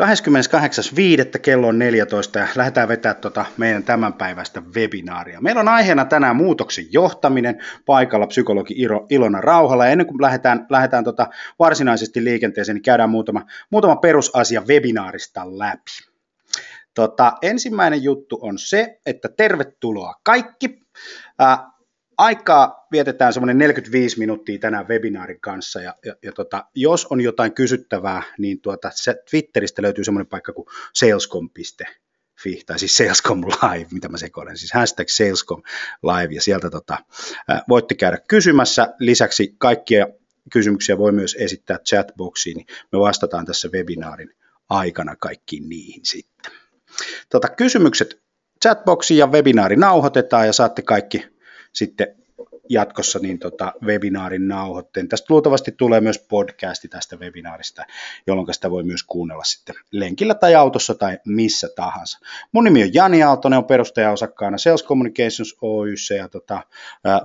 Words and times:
28.5. 0.00 1.38
kello 1.42 1.66
on 1.68 1.78
14 1.78 2.38
ja 2.38 2.48
lähdetään 2.54 2.88
vetää 2.88 3.14
tuota 3.14 3.44
meidän 3.56 3.84
tämänpäiväistä 3.84 4.62
webinaaria. 4.74 5.40
Meillä 5.40 5.60
on 5.60 5.68
aiheena 5.68 6.04
tänään 6.04 6.36
muutoksen 6.36 6.84
johtaminen 6.90 7.58
paikalla 7.86 8.26
psykologi 8.26 8.74
Ilona 9.10 9.40
Rauhala. 9.40 9.86
Ja 9.86 9.92
ennen 9.92 10.06
kuin 10.06 10.22
lähdetään, 10.22 10.66
lähdetään 10.70 11.04
tota 11.04 11.26
varsinaisesti 11.58 12.24
liikenteeseen, 12.24 12.74
niin 12.74 12.82
käydään 12.82 13.10
muutama, 13.10 13.46
muutama 13.70 13.96
perusasia 13.96 14.62
webinaarista 14.68 15.58
läpi. 15.58 15.90
Tota, 16.94 17.32
ensimmäinen 17.42 18.02
juttu 18.02 18.38
on 18.42 18.58
se, 18.58 19.00
että 19.06 19.28
tervetuloa 19.36 20.14
kaikki. 20.22 20.82
Äh, 21.42 21.58
aikaa 22.20 22.86
vietetään 22.92 23.32
semmoinen 23.32 23.58
45 23.58 24.18
minuuttia 24.18 24.58
tänään 24.58 24.88
webinaarin 24.88 25.40
kanssa 25.40 25.80
ja, 25.80 25.94
ja, 26.04 26.14
ja 26.22 26.32
tota, 26.32 26.64
jos 26.74 27.06
on 27.06 27.20
jotain 27.20 27.52
kysyttävää, 27.52 28.22
niin 28.38 28.60
tuota, 28.60 28.90
Twitteristä 29.30 29.82
löytyy 29.82 30.04
semmoinen 30.04 30.26
paikka 30.26 30.52
kuin 30.52 30.66
salescom.fi 30.94 32.62
tai 32.66 32.78
siis 32.78 32.96
Salescom 32.96 33.40
Live, 33.40 33.86
mitä 33.92 34.08
mä 34.08 34.18
sekoilen, 34.18 34.58
siis 34.58 34.72
hashtag 34.72 35.08
Salescom 35.08 35.62
Live 36.02 36.34
ja 36.34 36.42
sieltä 36.42 36.70
tota, 36.70 36.98
voitte 37.68 37.94
käydä 37.94 38.18
kysymässä. 38.28 38.94
Lisäksi 38.98 39.54
kaikkia 39.58 40.06
kysymyksiä 40.52 40.98
voi 40.98 41.12
myös 41.12 41.36
esittää 41.38 41.78
chatboxiin, 41.78 42.56
niin 42.56 42.66
me 42.92 42.98
vastataan 42.98 43.46
tässä 43.46 43.68
webinaarin 43.72 44.34
aikana 44.68 45.16
kaikkiin 45.16 45.68
niihin 45.68 46.04
sitten. 46.04 46.52
Tota, 47.28 47.48
kysymykset 47.48 48.22
chatboxiin 48.62 49.18
ja 49.18 49.26
webinaari 49.26 49.76
nauhoitetaan 49.76 50.46
ja 50.46 50.52
saatte 50.52 50.82
kaikki 50.82 51.29
sitten 51.72 52.20
jatkossa 52.70 53.18
niin 53.18 53.38
tota 53.38 53.72
webinaarin 53.82 54.48
nauhoitteen. 54.48 55.08
Tästä 55.08 55.26
luultavasti 55.28 55.72
tulee 55.72 56.00
myös 56.00 56.18
podcasti 56.18 56.88
tästä 56.88 57.16
webinaarista, 57.16 57.84
jolloin 58.26 58.54
sitä 58.54 58.70
voi 58.70 58.82
myös 58.82 59.02
kuunnella 59.02 59.44
sitten 59.44 59.74
lenkillä 59.90 60.34
tai 60.34 60.54
autossa 60.54 60.94
tai 60.94 61.18
missä 61.26 61.68
tahansa. 61.76 62.18
Mun 62.52 62.64
nimi 62.64 62.82
on 62.82 62.94
Jani 62.94 63.22
Aaltonen, 63.22 63.58
on 63.58 63.64
perustajaosakkaana 63.64 64.58
Sales 64.58 64.84
Communications 64.84 65.56
Oyssä 65.62 66.14
ja 66.14 66.28
tota, 66.28 66.62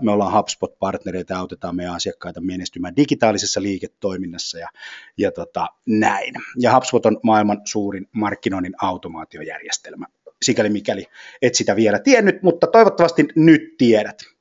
me 0.01 0.11
ollaan 0.11 0.33
HubSpot-partnereita 0.33 1.33
ja 1.33 1.39
autetaan 1.39 1.75
meidän 1.75 1.95
asiakkaita 1.95 2.41
menestymään 2.41 2.95
digitaalisessa 2.95 3.61
liiketoiminnassa 3.61 4.59
ja, 4.59 4.69
ja 5.17 5.31
tota, 5.31 5.67
näin. 5.85 6.33
Ja 6.59 6.75
HubSpot 6.75 7.05
on 7.05 7.19
maailman 7.23 7.61
suurin 7.65 8.07
markkinoinnin 8.11 8.73
automaatiojärjestelmä 8.81 10.05
sikäli 10.41 10.69
mikäli 10.69 11.05
et 11.41 11.55
sitä 11.55 11.75
vielä 11.75 11.99
tiennyt, 11.99 12.43
mutta 12.43 12.67
toivottavasti 12.67 13.27
nyt 13.35 13.61
tiedät. 13.77 14.34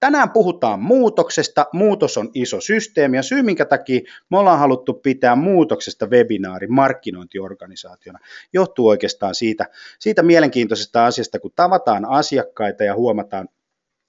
Tänään 0.00 0.30
puhutaan 0.30 0.82
muutoksesta. 0.82 1.66
Muutos 1.72 2.18
on 2.18 2.30
iso 2.34 2.60
systeemi 2.60 3.16
ja 3.16 3.22
syy, 3.22 3.42
minkä 3.42 3.64
takia 3.64 4.00
me 4.30 4.38
ollaan 4.38 4.58
haluttu 4.58 4.94
pitää 4.94 5.36
muutoksesta 5.36 6.06
webinaari 6.06 6.66
markkinointiorganisaationa, 6.66 8.18
johtuu 8.52 8.88
oikeastaan 8.88 9.34
siitä, 9.34 9.66
siitä 9.98 10.22
mielenkiintoisesta 10.22 11.06
asiasta, 11.06 11.38
kun 11.38 11.52
tavataan 11.56 12.04
asiakkaita 12.04 12.84
ja 12.84 12.94
huomataan, 12.94 13.48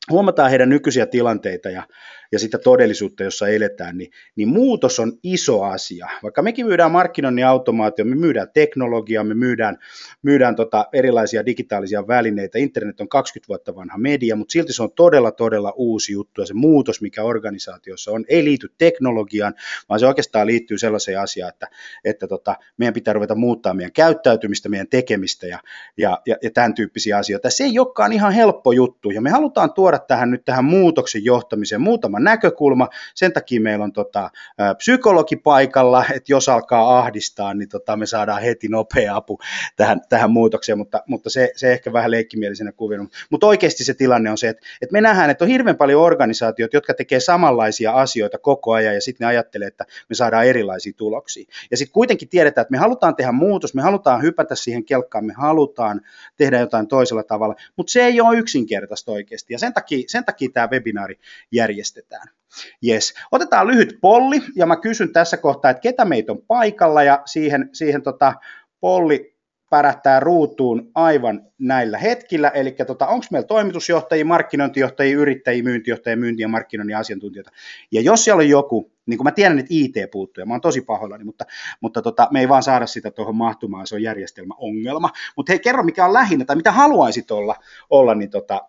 huomataan 0.09 0.49
heidän 0.49 0.69
nykyisiä 0.69 1.05
tilanteita 1.05 1.69
ja, 1.69 1.83
ja 2.32 2.40
sitä 2.40 2.58
todellisuutta, 2.58 3.24
jossa 3.24 3.48
eletään, 3.48 3.98
niin, 3.98 4.12
niin 4.36 4.48
muutos 4.48 5.00
on 5.00 5.14
iso 5.24 5.64
asia. 5.64 6.08
Vaikka 6.24 6.42
mekin 6.42 6.66
myydään 6.66 6.92
markkinoinnin 6.92 7.46
automaatio, 7.46 8.06
me 8.06 8.16
myydään 8.16 8.48
teknologiaa, 8.54 9.24
me 9.24 9.34
myydään, 9.34 9.78
myydään 10.22 10.56
tota 10.56 10.86
erilaisia 10.94 11.46
digitaalisia 11.46 12.08
välineitä, 12.08 12.59
internet 12.59 13.02
on 13.02 13.09
20 13.09 13.48
vuotta 13.48 13.76
vanha 13.76 13.98
media, 13.98 14.36
mutta 14.36 14.52
silti 14.52 14.74
se 14.74 14.84
on 14.84 14.92
todella, 14.92 15.32
todella 15.32 15.74
uusi 15.76 16.14
juttu 16.14 16.42
ja 16.42 16.46
se 16.46 16.54
muutos, 16.54 17.02
mikä 17.02 17.24
organisaatiossa 17.24 18.12
on, 18.12 18.26
ei 18.28 18.44
liity 18.44 18.74
teknologiaan, 18.78 19.54
vaan 19.90 20.00
se 20.00 20.08
oikeastaan 20.08 20.48
liittyy 20.48 20.78
sellaiseen 20.78 21.20
asiaan, 21.20 21.50
että, 21.50 21.68
että 22.06 22.28
tota, 22.28 22.56
meidän 22.78 22.94
pitää 22.94 23.14
ruveta 23.14 23.36
muuttaa 23.36 23.74
meidän 23.74 23.94
käyttäytymistä, 23.94 24.70
meidän 24.70 24.88
tekemistä 24.88 25.48
ja, 25.48 25.59
ja, 25.98 26.22
ja, 26.26 26.36
ja 26.44 26.52
tämän 26.52 26.74
tyyppisiä 26.74 27.18
asioita. 27.18 27.50
Se 27.50 27.64
ei 27.64 27.80
olekaan 27.80 28.14
ihan 28.14 28.34
helppo 28.34 28.72
juttu 28.72 29.09
ja 29.09 29.22
me 29.22 29.30
halutaan 29.30 29.74
tuoda 29.74 30.00
tähän 30.00 30.32
nyt 30.32 30.46
tähän 30.46 30.66
muutoksen 30.66 31.25
johtamiseen 31.25 31.81
muutama 31.81 32.20
näkökulma. 32.24 32.90
Sen 33.16 33.34
takia 33.34 33.62
meillä 33.62 33.84
on 33.84 33.94
tota, 33.94 34.30
psykologi 34.78 35.36
paikalla, 35.36 36.06
että 36.14 36.34
jos 36.34 36.50
alkaa 36.50 37.00
ahdistaa, 37.00 37.54
niin 37.54 37.70
tota, 37.70 37.98
me 37.98 38.06
saadaan 38.06 38.42
heti 38.42 38.68
nopea 38.68 39.16
apu 39.16 39.40
tähän, 39.76 40.02
tähän 40.09 40.32
muutokseen, 40.32 40.78
mutta, 40.78 41.04
mutta 41.08 41.30
se, 41.30 41.52
se 41.56 41.72
ehkä 41.72 41.94
vähän 41.94 42.12
leikkimielisenä 42.12 42.72
kuvina. 42.72 43.08
Mutta 43.30 43.48
oikeasti 43.48 43.84
se 43.84 43.94
tilanne 43.94 44.32
on 44.32 44.38
se, 44.38 44.50
että, 44.50 44.68
että 44.82 44.94
me 44.94 45.02
nähdään, 45.02 45.30
että 45.30 45.46
on 45.46 45.50
hirveän 45.50 45.78
paljon 45.78 46.02
organisaatioita, 46.02 46.78
jotka 46.78 46.94
tekee 46.94 47.20
samanlaisia 47.20 47.92
asioita 47.92 48.38
koko 48.38 48.74
ajan 48.74 48.96
ja 48.96 49.02
sitten 49.02 49.26
ne 49.26 49.30
ajattelee, 49.30 49.68
että 49.68 49.86
me 50.09 50.16
saadaan 50.16 50.46
erilaisia 50.46 50.94
tuloksia. 50.98 51.46
Ja 51.72 51.78
sitten 51.78 51.94
kuitenkin 51.94 52.30
tiedetään, 52.30 52.64
että 52.64 52.72
me 52.72 52.78
halutaan 52.78 53.16
tehdä 53.16 53.32
muutos, 53.32 53.74
me 53.74 53.82
halutaan 53.82 54.22
hypätä 54.22 54.56
siihen 54.56 54.86
kelkkaan, 54.86 55.26
me 55.26 55.34
halutaan 55.38 56.02
tehdä 56.38 56.59
jotain 56.59 56.88
toisella 56.88 57.24
tavalla, 57.24 57.56
mutta 57.76 57.92
se 57.92 58.06
ei 58.06 58.22
ole 58.22 58.38
yksinkertaista 58.38 59.12
oikeasti. 59.12 59.53
Ja 59.53 59.59
sen 59.59 59.74
takia, 59.74 60.03
sen 60.08 60.26
takia 60.26 60.50
tämä 60.53 60.68
webinaari 60.72 61.20
järjestetään 61.52 62.10
tehdään. 62.11 62.41
Yes. 62.88 63.13
Otetaan 63.31 63.67
lyhyt 63.67 63.97
polli 64.01 64.41
ja 64.55 64.66
mä 64.66 64.75
kysyn 64.75 65.13
tässä 65.13 65.38
kohtaa, 65.38 65.72
että 65.72 65.81
ketä 65.81 66.05
meitä 66.05 66.31
on 66.31 66.41
paikalla 66.47 67.03
ja 67.03 67.22
siihen, 67.25 67.69
siihen 67.73 68.01
tota, 68.01 68.33
polli 68.79 69.31
pärähtää 69.69 70.19
ruutuun 70.19 70.91
aivan 70.95 71.41
näillä 71.59 71.97
hetkillä, 71.97 72.49
eli 72.49 72.72
tota, 72.88 73.07
onko 73.07 73.25
meillä 73.31 73.47
toimitusjohtajia, 73.47 74.25
markkinointijohtajia, 74.25 75.17
yrittäjiä, 75.17 75.63
myyntijohtajia, 75.63 76.17
myynti- 76.17 76.41
ja 76.41 76.47
markkinoinnin 76.47 76.97
asiantuntijoita. 76.97 77.51
Ja 77.91 78.01
jos 78.01 78.23
siellä 78.23 78.39
on 78.39 78.49
joku, 78.49 78.91
niin 79.05 79.17
kuin 79.17 79.25
mä 79.25 79.31
tiedän, 79.31 79.59
että 79.59 79.69
IT 79.69 79.95
puuttuu, 80.11 80.41
ja 80.41 80.45
mä 80.45 80.53
oon 80.53 80.61
tosi 80.61 80.81
pahoillani, 80.81 81.23
mutta, 81.23 81.45
mutta 81.81 82.01
tota, 82.01 82.28
me 82.31 82.39
ei 82.39 82.49
vaan 82.49 82.63
saada 82.63 82.88
sitä 82.88 83.11
tuohon 83.11 83.35
mahtumaan, 83.35 83.88
se 83.88 83.95
on 83.95 84.03
järjestelmäongelma. 84.03 85.09
Mutta 85.38 85.51
hei, 85.51 85.59
kerro 85.59 85.83
mikä 85.83 86.05
on 86.05 86.13
lähinnä, 86.13 86.45
tai 86.45 86.55
mitä 86.55 86.72
haluaisit 86.72 87.31
olla, 87.31 87.55
olla 87.89 88.16
niin 88.16 88.29
tota, 88.29 88.61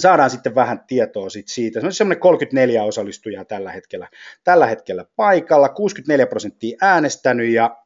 saadaan 0.00 0.30
sitten 0.30 0.54
vähän 0.54 0.80
tietoa 0.86 1.30
sit 1.30 1.48
siitä. 1.48 1.80
Se 1.80 1.86
on 1.86 1.92
semmoinen 1.92 2.20
34 2.20 2.84
osallistujaa 2.84 3.44
tällä 3.44 3.72
hetkellä, 3.72 4.08
tällä 4.44 4.66
hetkellä 4.66 5.04
paikalla, 5.16 5.68
64 5.68 6.26
prosenttia 6.26 6.78
äänestänyt 6.82 7.48
ja 7.48 7.76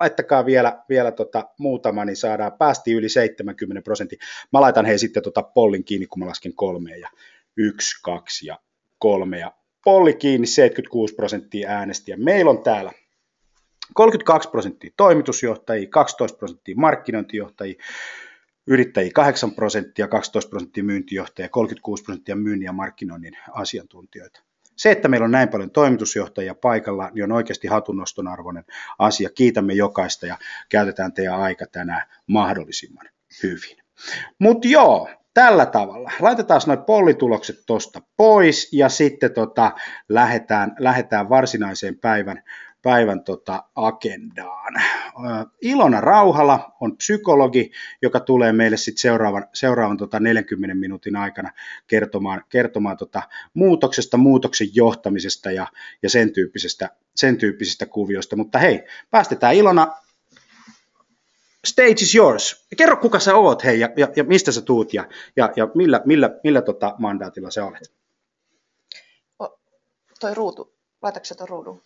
laittakaa 0.00 0.46
vielä, 0.46 0.82
vielä 0.88 1.12
tota 1.12 1.48
muutama, 1.58 2.04
niin 2.04 2.16
saadaan, 2.16 2.52
päästi 2.58 2.92
yli 2.92 3.08
70 3.08 3.82
prosenttia. 3.82 4.18
Mä 4.52 4.60
laitan 4.60 4.86
hei 4.86 4.98
sitten 4.98 5.22
tota 5.22 5.42
pollin 5.42 5.84
kiinni, 5.84 6.06
kun 6.06 6.18
mä 6.18 6.26
lasken 6.26 6.54
kolmeen 6.54 7.00
ja 7.00 7.08
yksi, 7.56 8.02
kaksi 8.02 8.46
ja 8.46 8.58
kolme 8.98 9.38
ja 9.38 9.52
polli 9.84 10.14
kiinni, 10.14 10.46
76 10.46 11.14
prosenttia 11.14 11.70
äänestäjiä. 11.70 12.16
Meillä 12.16 12.50
on 12.50 12.62
täällä 12.62 12.92
32 13.94 14.50
prosenttia 14.50 14.90
toimitusjohtajia, 14.96 15.88
12 15.90 16.38
prosenttia 16.38 16.74
markkinointijohtajia, 16.78 17.74
yrittäjiä 18.66 19.10
8 19.14 19.52
prosenttia, 19.52 20.08
12 20.08 20.50
prosenttia 20.50 20.84
myyntijohtajia, 20.84 21.48
36 21.48 22.04
prosenttia 22.04 22.36
myynnin 22.36 22.66
ja 22.66 22.72
markkinoinnin 22.72 23.36
asiantuntijoita. 23.52 24.40
Se, 24.76 24.90
että 24.90 25.08
meillä 25.08 25.24
on 25.24 25.30
näin 25.30 25.48
paljon 25.48 25.70
toimitusjohtajia 25.70 26.54
paikalla, 26.54 27.10
niin 27.14 27.24
on 27.24 27.32
oikeasti 27.32 27.68
hatunnoston 27.68 28.28
arvoinen 28.28 28.64
asia. 28.98 29.30
Kiitämme 29.30 29.72
jokaista 29.72 30.26
ja 30.26 30.38
käytetään 30.68 31.12
teidän 31.12 31.40
aika 31.40 31.66
tänään 31.66 32.02
mahdollisimman 32.26 33.08
hyvin. 33.42 33.76
Mutta 34.38 34.68
joo, 34.68 35.08
tällä 35.34 35.66
tavalla. 35.66 36.10
Laitetaan 36.20 36.60
noin 36.66 36.82
pollitulokset 36.82 37.56
tuosta 37.66 38.00
pois 38.16 38.72
ja 38.72 38.88
sitten 38.88 39.34
tota, 39.34 39.72
lähdetään, 40.08 40.76
lähdetään 40.78 41.28
varsinaiseen 41.28 41.98
päivän, 41.98 42.42
päivän 42.84 43.24
tota 43.24 43.64
agendaan. 43.74 44.74
Ilona 45.62 46.00
Rauhala 46.00 46.72
on 46.80 46.96
psykologi, 46.96 47.70
joka 48.02 48.20
tulee 48.20 48.52
meille 48.52 48.76
sitten 48.76 49.00
seuraavan, 49.00 49.48
seuraavan 49.54 49.96
tota 49.96 50.20
40 50.20 50.74
minuutin 50.74 51.16
aikana 51.16 51.50
kertomaan, 51.86 52.44
kertomaan 52.48 52.96
tota 52.96 53.22
muutoksesta, 53.54 54.16
muutoksen 54.16 54.68
johtamisesta 54.74 55.50
ja, 55.50 55.66
ja 56.02 56.10
sen, 56.10 56.32
tyyppisestä, 56.32 56.90
sen 57.16 57.36
tyyppisistä 57.36 57.86
kuvioista. 57.86 58.36
Mutta 58.36 58.58
hei, 58.58 58.84
päästetään 59.10 59.54
Ilona 59.54 59.94
stage 61.66 61.90
is 61.90 62.14
yours. 62.14 62.66
Kerro, 62.76 62.96
kuka 62.96 63.18
sä 63.18 63.34
oot, 63.34 63.64
hei, 63.64 63.80
ja, 63.80 63.88
ja, 63.96 64.08
ja 64.16 64.24
mistä 64.24 64.52
sä 64.52 64.62
tuut, 64.62 64.94
ja, 64.94 65.08
ja, 65.36 65.52
ja 65.56 65.68
millä, 65.74 66.00
millä, 66.04 66.30
millä 66.44 66.62
tota 66.62 66.94
mandaatilla 66.98 67.50
sä 67.50 67.64
olet? 67.64 67.92
Toi 70.20 70.34
ruutu, 70.34 70.73
laitatko 71.04 71.24
sä 71.24 71.34
ton 71.34 71.48
ruudun? 71.48 71.82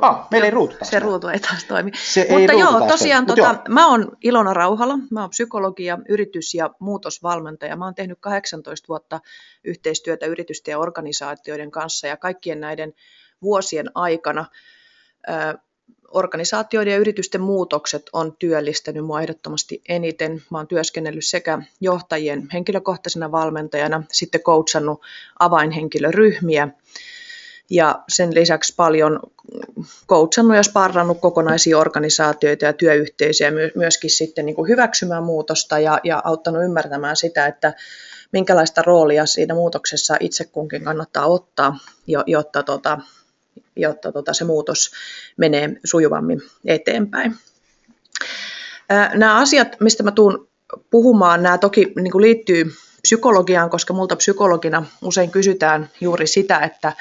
Ah, 0.00 0.26
meillä 0.30 0.44
ei 0.44 0.50
ruutu 0.50 0.76
taas. 0.76 0.90
Se 0.90 0.98
ruutu 0.98 1.28
ei 1.28 1.40
taas 1.40 1.64
toimi. 1.64 1.90
Se 1.94 2.26
Mutta 2.30 2.52
ei 2.52 2.58
joo, 2.58 2.72
taas 2.72 2.92
tosiaan 2.92 3.26
toimi. 3.26 3.42
tota, 3.42 3.52
joo. 3.54 3.62
mä 3.68 3.88
oon 3.90 4.16
Ilona 4.22 4.54
Rauhala, 4.54 4.98
mä 5.10 5.20
oon 5.20 5.30
psykologi 5.30 5.84
ja 5.84 5.98
yritys- 6.08 6.54
ja 6.54 6.70
muutosvalmentaja. 6.78 7.76
Mä 7.76 7.84
oon 7.84 7.94
tehnyt 7.94 8.18
18 8.20 8.88
vuotta 8.88 9.20
yhteistyötä 9.64 10.26
yritysten 10.26 10.72
ja 10.72 10.78
organisaatioiden 10.78 11.70
kanssa 11.70 12.06
ja 12.06 12.16
kaikkien 12.16 12.60
näiden 12.60 12.94
vuosien 13.42 13.90
aikana 13.94 14.44
ö, 15.28 15.58
organisaatioiden 16.10 16.92
ja 16.92 16.98
yritysten 16.98 17.40
muutokset 17.40 18.02
on 18.12 18.36
työllistänyt 18.38 19.04
mua 19.04 19.20
ehdottomasti 19.20 19.82
eniten. 19.88 20.42
Mä 20.50 20.58
oon 20.58 20.66
työskennellyt 20.68 21.24
sekä 21.26 21.58
johtajien 21.80 22.48
henkilökohtaisena 22.52 23.32
valmentajana, 23.32 24.02
sitten 24.12 24.40
coachannut 24.40 25.00
avainhenkilöryhmiä 25.38 26.68
ja 27.70 28.02
sen 28.08 28.34
lisäksi 28.34 28.74
paljon 28.76 29.20
coachannut 30.08 30.56
ja 30.56 30.62
sparrannut 30.62 31.20
kokonaisia 31.20 31.78
organisaatioita 31.78 32.64
ja 32.64 32.72
työyhteisöjä 32.72 33.52
myöskin 33.74 34.10
sitten 34.10 34.46
niin 34.46 34.56
kuin 34.56 34.68
hyväksymään 34.68 35.24
muutosta 35.24 35.78
ja, 35.78 36.00
ja 36.04 36.22
auttanut 36.24 36.64
ymmärtämään 36.64 37.16
sitä, 37.16 37.46
että 37.46 37.74
minkälaista 38.32 38.82
roolia 38.82 39.26
siinä 39.26 39.54
muutoksessa 39.54 40.16
itse 40.20 40.44
kunkin 40.44 40.84
kannattaa 40.84 41.26
ottaa, 41.26 41.78
jotta, 42.26 42.62
tota, 42.62 42.98
jotta 43.76 44.12
tota 44.12 44.34
se 44.34 44.44
muutos 44.44 44.90
menee 45.36 45.76
sujuvammin 45.84 46.42
eteenpäin. 46.64 47.36
Nämä 49.14 49.36
asiat, 49.36 49.80
mistä 49.80 50.02
mä 50.02 50.10
tuun 50.10 50.48
puhumaan, 50.90 51.42
nämä 51.42 51.58
toki 51.58 51.92
niin 51.96 52.12
kuin 52.12 52.22
liittyy 52.22 52.72
psykologiaan, 53.02 53.70
koska 53.70 53.94
multa 53.94 54.16
psykologina 54.16 54.84
usein 55.02 55.30
kysytään 55.30 55.90
juuri 56.00 56.26
sitä, 56.26 56.58
että, 56.58 56.92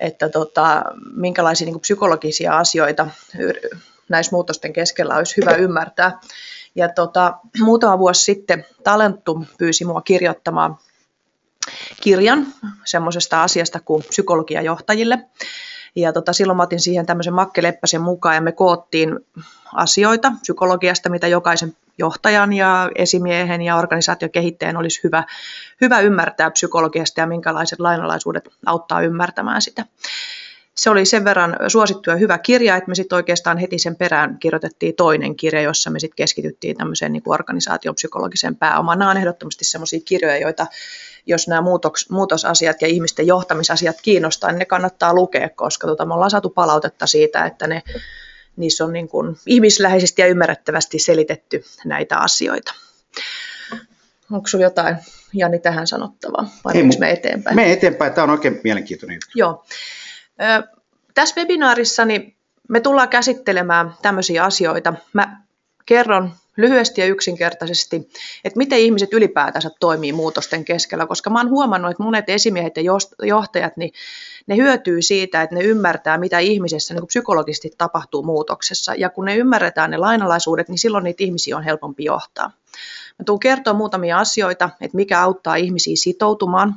että 0.00 0.28
tota, 0.28 0.82
minkälaisia 1.14 1.64
niin 1.64 1.74
kuin 1.74 1.80
psykologisia 1.80 2.58
asioita 2.58 3.06
näissä 4.08 4.32
muutosten 4.32 4.72
keskellä 4.72 5.16
olisi 5.16 5.36
hyvä 5.36 5.50
ymmärtää. 5.50 6.20
Ja 6.74 6.88
tota, 6.88 7.38
muutama 7.60 7.98
vuosi 7.98 8.22
sitten 8.22 8.66
Talentum 8.84 9.46
pyysi 9.58 9.84
mua 9.84 10.00
kirjoittamaan 10.00 10.78
kirjan 12.00 12.46
semmoisesta 12.84 13.42
asiasta 13.42 13.80
kuin 13.80 14.02
psykologia 14.08 14.62
johtajille. 14.62 15.18
Ja 15.96 16.12
tota, 16.12 16.32
silloin 16.32 16.56
mä 16.56 16.62
otin 16.62 16.80
siihen 16.80 17.06
tämmöisen 17.06 17.34
Makke 17.34 17.62
Leppäsen 17.62 18.02
mukaan 18.02 18.34
ja 18.34 18.40
me 18.40 18.52
koottiin 18.52 19.18
asioita 19.74 20.32
psykologiasta, 20.42 21.10
mitä 21.10 21.26
jokaisen 21.26 21.76
johtajan 22.00 22.52
ja 22.52 22.90
esimiehen 22.94 23.62
ja 23.62 23.76
organisaatiokehittäjän 23.76 24.76
olisi 24.76 25.00
hyvä, 25.04 25.24
hyvä 25.80 26.00
ymmärtää 26.00 26.50
psykologiasta 26.50 27.20
ja 27.20 27.26
minkälaiset 27.26 27.80
lainalaisuudet 27.80 28.48
auttaa 28.66 29.00
ymmärtämään 29.00 29.62
sitä. 29.62 29.84
Se 30.76 30.90
oli 30.90 31.04
sen 31.04 31.24
verran 31.24 31.56
suosittu 31.68 32.10
ja 32.10 32.16
hyvä 32.16 32.38
kirja, 32.38 32.76
että 32.76 32.88
me 32.88 32.94
sitten 32.94 33.16
oikeastaan 33.16 33.58
heti 33.58 33.78
sen 33.78 33.96
perään 33.96 34.38
kirjoitettiin 34.38 34.96
toinen 34.96 35.36
kirja, 35.36 35.62
jossa 35.62 35.90
me 35.90 36.00
sitten 36.00 36.16
keskityttiin 36.16 36.76
tämmöiseen 36.76 37.12
niin 37.12 37.22
organisaation 37.26 37.94
psykologiseen 37.94 38.56
pääomaan. 38.56 38.98
Nämä 38.98 39.10
on 39.10 39.16
ehdottomasti 39.16 39.64
sellaisia 39.64 40.00
kirjoja, 40.04 40.38
joita 40.38 40.66
jos 41.26 41.48
nämä 41.48 41.60
muutos, 41.60 42.10
muutosasiat 42.10 42.82
ja 42.82 42.88
ihmisten 42.88 43.26
johtamisasiat 43.26 43.96
kiinnostaa, 44.02 44.50
niin 44.50 44.58
ne 44.58 44.64
kannattaa 44.64 45.14
lukea, 45.14 45.48
koska 45.48 45.86
tota, 45.86 46.06
me 46.06 46.14
ollaan 46.14 46.30
saatu 46.30 46.50
palautetta 46.50 47.06
siitä, 47.06 47.44
että 47.44 47.66
ne, 47.66 47.82
niissä 48.60 48.84
on 48.84 48.92
niin 48.92 49.08
kuin 49.08 49.36
ihmisläheisesti 49.46 50.22
ja 50.22 50.28
ymmärrettävästi 50.28 50.98
selitetty 50.98 51.64
näitä 51.84 52.18
asioita. 52.18 52.74
Onko 54.32 54.46
sinulla 54.48 54.66
jotain, 54.66 54.96
Jani, 55.34 55.58
tähän 55.58 55.86
sanottavaa 55.86 56.48
vai 56.64 56.76
Ei, 56.76 56.88
me 56.98 57.10
eteenpäin? 57.10 57.56
Me 57.56 57.72
eteenpäin, 57.72 58.12
tämä 58.12 58.22
on 58.22 58.30
oikein 58.30 58.60
mielenkiintoinen 58.64 59.14
juttu. 59.14 59.30
Joo. 59.34 59.64
Tässä 61.14 61.40
webinaarissa 61.40 62.02
me 62.68 62.80
tullaan 62.80 63.08
käsittelemään 63.08 63.94
tämmöisiä 64.02 64.44
asioita. 64.44 64.94
Mä 65.12 65.40
kerron 65.86 66.32
lyhyesti 66.56 67.00
ja 67.00 67.06
yksinkertaisesti, 67.06 67.96
että 68.44 68.58
miten 68.58 68.78
ihmiset 68.78 69.12
ylipäätänsä 69.12 69.70
toimii 69.80 70.12
muutosten 70.12 70.64
keskellä, 70.64 71.06
koska 71.06 71.30
mä 71.30 71.38
oon 71.38 71.50
huomannut, 71.50 71.90
että 71.90 72.02
monet 72.02 72.28
esimiehet 72.28 72.76
ja 72.76 72.82
johtajat, 73.22 73.76
niin 73.76 73.92
ne 74.46 74.56
hyötyy 74.56 75.02
siitä, 75.02 75.42
että 75.42 75.54
ne 75.54 75.62
ymmärtää, 75.62 76.18
mitä 76.18 76.38
ihmisessä 76.38 76.94
niin 76.94 77.06
psykologisesti 77.06 77.70
tapahtuu 77.78 78.22
muutoksessa. 78.22 78.94
Ja 78.94 79.10
kun 79.10 79.24
ne 79.24 79.36
ymmärretään 79.36 79.90
ne 79.90 79.96
lainalaisuudet, 79.96 80.68
niin 80.68 80.78
silloin 80.78 81.04
niitä 81.04 81.24
ihmisiä 81.24 81.56
on 81.56 81.62
helpompi 81.62 82.04
johtaa. 82.04 82.50
Mä 83.18 83.24
tuun 83.24 83.40
kertoa 83.40 83.74
muutamia 83.74 84.18
asioita, 84.18 84.70
että 84.80 84.96
mikä 84.96 85.22
auttaa 85.22 85.54
ihmisiä 85.54 85.94
sitoutumaan 85.96 86.74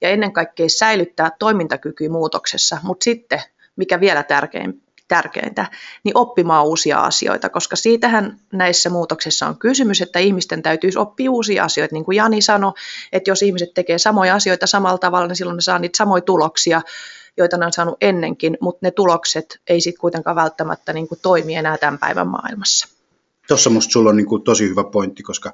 ja 0.00 0.08
ennen 0.08 0.32
kaikkea 0.32 0.68
säilyttää 0.68 1.30
toimintakyky 1.38 2.08
muutoksessa, 2.08 2.78
mutta 2.82 3.04
sitten 3.04 3.40
mikä 3.76 4.00
vielä 4.00 4.22
tärkein, 4.22 4.81
tärkeintä, 5.12 5.66
niin 6.04 6.16
oppimaan 6.16 6.66
uusia 6.66 7.00
asioita, 7.00 7.48
koska 7.48 7.76
siitähän 7.76 8.36
näissä 8.52 8.90
muutoksissa 8.90 9.46
on 9.46 9.58
kysymys, 9.58 10.02
että 10.02 10.18
ihmisten 10.18 10.62
täytyisi 10.62 10.98
oppia 10.98 11.30
uusia 11.30 11.64
asioita. 11.64 11.94
Niin 11.94 12.04
kuin 12.04 12.16
Jani 12.16 12.42
sanoi, 12.42 12.72
että 13.12 13.30
jos 13.30 13.42
ihmiset 13.42 13.74
tekee 13.74 13.98
samoja 13.98 14.34
asioita 14.34 14.66
samalla 14.66 14.98
tavalla, 14.98 15.26
niin 15.26 15.36
silloin 15.36 15.56
ne 15.56 15.60
saa 15.60 15.78
niitä 15.78 15.96
samoja 15.96 16.20
tuloksia, 16.20 16.82
joita 17.36 17.56
ne 17.56 17.66
on 17.66 17.72
saanut 17.72 17.96
ennenkin, 18.00 18.58
mutta 18.60 18.78
ne 18.82 18.90
tulokset 18.90 19.60
ei 19.66 19.80
sitten 19.80 20.00
kuitenkaan 20.00 20.36
välttämättä 20.36 20.92
niin 20.92 21.08
kuin 21.08 21.18
toimi 21.22 21.54
enää 21.54 21.78
tämän 21.78 21.98
päivän 21.98 22.28
maailmassa. 22.28 22.88
Tuossa 23.48 23.70
minusta 23.70 23.92
sulla 23.92 24.10
on 24.10 24.16
niin 24.16 24.26
kuin 24.26 24.42
tosi 24.42 24.68
hyvä 24.68 24.84
pointti, 24.84 25.22
koska, 25.22 25.52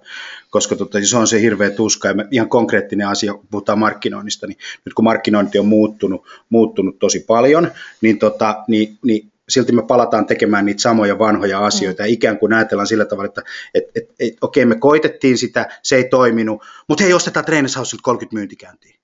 koska 0.50 0.76
tota, 0.76 0.98
se 1.04 1.16
on 1.16 1.26
se 1.26 1.40
hirveä 1.40 1.70
tuska 1.70 2.08
ja 2.08 2.14
me, 2.14 2.26
ihan 2.30 2.48
konkreettinen 2.48 3.08
asia, 3.08 3.34
kun 3.34 3.46
puhutaan 3.50 3.78
markkinoinnista, 3.78 4.46
niin 4.46 4.58
nyt 4.84 4.94
kun 4.94 5.04
markkinointi 5.04 5.58
on 5.58 5.66
muuttunut, 5.66 6.26
muuttunut 6.50 6.98
tosi 6.98 7.20
paljon, 7.20 7.70
niin, 8.00 8.18
tota, 8.18 8.64
niin, 8.68 8.98
niin 9.04 9.32
silti 9.48 9.72
me 9.72 9.82
palataan 9.82 10.26
tekemään 10.26 10.64
niitä 10.64 10.82
samoja 10.82 11.18
vanhoja 11.18 11.66
asioita 11.66 12.02
mm. 12.02 12.06
ja 12.06 12.12
ikään 12.12 12.38
kuin 12.38 12.52
ajatellaan 12.52 12.86
sillä 12.86 13.04
tavalla, 13.04 13.28
että 13.28 13.42
et, 13.74 13.84
et, 13.94 14.04
et, 14.20 14.34
okei 14.40 14.66
me 14.66 14.76
koitettiin 14.76 15.38
sitä, 15.38 15.68
se 15.82 15.96
ei 15.96 16.08
toiminut, 16.08 16.62
mutta 16.88 17.04
hei 17.04 17.12
ostetaan 17.12 17.44
Trainershouselta 17.46 18.02
30 18.02 18.36
myyntikäyntiä. 18.36 18.98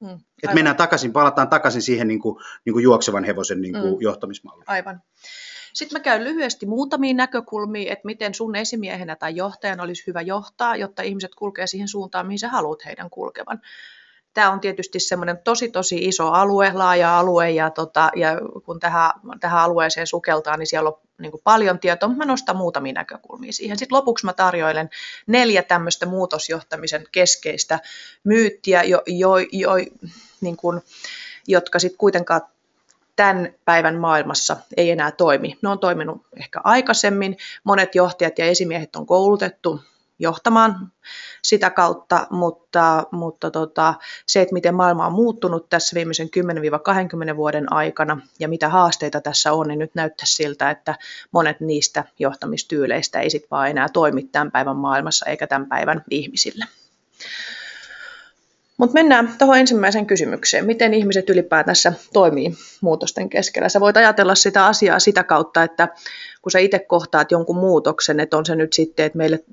Mm, 0.00 0.18
että 0.42 0.54
mennään 0.54 0.76
takaisin, 0.76 1.12
palataan 1.12 1.48
takaisin 1.48 1.82
siihen 1.82 2.08
niin 2.08 2.20
kuin, 2.20 2.36
niin 2.64 2.72
kuin 2.72 2.82
juoksevan 2.82 3.24
hevosen 3.24 3.60
niin 3.60 3.74
kuin 3.74 3.94
mm. 3.94 4.00
johtamismalliin. 4.00 4.64
Aivan. 4.66 5.02
Sitten 5.72 5.98
mä 5.98 6.02
käyn 6.02 6.24
lyhyesti 6.24 6.66
muutamia 6.66 7.14
näkökulmia, 7.14 7.92
että 7.92 8.06
miten 8.06 8.34
sun 8.34 8.56
esimiehenä 8.56 9.16
tai 9.16 9.36
johtajana 9.36 9.82
olisi 9.82 10.04
hyvä 10.06 10.20
johtaa, 10.20 10.76
jotta 10.76 11.02
ihmiset 11.02 11.34
kulkee 11.34 11.66
siihen 11.66 11.88
suuntaan, 11.88 12.26
mihin 12.26 12.38
sä 12.38 12.48
haluat 12.48 12.84
heidän 12.84 13.10
kulkevan. 13.10 13.60
Tämä 14.34 14.50
on 14.50 14.60
tietysti 14.60 15.00
semmoinen 15.00 15.38
tosi 15.38 15.68
tosi 15.68 15.96
iso 16.08 16.28
alue, 16.28 16.72
laaja 16.74 17.18
alue 17.18 17.50
ja, 17.50 17.70
tota, 17.70 18.10
ja 18.16 18.28
kun 18.64 18.80
tähän, 18.80 19.10
tähän 19.40 19.60
alueeseen 19.60 20.06
sukeltaa, 20.06 20.56
niin 20.56 20.66
siellä 20.66 20.90
on 20.90 20.98
niin 21.18 21.30
kuin 21.30 21.40
paljon 21.44 21.78
tietoa, 21.78 22.08
mutta 22.08 22.24
mä 22.24 22.32
nostan 22.32 22.56
muutamia 22.56 22.92
näkökulmia 22.92 23.52
siihen. 23.52 23.78
Sitten 23.78 23.96
lopuksi 23.96 24.26
mä 24.26 24.32
tarjoilen 24.32 24.90
neljä 25.26 25.62
tämmöistä 25.62 26.06
muutosjohtamisen 26.06 27.04
keskeistä 27.12 27.78
myyttiä, 28.24 28.82
jo, 28.82 29.02
jo, 29.06 29.30
jo, 29.52 29.70
niin 30.40 30.56
kuin, 30.56 30.80
jotka 31.46 31.78
sitten 31.78 31.98
kuitenkaan 31.98 32.40
tämän 33.16 33.54
päivän 33.64 33.96
maailmassa 33.96 34.56
ei 34.76 34.90
enää 34.90 35.10
toimi. 35.10 35.58
Ne 35.62 35.68
on 35.68 35.78
toiminut 35.78 36.26
ehkä 36.36 36.60
aikaisemmin. 36.64 37.36
Monet 37.64 37.94
johtajat 37.94 38.38
ja 38.38 38.44
esimiehet 38.44 38.96
on 38.96 39.06
koulutettu 39.06 39.80
johtamaan 40.20 40.92
sitä 41.42 41.70
kautta, 41.70 42.26
mutta, 42.30 43.06
mutta 43.12 43.50
tota, 43.50 43.94
se, 44.26 44.40
että 44.40 44.52
miten 44.52 44.74
maailma 44.74 45.06
on 45.06 45.12
muuttunut 45.12 45.68
tässä 45.68 45.94
viimeisen 45.94 46.28
10-20 47.32 47.36
vuoden 47.36 47.72
aikana 47.72 48.20
ja 48.38 48.48
mitä 48.48 48.68
haasteita 48.68 49.20
tässä 49.20 49.52
on, 49.52 49.68
niin 49.68 49.78
nyt 49.78 49.94
näyttää 49.94 50.26
siltä, 50.26 50.70
että 50.70 50.94
monet 51.32 51.60
niistä 51.60 52.04
johtamistyyleistä 52.18 53.20
ei 53.20 53.30
sitten 53.30 53.50
vaan 53.50 53.70
enää 53.70 53.88
toimi 53.88 54.22
tämän 54.22 54.50
päivän 54.50 54.76
maailmassa 54.76 55.26
eikä 55.26 55.46
tämän 55.46 55.68
päivän 55.68 56.04
ihmisille. 56.10 56.64
Mutta 58.80 58.94
mennään 58.94 59.34
tuohon 59.38 59.58
ensimmäiseen 59.58 60.06
kysymykseen. 60.06 60.66
Miten 60.66 60.94
ihmiset 60.94 61.30
ylipäätänsä 61.30 61.92
toimii 62.12 62.54
muutosten 62.80 63.28
keskellä? 63.28 63.68
Sä 63.68 63.80
voit 63.80 63.96
ajatella 63.96 64.34
sitä 64.34 64.66
asiaa 64.66 64.98
sitä 64.98 65.24
kautta, 65.24 65.62
että 65.62 65.88
kun 66.42 66.52
sä 66.52 66.58
itse 66.58 66.78
kohtaat 66.78 67.30
jonkun 67.30 67.56
muutoksen, 67.56 68.20
että 68.20 68.36
on 68.36 68.46
se 68.46 68.54
nyt 68.56 68.72
sitten, 68.72 69.06
että 69.06 69.18
meille 69.18 69.44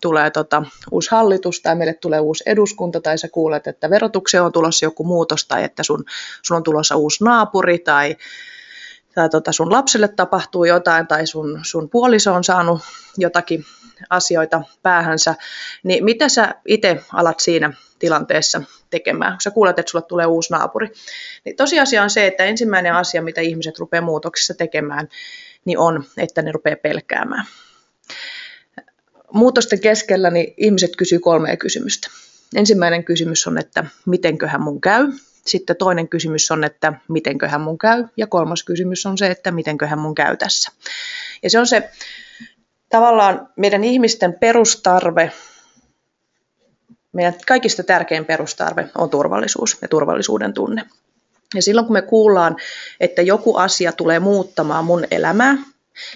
tulee 0.00 0.30
tota, 0.30 0.62
uusi 0.90 1.10
hallitus 1.10 1.60
tai 1.60 1.74
meille 1.74 1.94
tulee 1.94 2.20
uusi 2.20 2.44
eduskunta 2.46 3.00
tai 3.00 3.18
sä 3.18 3.28
kuulet, 3.28 3.66
että 3.66 3.90
verotukseen 3.90 4.42
on 4.42 4.52
tulossa 4.52 4.86
joku 4.86 5.04
muutos 5.04 5.48
tai 5.48 5.64
että 5.64 5.82
sun, 5.82 6.04
sun 6.42 6.56
on 6.56 6.62
tulossa 6.62 6.96
uusi 6.96 7.24
naapuri 7.24 7.78
tai 7.78 8.16
tai 9.14 9.28
tota 9.28 9.52
sun 9.52 9.72
lapselle 9.72 10.08
tapahtuu 10.08 10.64
jotain 10.64 11.06
tai 11.06 11.26
sun, 11.26 11.60
sun 11.62 11.90
puoliso 11.90 12.34
on 12.34 12.44
saanut 12.44 12.80
jotakin 13.16 13.64
asioita 14.10 14.62
päähänsä, 14.82 15.34
niin 15.82 16.04
mitä 16.04 16.28
sä 16.28 16.54
itse 16.66 17.02
alat 17.12 17.40
siinä 17.40 17.72
tilanteessa 17.98 18.62
tekemään, 18.90 19.32
kun 19.32 19.40
sä 19.40 19.50
kuulet, 19.50 19.78
että 19.78 19.90
sulle 19.90 20.04
tulee 20.08 20.26
uusi 20.26 20.52
naapuri. 20.52 20.88
Niin 21.44 21.56
tosiasia 21.56 22.02
on 22.02 22.10
se, 22.10 22.26
että 22.26 22.44
ensimmäinen 22.44 22.94
asia, 22.94 23.22
mitä 23.22 23.40
ihmiset 23.40 23.78
rupeaa 23.78 24.04
muutoksissa 24.04 24.54
tekemään, 24.54 25.08
niin 25.64 25.78
on, 25.78 26.04
että 26.16 26.42
ne 26.42 26.52
rupeaa 26.52 26.76
pelkäämään. 26.76 27.44
Muutosten 29.32 29.80
keskellä 29.80 30.30
niin 30.30 30.54
ihmiset 30.56 30.96
kysyy 30.96 31.18
kolmea 31.18 31.56
kysymystä. 31.56 32.08
Ensimmäinen 32.54 33.04
kysymys 33.04 33.46
on, 33.46 33.58
että 33.58 33.84
mitenköhän 34.06 34.62
mun 34.62 34.80
käy. 34.80 35.12
Sitten 35.48 35.76
toinen 35.76 36.08
kysymys 36.08 36.50
on, 36.50 36.64
että 36.64 36.92
mitenköhän 37.08 37.60
mun 37.60 37.78
käy. 37.78 38.04
Ja 38.16 38.26
kolmas 38.26 38.62
kysymys 38.62 39.06
on 39.06 39.18
se, 39.18 39.26
että 39.26 39.50
mitenköhän 39.50 39.98
mun 39.98 40.14
käy 40.14 40.36
tässä. 40.36 40.72
Ja 41.42 41.50
se 41.50 41.58
on 41.58 41.66
se 41.66 41.90
tavallaan 42.88 43.48
meidän 43.56 43.84
ihmisten 43.84 44.32
perustarve, 44.32 45.32
meidän 47.12 47.34
kaikista 47.46 47.82
tärkein 47.82 48.24
perustarve 48.24 48.88
on 48.98 49.10
turvallisuus 49.10 49.78
ja 49.82 49.88
turvallisuuden 49.88 50.52
tunne. 50.54 50.84
Ja 51.54 51.62
silloin 51.62 51.86
kun 51.86 51.92
me 51.92 52.02
kuullaan, 52.02 52.56
että 53.00 53.22
joku 53.22 53.56
asia 53.56 53.92
tulee 53.92 54.20
muuttamaan 54.20 54.84
mun 54.84 55.04
elämää, 55.10 55.56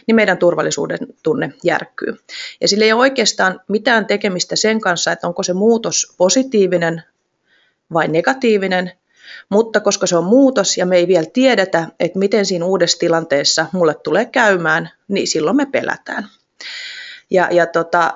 niin 0.06 0.14
meidän 0.14 0.38
turvallisuuden 0.38 0.98
tunne 1.22 1.52
järkkyy. 1.64 2.18
Ja 2.60 2.68
sillä 2.68 2.84
ei 2.84 2.92
ole 2.92 3.00
oikeastaan 3.00 3.60
mitään 3.68 4.06
tekemistä 4.06 4.56
sen 4.56 4.80
kanssa, 4.80 5.12
että 5.12 5.26
onko 5.26 5.42
se 5.42 5.52
muutos 5.52 6.14
positiivinen 6.16 7.02
vai 7.92 8.08
negatiivinen, 8.08 8.92
Mutta 9.48 9.80
koska 9.80 10.06
se 10.06 10.16
on 10.16 10.24
muutos 10.24 10.76
ja 10.76 10.86
me 10.86 10.96
ei 10.96 11.08
vielä 11.08 11.26
tiedetä, 11.32 11.88
että 12.00 12.18
miten 12.18 12.46
siinä 12.46 12.64
uudessa 12.64 12.98
tilanteessa 12.98 13.66
mulle 13.72 13.94
tulee 13.94 14.24
käymään, 14.24 14.90
niin 15.08 15.28
silloin 15.28 15.56
me 15.56 15.66
pelätään. 15.66 16.28
Ja, 17.30 17.48
ja 17.50 17.66
tota, 17.66 18.12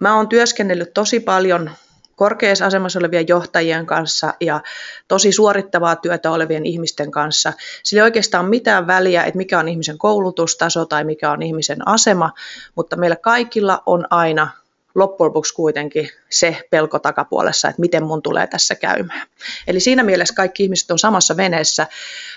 mä 0.00 0.16
oon 0.16 0.28
työskennellyt 0.28 0.94
tosi 0.94 1.20
paljon 1.20 1.70
korkeassa 2.18 2.66
asemassa 2.66 2.98
olevien 2.98 3.28
johtajien 3.28 3.86
kanssa 3.86 4.34
ja 4.40 4.60
tosi 5.08 5.32
suorittavaa 5.32 5.96
työtä 5.96 6.30
olevien 6.30 6.66
ihmisten 6.66 7.10
kanssa. 7.10 7.52
Sillä 7.82 8.00
ei 8.00 8.04
oikeastaan 8.04 8.48
mitään 8.48 8.86
väliä, 8.86 9.24
että 9.24 9.38
mikä 9.38 9.58
on 9.58 9.68
ihmisen 9.68 9.98
koulutustaso 9.98 10.84
tai 10.84 11.04
mikä 11.04 11.30
on 11.30 11.42
ihmisen 11.42 11.88
asema, 11.88 12.32
mutta 12.74 12.96
meillä 12.96 13.16
kaikilla 13.16 13.82
on 13.86 14.06
aina 14.10 14.50
loppujen 14.94 15.28
lopuksi 15.28 15.54
kuitenkin 15.54 16.10
se 16.30 16.66
pelko 16.70 16.98
takapuolessa, 16.98 17.68
että 17.68 17.80
miten 17.80 18.04
mun 18.04 18.22
tulee 18.22 18.46
tässä 18.46 18.74
käymään. 18.74 19.26
Eli 19.66 19.80
siinä 19.80 20.02
mielessä 20.02 20.34
kaikki 20.34 20.62
ihmiset 20.62 20.90
on 20.90 20.98
samassa 20.98 21.36
veneessä, 21.36 21.86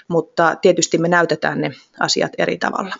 mutta 0.07 0.55
tietysti 0.61 0.97
me 0.97 1.07
näytetään 1.07 1.61
ne 1.61 1.71
asiat 1.99 2.31
eri 2.37 2.57
tavalla. 2.57 2.95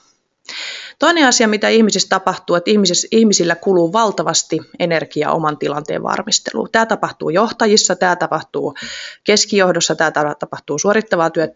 Toinen 1.00 1.28
asia, 1.28 1.48
mitä 1.48 1.70
ihmisissä 1.70 2.10
tapahtuu, 2.10 2.56
että 2.56 2.72
ihmisillä 3.12 3.56
kuluu 3.56 3.94
valtavasti 3.94 4.60
energiaa 4.80 5.34
oman 5.34 5.58
tilanteen 5.58 6.04
varmisteluun. 6.04 6.70
Tämä 6.72 6.86
tapahtuu 6.86 7.30
johtajissa, 7.30 7.96
tämä 7.96 8.16
tapahtuu 8.16 8.76
keskijohdossa, 9.24 9.96
tämä 9.96 10.12
tapahtuu 10.40 10.80
suorittavaa 10.80 11.30
työtä 11.30 11.54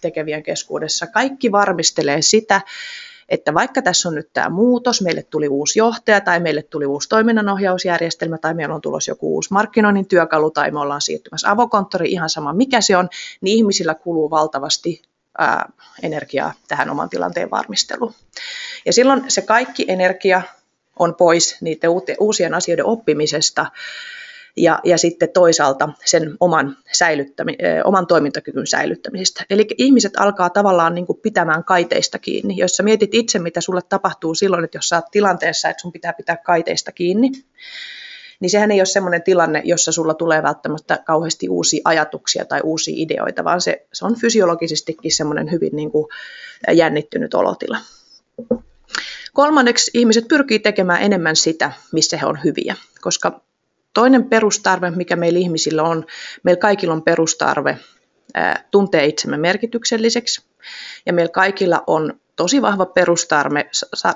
tekevien 0.00 0.42
keskuudessa. 0.42 1.06
Kaikki 1.06 1.52
varmistelee 1.52 2.22
sitä, 2.22 2.60
että 3.30 3.54
vaikka 3.54 3.82
tässä 3.82 4.08
on 4.08 4.14
nyt 4.14 4.30
tämä 4.32 4.48
muutos, 4.48 5.02
meille 5.02 5.22
tuli 5.22 5.48
uusi 5.48 5.78
johtaja 5.78 6.20
tai 6.20 6.40
meille 6.40 6.62
tuli 6.62 6.86
uusi 6.86 7.08
toiminnanohjausjärjestelmä 7.08 8.38
tai 8.38 8.54
meillä 8.54 8.74
on 8.74 8.80
tulossa 8.80 9.10
joku 9.10 9.34
uusi 9.34 9.52
markkinoinnin 9.52 10.08
työkalu 10.08 10.50
tai 10.50 10.70
me 10.70 10.80
ollaan 10.80 11.00
siirtymässä 11.00 11.50
avokonttori, 11.50 12.10
ihan 12.12 12.30
sama 12.30 12.52
mikä 12.52 12.80
se 12.80 12.96
on, 12.96 13.08
niin 13.40 13.56
ihmisillä 13.56 13.94
kuluu 13.94 14.30
valtavasti 14.30 15.02
ää, 15.38 15.72
energiaa 16.02 16.52
tähän 16.68 16.90
oman 16.90 17.10
tilanteen 17.10 17.50
varmisteluun. 17.50 18.14
Ja 18.86 18.92
silloin 18.92 19.24
se 19.28 19.42
kaikki 19.42 19.84
energia 19.88 20.42
on 20.98 21.14
pois 21.14 21.56
niiden 21.60 21.90
uusien 22.20 22.54
asioiden 22.54 22.84
oppimisesta 22.84 23.66
ja, 24.62 24.80
ja 24.84 24.98
sitten 24.98 25.28
toisaalta 25.28 25.88
sen 26.04 26.36
oman, 26.40 26.76
säilyttämi, 26.92 27.56
oman 27.84 28.06
toimintakyvyn 28.06 28.66
säilyttämisestä. 28.66 29.44
Eli 29.50 29.66
ihmiset 29.78 30.12
alkaa 30.16 30.50
tavallaan 30.50 30.94
niin 30.94 31.06
kuin 31.06 31.18
pitämään 31.22 31.64
kaiteista 31.64 32.18
kiinni. 32.18 32.56
Jos 32.56 32.76
sä 32.76 32.82
mietit 32.82 33.14
itse, 33.14 33.38
mitä 33.38 33.60
sulle 33.60 33.80
tapahtuu 33.88 34.34
silloin, 34.34 34.64
että 34.64 34.78
jos 34.78 34.88
sä 34.88 34.96
oot 34.96 35.10
tilanteessa, 35.10 35.68
että 35.68 35.80
sun 35.80 35.92
pitää 35.92 36.12
pitää 36.12 36.36
kaiteista 36.36 36.92
kiinni, 36.92 37.30
niin 38.40 38.50
sehän 38.50 38.70
ei 38.70 38.80
ole 38.80 38.86
sellainen 38.86 39.22
tilanne, 39.22 39.62
jossa 39.64 39.92
sulla 39.92 40.14
tulee 40.14 40.42
välttämättä 40.42 40.98
kauheasti 41.06 41.48
uusia 41.48 41.80
ajatuksia 41.84 42.44
tai 42.44 42.60
uusia 42.64 42.94
ideoita, 42.96 43.44
vaan 43.44 43.60
se, 43.60 43.86
se 43.92 44.06
on 44.06 44.16
fysiologisestikin 44.20 45.12
semmoinen 45.12 45.50
hyvin 45.50 45.76
niin 45.76 45.90
kuin 45.90 46.06
jännittynyt 46.72 47.34
olotila. 47.34 47.78
Kolmanneksi 49.32 49.90
ihmiset 49.94 50.28
pyrkii 50.28 50.58
tekemään 50.58 51.02
enemmän 51.02 51.36
sitä, 51.36 51.72
missä 51.92 52.16
he 52.16 52.26
on 52.26 52.38
hyviä, 52.44 52.76
koska 53.00 53.40
toinen 53.94 54.24
perustarve, 54.24 54.90
mikä 54.90 55.16
meillä 55.16 55.38
ihmisillä 55.38 55.82
on, 55.82 56.06
meillä 56.42 56.60
kaikilla 56.60 56.94
on 56.94 57.02
perustarve 57.02 57.78
tuntee 58.70 59.06
itsemme 59.06 59.36
merkitykselliseksi 59.36 60.44
ja 61.06 61.12
meillä 61.12 61.32
kaikilla 61.32 61.84
on 61.86 62.20
tosi 62.36 62.62
vahva 62.62 62.86
perustarve 62.86 63.70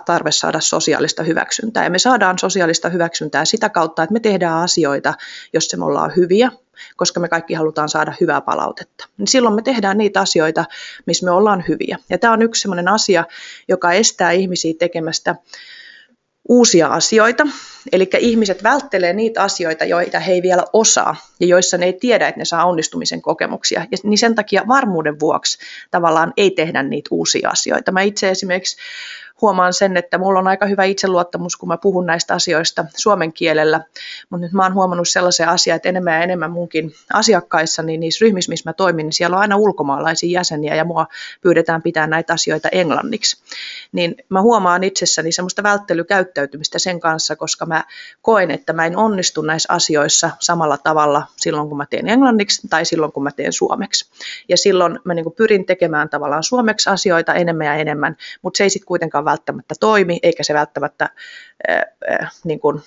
tarve 0.04 0.32
saada 0.32 0.60
sosiaalista 0.60 1.22
hyväksyntää. 1.22 1.84
Ja 1.84 1.90
me 1.90 1.98
saadaan 1.98 2.38
sosiaalista 2.38 2.88
hyväksyntää 2.88 3.44
sitä 3.44 3.68
kautta, 3.68 4.02
että 4.02 4.12
me 4.12 4.20
tehdään 4.20 4.62
asioita, 4.62 5.14
jos 5.52 5.76
me 5.76 5.84
ollaan 5.84 6.12
hyviä, 6.16 6.50
koska 6.96 7.20
me 7.20 7.28
kaikki 7.28 7.54
halutaan 7.54 7.88
saada 7.88 8.14
hyvää 8.20 8.40
palautetta. 8.40 9.08
Niin 9.18 9.28
silloin 9.28 9.54
me 9.54 9.62
tehdään 9.62 9.98
niitä 9.98 10.20
asioita, 10.20 10.64
missä 11.06 11.26
me 11.26 11.30
ollaan 11.30 11.64
hyviä. 11.68 11.98
Ja 12.10 12.18
tämä 12.18 12.32
on 12.32 12.42
yksi 12.42 12.60
sellainen 12.60 12.88
asia, 12.88 13.24
joka 13.68 13.92
estää 13.92 14.30
ihmisiä 14.30 14.74
tekemästä 14.78 15.34
uusia 16.48 16.88
asioita. 16.88 17.46
Eli 17.92 18.10
ihmiset 18.18 18.62
välttelee 18.62 19.12
niitä 19.12 19.42
asioita, 19.42 19.84
joita 19.84 20.18
he 20.18 20.32
ei 20.32 20.42
vielä 20.42 20.64
osaa 20.72 21.16
ja 21.40 21.46
joissa 21.46 21.78
ne 21.78 21.86
ei 21.86 21.92
tiedä, 21.92 22.28
että 22.28 22.38
ne 22.38 22.44
saa 22.44 22.66
onnistumisen 22.66 23.22
kokemuksia. 23.22 23.86
Ja 23.90 23.98
niin 24.02 24.18
sen 24.18 24.34
takia 24.34 24.64
varmuuden 24.68 25.20
vuoksi 25.20 25.58
tavallaan 25.90 26.32
ei 26.36 26.50
tehdä 26.50 26.82
niitä 26.82 27.08
uusia 27.10 27.50
asioita. 27.50 27.92
Mä 27.92 28.02
itse 28.02 28.30
esimerkiksi 28.30 28.76
huomaan 29.40 29.72
sen, 29.72 29.96
että 29.96 30.18
mulla 30.18 30.38
on 30.38 30.48
aika 30.48 30.66
hyvä 30.66 30.84
itseluottamus, 30.84 31.56
kun 31.56 31.68
mä 31.68 31.76
puhun 31.76 32.06
näistä 32.06 32.34
asioista 32.34 32.84
suomen 32.96 33.32
kielellä, 33.32 33.80
mutta 34.30 34.46
nyt 34.46 34.52
mä 34.52 34.62
oon 34.62 34.74
huomannut 34.74 35.08
sellaisia 35.08 35.50
asioita, 35.50 35.76
että 35.76 35.88
enemmän 35.88 36.14
ja 36.14 36.22
enemmän 36.22 36.50
munkin 36.50 36.94
asiakkaissa, 37.12 37.82
niin 37.82 38.00
niissä 38.00 38.24
ryhmissä, 38.24 38.50
missä 38.50 38.70
mä 38.70 38.72
toimin, 38.72 39.06
niin 39.06 39.12
siellä 39.12 39.36
on 39.36 39.40
aina 39.40 39.56
ulkomaalaisia 39.56 40.38
jäseniä 40.38 40.74
ja 40.74 40.84
mua 40.84 41.06
pyydetään 41.40 41.82
pitää 41.82 42.06
näitä 42.06 42.32
asioita 42.32 42.68
englanniksi. 42.68 43.42
Niin 43.92 44.14
mä 44.28 44.42
huomaan 44.42 44.84
itsessäni 44.84 45.32
semmoista 45.32 45.62
välttelykäyttäytymistä 45.62 46.78
sen 46.78 47.00
kanssa, 47.00 47.36
koska 47.36 47.66
mä 47.66 47.84
koen, 48.22 48.50
että 48.50 48.72
mä 48.72 48.86
en 48.86 48.96
onnistu 48.96 49.42
näissä 49.42 49.72
asioissa 49.72 50.30
samalla 50.40 50.78
tavalla 50.78 51.22
silloin, 51.36 51.68
kun 51.68 51.76
mä 51.76 51.86
teen 51.86 52.08
englanniksi 52.08 52.68
tai 52.68 52.84
silloin, 52.84 53.12
kun 53.12 53.22
mä 53.22 53.30
teen 53.30 53.52
suomeksi. 53.52 54.10
Ja 54.48 54.56
silloin 54.56 54.98
mä 55.04 55.14
niin 55.14 55.32
pyrin 55.36 55.66
tekemään 55.66 56.08
tavallaan 56.08 56.42
suomeksi 56.42 56.90
asioita 56.90 57.34
enemmän 57.34 57.66
ja 57.66 57.74
enemmän, 57.74 58.16
mutta 58.42 58.58
se 58.58 58.64
ei 58.64 58.70
sitten 58.70 58.86
kuitenkaan 58.86 59.23
välttämättä 59.24 59.74
toimi, 59.80 60.18
eikä 60.22 60.42
se 60.42 60.54
välttämättä 60.54 61.08
niin 62.44 62.60
kuin 62.60 62.82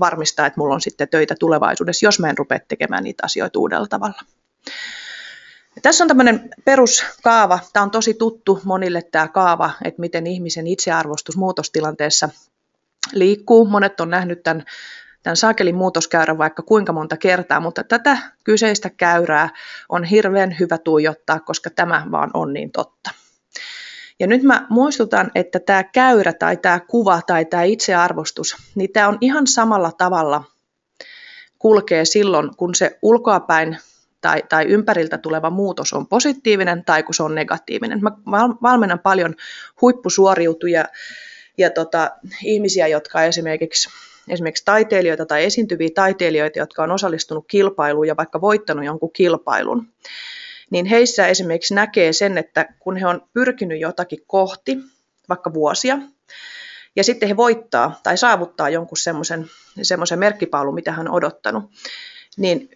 varmistaa, 0.00 0.46
että 0.46 0.60
mulla 0.60 0.74
on 0.74 0.80
sitten 0.80 1.08
töitä 1.08 1.34
tulevaisuudessa, 1.40 2.06
jos 2.06 2.20
mä 2.20 2.30
en 2.30 2.38
rupea 2.38 2.58
tekemään 2.68 3.04
niitä 3.04 3.22
asioita 3.24 3.58
uudella 3.58 3.86
tavalla. 3.86 4.20
Tässä 5.82 6.04
on 6.04 6.08
tämmöinen 6.08 6.50
peruskaava, 6.64 7.58
tämä 7.72 7.82
on 7.82 7.90
tosi 7.90 8.14
tuttu 8.14 8.60
monille 8.64 9.02
tämä 9.02 9.28
kaava, 9.28 9.70
että 9.84 10.00
miten 10.00 10.26
ihmisen 10.26 10.66
itsearvostus 10.66 11.36
muutostilanteessa 11.36 12.28
liikkuu. 13.12 13.64
Monet 13.64 14.00
on 14.00 14.10
nähnyt 14.10 14.42
tämän, 14.42 14.64
tämän 15.22 15.36
saakelin 15.36 15.74
muutoskäyrän 15.74 16.38
vaikka 16.38 16.62
kuinka 16.62 16.92
monta 16.92 17.16
kertaa, 17.16 17.60
mutta 17.60 17.84
tätä 17.84 18.18
kyseistä 18.44 18.90
käyrää 18.90 19.50
on 19.88 20.04
hirveän 20.04 20.56
hyvä 20.60 20.78
tuijottaa, 20.78 21.40
koska 21.40 21.70
tämä 21.70 22.06
vaan 22.10 22.30
on 22.34 22.52
niin 22.52 22.72
totta. 22.72 23.10
Ja 24.20 24.26
nyt 24.26 24.42
mä 24.42 24.66
muistutan, 24.70 25.30
että 25.34 25.60
tämä 25.60 25.84
käyrä 25.84 26.32
tai 26.32 26.56
tämä 26.56 26.80
kuva 26.80 27.20
tai 27.26 27.44
tämä 27.44 27.62
itsearvostus, 27.62 28.56
niin 28.74 28.92
tämä 28.92 29.08
on 29.08 29.18
ihan 29.20 29.46
samalla 29.46 29.92
tavalla 29.92 30.44
kulkee 31.58 32.04
silloin, 32.04 32.56
kun 32.56 32.74
se 32.74 32.98
ulkoapäin 33.02 33.78
tai, 34.20 34.42
tai 34.48 34.64
ympäriltä 34.64 35.18
tuleva 35.18 35.50
muutos 35.50 35.92
on 35.92 36.06
positiivinen 36.06 36.84
tai 36.84 37.02
kun 37.02 37.14
se 37.14 37.22
on 37.22 37.34
negatiivinen. 37.34 38.00
Mä 38.02 38.10
valmennan 38.62 38.98
paljon 38.98 39.34
huippusuoriutuja 39.80 40.84
ja 41.58 41.70
tota, 41.70 42.10
ihmisiä, 42.44 42.86
jotka 42.86 43.22
esimerkiksi 43.22 43.88
esimerkiksi 44.28 44.64
taiteilijoita 44.64 45.26
tai 45.26 45.44
esiintyviä 45.44 45.88
taiteilijoita, 45.94 46.58
jotka 46.58 46.82
on 46.82 46.90
osallistunut 46.90 47.44
kilpailuun 47.48 48.06
ja 48.06 48.16
vaikka 48.16 48.40
voittanut 48.40 48.84
jonkun 48.84 49.12
kilpailun 49.12 49.88
niin 50.72 50.86
heissä 50.86 51.26
esimerkiksi 51.26 51.74
näkee 51.74 52.12
sen, 52.12 52.38
että 52.38 52.74
kun 52.78 52.96
he 52.96 53.06
on 53.06 53.28
pyrkinyt 53.32 53.80
jotakin 53.80 54.18
kohti, 54.26 54.78
vaikka 55.28 55.54
vuosia, 55.54 55.98
ja 56.96 57.04
sitten 57.04 57.28
he 57.28 57.36
voittaa 57.36 58.00
tai 58.02 58.16
saavuttaa 58.16 58.68
jonkun 58.68 58.98
semmoisen, 58.98 59.46
semmoisen 59.82 60.18
merkkipaalun, 60.18 60.74
mitä 60.74 60.92
hän 60.92 61.08
on 61.08 61.14
odottanut, 61.14 61.64
niin 62.36 62.70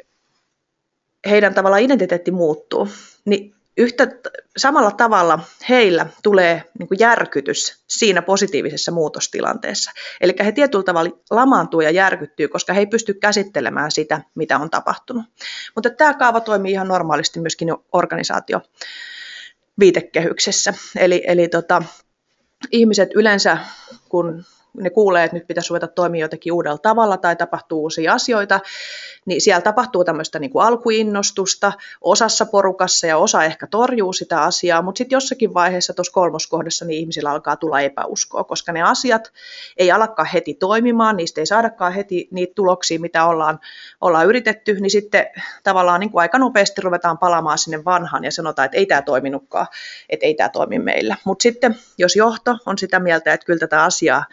heidän 1.29 1.55
tavalla 1.55 1.79
identiteetti 1.79 2.31
muuttuu. 2.31 2.89
Niin 3.25 3.56
yhtä 3.77 4.09
samalla 4.57 4.91
tavalla 4.91 5.39
heillä 5.69 6.07
tulee 6.23 6.63
niin 6.79 6.89
kuin 6.89 6.99
järkytys 6.99 7.85
siinä 7.89 8.23
positiivisessa 8.23 8.93
muutostilanteessa. 8.93 9.91
Eli 10.21 10.35
he 10.45 10.53
tietyllä 10.53 10.85
tavalla 10.85 11.11
lamaantuu 11.31 11.81
ja 11.81 11.91
järkyttyy, 11.91 12.49
koska 12.49 12.73
he 12.73 12.81
ei 12.81 12.87
pysty 12.87 13.15
käsittelemään 13.15 13.91
sitä, 13.91 14.21
mitä 14.35 14.59
on 14.59 14.71
tapahtunut. 14.71 15.25
Mutta 15.75 15.91
tämä 15.91 16.15
kaava 16.15 16.41
toimii 16.41 16.73
ihan 16.73 16.89
normaalisti 16.89 17.41
myöskin 17.41 17.69
organisaatio 17.93 18.61
viitekehyksessä. 19.79 20.75
Eli, 20.97 21.23
eli 21.27 21.49
tota, 21.49 21.83
ihmiset 22.73 23.09
yleensä, 23.15 23.59
kun 24.09 24.45
ne 24.81 24.91
kuulee, 24.91 25.25
että 25.25 25.37
nyt 25.37 25.47
pitäisi 25.47 25.71
ruveta 25.71 25.87
toimia 25.87 26.25
jotenkin 26.25 26.53
uudella 26.53 26.79
tavalla 26.79 27.17
tai 27.17 27.37
tapahtuu 27.37 27.83
uusia 27.83 28.13
asioita, 28.13 28.61
niin 29.27 29.41
siellä 29.41 29.61
tapahtuu 29.61 30.05
tämmöistä 30.05 30.39
niin 30.39 30.51
kuin 30.51 30.67
alkuinnostusta 30.67 31.73
osassa 32.01 32.47
porukassa 32.47 33.07
ja 33.07 33.19
osa 33.19 33.45
ehkä 33.45 33.67
torjuu 33.67 34.13
sitä 34.13 34.43
asiaa, 34.43 34.83
mutta 34.83 34.99
sitten 34.99 35.17
jossakin 35.17 35.55
vaiheessa 35.55 35.95
tuossa 35.95 36.13
kolmoskohdassa 36.13 36.85
niin 36.85 37.01
ihmisillä 37.01 37.31
alkaa 37.31 37.57
tulla 37.57 37.81
epäuskoa, 37.81 38.45
koska 38.45 38.73
ne 38.73 38.83
asiat 38.83 39.33
ei 39.77 39.93
alakaan 39.93 40.29
heti 40.33 40.55
toimimaan, 40.55 41.17
niistä 41.17 41.41
ei 41.41 41.47
saadakaan 41.47 41.93
heti 41.93 42.29
niitä 42.31 42.55
tuloksia, 42.55 43.01
mitä 43.01 43.27
ollaan, 43.27 43.61
ollaan 44.01 44.27
yritetty, 44.27 44.81
niin 44.81 44.91
sitten 44.91 45.27
tavallaan 45.63 46.01
niin 46.01 46.11
kuin 46.11 46.21
aika 46.21 46.39
nopeasti 46.39 46.81
ruvetaan 46.81 47.19
palaamaan 47.19 47.59
sinne 47.59 47.85
vanhaan 47.85 48.25
ja 48.25 48.33
sanotaan, 48.33 48.67
että 48.67 48.79
ei 48.79 48.87
tämä 48.87 49.03
toiminutkaan, 49.03 49.67
että 50.09 50.27
ei 50.27 50.35
tämä 50.35 50.49
toimi 50.49 50.79
meillä. 50.79 51.17
Mutta 51.25 51.43
sitten 51.43 51.77
jos 51.99 52.17
johto 52.17 52.59
on 52.67 52.79
sitä 52.79 52.99
mieltä, 52.99 53.33
että 53.33 53.47
kyllä 53.47 53.59
tätä 53.59 53.83
asiaa 53.85 54.25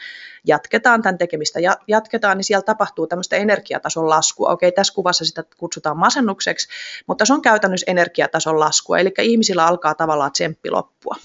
jatketaan, 0.47 1.01
tämän 1.01 1.17
tekemistä 1.17 1.59
jatketaan, 1.87 2.37
niin 2.37 2.45
siellä 2.45 2.63
tapahtuu 2.63 3.07
tämmöistä 3.07 3.35
energiatason 3.35 4.09
laskua. 4.09 4.49
Okei, 4.49 4.71
tässä 4.71 4.93
kuvassa 4.93 5.25
sitä 5.25 5.43
kutsutaan 5.57 5.97
masennukseksi, 5.97 6.67
mutta 7.07 7.25
se 7.25 7.33
on 7.33 7.41
käytännössä 7.41 7.91
energiatason 7.91 8.59
laskua, 8.59 8.99
eli 8.99 9.13
ihmisillä 9.21 9.65
alkaa 9.65 9.95
tavallaan 9.95 10.31
tsemppi 10.31 10.69
loppua. 10.69 11.15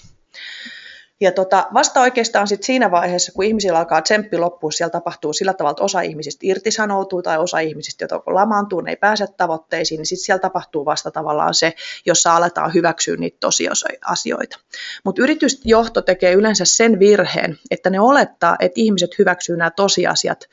Ja 1.21 1.31
tota, 1.31 1.67
vasta 1.73 2.01
oikeastaan 2.01 2.47
sit 2.47 2.63
siinä 2.63 2.91
vaiheessa, 2.91 3.31
kun 3.31 3.45
ihmisillä 3.45 3.79
alkaa 3.79 4.01
tsemppi 4.01 4.37
loppua, 4.37 4.71
siellä 4.71 4.91
tapahtuu 4.91 5.33
sillä 5.33 5.53
tavalla, 5.53 5.71
että 5.71 5.83
osa 5.83 6.01
ihmisistä 6.01 6.39
irtisanoutuu 6.43 7.21
tai 7.21 7.37
osa 7.37 7.59
ihmisistä, 7.59 8.03
jotka 8.03 8.35
lamaantuu, 8.35 8.81
ne 8.81 8.91
ei 8.91 8.95
pääse 8.95 9.27
tavoitteisiin, 9.27 9.97
niin 9.97 10.05
sitten 10.05 10.25
siellä 10.25 10.41
tapahtuu 10.41 10.85
vasta 10.85 11.11
tavallaan 11.11 11.53
se, 11.53 11.73
jossa 12.05 12.35
aletaan 12.35 12.73
hyväksyä 12.73 13.15
niitä 13.17 13.37
tosiasioita. 13.39 14.59
Mutta 15.03 15.21
yritysjohto 15.21 16.01
tekee 16.01 16.33
yleensä 16.33 16.65
sen 16.65 16.99
virheen, 16.99 17.59
että 17.71 17.89
ne 17.89 17.99
olettaa, 17.99 18.55
että 18.59 18.81
ihmiset 18.81 19.19
hyväksyy 19.19 19.57
nämä 19.57 19.71
tosiasiat 19.71 20.49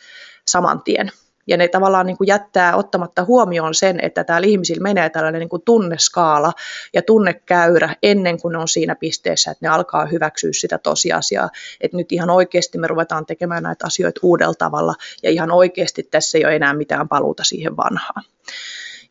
saman 0.46 0.82
tien 0.82 1.12
ja 1.46 1.56
ne 1.56 1.68
tavallaan 1.68 2.06
niin 2.06 2.16
kuin 2.16 2.28
jättää 2.28 2.76
ottamatta 2.76 3.24
huomioon 3.24 3.74
sen, 3.74 4.00
että 4.00 4.24
täällä 4.24 4.46
ihmisillä 4.46 4.82
menee 4.82 5.10
tällainen 5.10 5.38
niin 5.38 5.48
kuin 5.48 5.62
tunneskaala 5.62 6.52
ja 6.94 7.02
tunnekäyrä 7.02 7.96
ennen 8.02 8.40
kuin 8.40 8.52
ne 8.52 8.58
on 8.58 8.68
siinä 8.68 8.94
pisteessä, 8.94 9.50
että 9.50 9.66
ne 9.66 9.68
alkaa 9.68 10.06
hyväksyä 10.06 10.50
sitä 10.52 10.78
tosiasiaa, 10.78 11.50
että 11.80 11.96
nyt 11.96 12.12
ihan 12.12 12.30
oikeasti 12.30 12.78
me 12.78 12.86
ruvetaan 12.86 13.26
tekemään 13.26 13.62
näitä 13.62 13.86
asioita 13.86 14.20
uudella 14.22 14.54
tavalla 14.54 14.94
ja 15.22 15.30
ihan 15.30 15.50
oikeasti 15.50 16.02
tässä 16.02 16.38
ei 16.38 16.44
ole 16.44 16.56
enää 16.56 16.74
mitään 16.74 17.08
paluuta 17.08 17.44
siihen 17.44 17.76
vanhaan. 17.76 18.24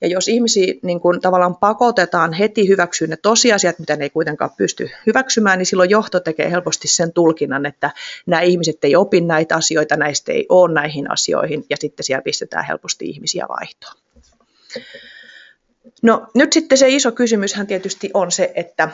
Ja 0.06 0.12
jos 0.12 0.28
ihmisiä 0.28 0.74
niin 0.82 1.00
kuin 1.00 1.22
tavallaan 1.22 1.56
pakotetaan 1.56 2.34
heti 2.34 2.68
hyväksyä 2.68 3.08
ne 3.08 3.18
tosiasiat, 3.18 3.80
mitä 3.80 3.96
ne 3.96 4.06
ei 4.06 4.10
kuitenkaan 4.10 4.52
pysty 4.58 4.90
hyväksymään, 5.06 5.58
niin 5.58 5.66
silloin 5.66 5.90
johto 5.90 6.20
tekee 6.20 6.52
helposti 6.52 6.88
sen 6.88 7.14
tulkinnan, 7.14 7.66
että 7.66 7.92
nämä 8.26 8.42
ihmiset 8.42 8.84
ei 8.84 8.96
opi 8.96 9.22
näitä 9.22 9.56
asioita, 9.56 9.98
näistä 9.98 10.32
ei 10.32 10.46
ole 10.50 10.74
näihin 10.74 11.12
asioihin, 11.12 11.66
ja 11.70 11.78
sitten 11.80 12.04
siellä 12.04 12.22
pistetään 12.22 12.66
helposti 12.66 13.06
ihmisiä 13.06 13.46
vaihtoon. 13.50 13.96
No 16.02 16.28
nyt 16.36 16.54
sitten 16.54 16.78
se 16.78 16.90
iso 16.90 17.12
kysymyshän 17.12 17.68
tietysti 17.68 18.12
on 18.14 18.32
se, 18.32 18.52
että 18.56 18.90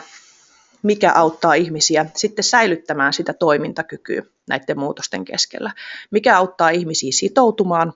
mikä 0.82 1.12
auttaa 1.12 1.54
ihmisiä 1.54 2.06
sitten 2.14 2.44
säilyttämään 2.44 3.12
sitä 3.12 3.32
toimintakykyä 3.32 4.22
näiden 4.48 4.78
muutosten 4.78 5.24
keskellä. 5.24 5.72
Mikä 6.10 6.36
auttaa 6.36 6.70
ihmisiä 6.70 7.12
sitoutumaan 7.12 7.92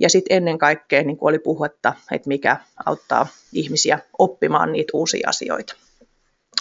ja 0.00 0.10
sitten 0.10 0.36
ennen 0.36 0.58
kaikkea, 0.58 1.02
niin 1.02 1.18
oli 1.20 1.38
puhetta, 1.38 1.94
että 2.12 2.28
mikä 2.28 2.56
auttaa 2.86 3.26
ihmisiä 3.52 3.98
oppimaan 4.18 4.72
niitä 4.72 4.90
uusia 4.94 5.28
asioita. 5.28 5.74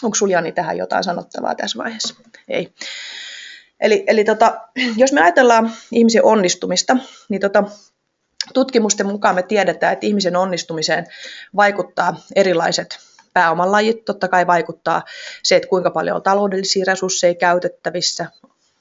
Onko 0.04 0.16
Suljani 0.16 0.52
tähän 0.52 0.78
jotain 0.78 1.04
sanottavaa 1.04 1.56
tässä 1.56 1.78
vaiheessa? 1.78 2.16
Ei. 2.48 2.74
Eli, 3.80 4.04
eli 4.08 4.24
tota, 4.24 4.62
jos 4.98 5.12
me 5.12 5.22
ajatellaan 5.22 5.72
ihmisen 5.92 6.26
onnistumista, 6.26 6.98
niin 7.30 7.42
tota, 7.42 7.64
tutkimusten 8.54 9.06
mukaan 9.06 9.36
me 9.36 9.44
tiedetään, 9.44 9.94
että 9.94 10.06
ihmisen 10.06 10.36
onnistumiseen 10.36 11.06
vaikuttaa 11.56 12.22
erilaiset 12.36 13.00
pääomalajit. 13.34 14.06
Totta 14.06 14.28
kai 14.28 14.48
vaikuttaa 14.48 15.04
se, 15.44 15.56
että 15.56 15.70
kuinka 15.70 15.92
paljon 15.92 16.16
on 16.16 16.24
taloudellisia 16.24 16.86
resursseja 16.88 17.36
käytettävissä, 17.36 18.26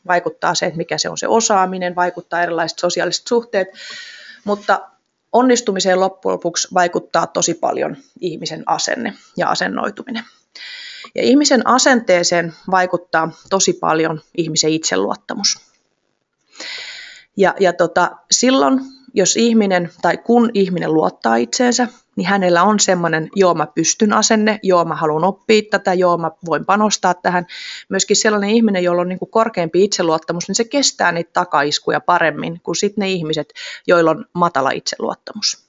vaikuttaa 0.07 0.55
se, 0.55 0.67
että 0.67 0.77
mikä 0.77 0.99
se 0.99 1.09
on 1.09 1.19
se 1.19 1.29
osaaminen, 1.29 1.97
vaikuttaa 1.97 2.43
erilaiset 2.43 2.79
sosiaaliset 2.79 3.27
suhteet, 3.27 3.69
mutta 4.45 4.81
onnistumiseen 5.33 6.01
loppujen 6.01 6.33
lopuksi 6.33 6.69
vaikuttaa 6.75 7.27
tosi 7.27 7.55
paljon 7.55 7.97
ihmisen 8.21 8.63
asenne 8.67 9.15
ja 9.37 9.49
asennoituminen. 9.49 10.25
Ja 11.15 11.23
ihmisen 11.23 11.67
asenteeseen 11.67 12.55
vaikuttaa 12.71 13.31
tosi 13.51 13.73
paljon 13.73 14.21
ihmisen 14.37 14.71
itseluottamus. 14.71 15.59
Ja, 17.37 17.55
ja 17.61 17.73
tota, 17.73 18.11
silloin, 18.31 18.81
jos 19.15 19.37
ihminen 19.37 19.91
tai 20.03 20.17
kun 20.17 20.51
ihminen 20.55 20.95
luottaa 20.95 21.37
itseensä, 21.37 21.89
niin 22.17 22.27
hänellä 22.27 22.63
on 22.63 22.81
semmoinen, 22.81 23.29
joo 23.35 23.55
mä 23.55 23.67
pystyn 23.67 24.13
asenne, 24.13 24.61
joo 24.63 24.85
mä 24.85 24.95
haluan 24.95 25.25
oppia 25.25 25.63
tätä, 25.71 25.95
joo 25.95 26.19
mä 26.19 26.31
voin 26.47 26.65
panostaa 26.65 27.15
tähän. 27.15 27.47
Myöskin 27.89 28.17
sellainen 28.17 28.51
ihminen, 28.51 28.85
jolla 28.85 29.03
on 29.03 29.09
niin 29.09 29.19
kuin 29.19 29.31
korkeampi 29.31 29.85
itseluottamus, 29.85 30.49
niin 30.49 30.55
se 30.55 30.65
kestää 30.65 31.13
niitä 31.13 31.31
takaiskuja 31.33 32.01
paremmin 32.01 32.61
kuin 32.63 32.77
sitten 32.77 33.03
ne 33.03 33.09
ihmiset, 33.11 33.53
joilla 33.87 34.11
on 34.11 34.25
matala 34.33 34.71
itseluottamus. 34.71 35.66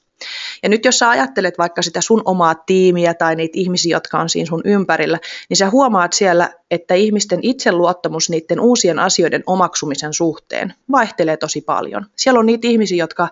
Ja 0.63 0.69
nyt 0.69 0.85
jos 0.85 0.99
sä 0.99 1.09
ajattelet 1.09 1.57
vaikka 1.57 1.81
sitä 1.81 2.01
sun 2.01 2.21
omaa 2.25 2.55
tiimiä 2.55 3.13
tai 3.13 3.35
niitä 3.35 3.59
ihmisiä, 3.59 3.95
jotka 3.95 4.19
on 4.19 4.29
siinä 4.29 4.47
sun 4.47 4.61
ympärillä, 4.65 5.19
niin 5.49 5.57
sä 5.57 5.69
huomaat 5.69 6.13
siellä, 6.13 6.53
että 6.71 6.93
ihmisten 6.93 7.39
itseluottamus 7.41 8.29
niiden 8.29 8.59
uusien 8.59 8.99
asioiden 8.99 9.43
omaksumisen 9.45 10.13
suhteen 10.13 10.73
vaihtelee 10.91 11.37
tosi 11.37 11.61
paljon. 11.61 12.05
Siellä 12.15 12.39
on 12.39 12.45
niitä 12.45 12.67
ihmisiä, 12.67 12.97
jotka, 12.97 13.27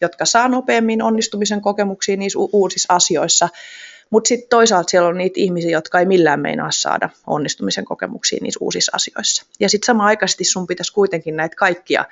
jotka 0.00 0.24
saa 0.24 0.48
nopeammin 0.48 1.02
onnistumisen 1.02 1.60
kokemuksia 1.60 2.16
niissä 2.16 2.38
uusissa 2.52 2.94
asioissa, 2.94 3.48
mutta 4.10 4.28
sitten 4.28 4.48
toisaalta 4.48 4.90
siellä 4.90 5.08
on 5.08 5.18
niitä 5.18 5.40
ihmisiä, 5.40 5.70
jotka 5.70 5.98
ei 5.98 6.06
millään 6.06 6.40
meinaa 6.40 6.70
saada 6.70 7.10
onnistumisen 7.26 7.84
kokemuksia 7.84 8.38
niissä 8.42 8.58
uusissa 8.60 8.92
asioissa. 8.94 9.46
Ja 9.60 9.68
sitten 9.68 9.86
samaaikaisesti 9.86 10.44
sun 10.44 10.66
pitäisi 10.66 10.92
kuitenkin 10.92 11.36
näitä 11.36 11.56
kaikkia 11.56 12.04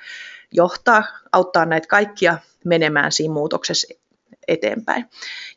johtaa, 0.51 1.03
auttaa 1.31 1.65
näitä 1.65 1.87
kaikkia 1.87 2.37
menemään 2.63 3.11
siinä 3.11 3.33
muutoksessa 3.33 4.04
eteenpäin. 4.47 5.05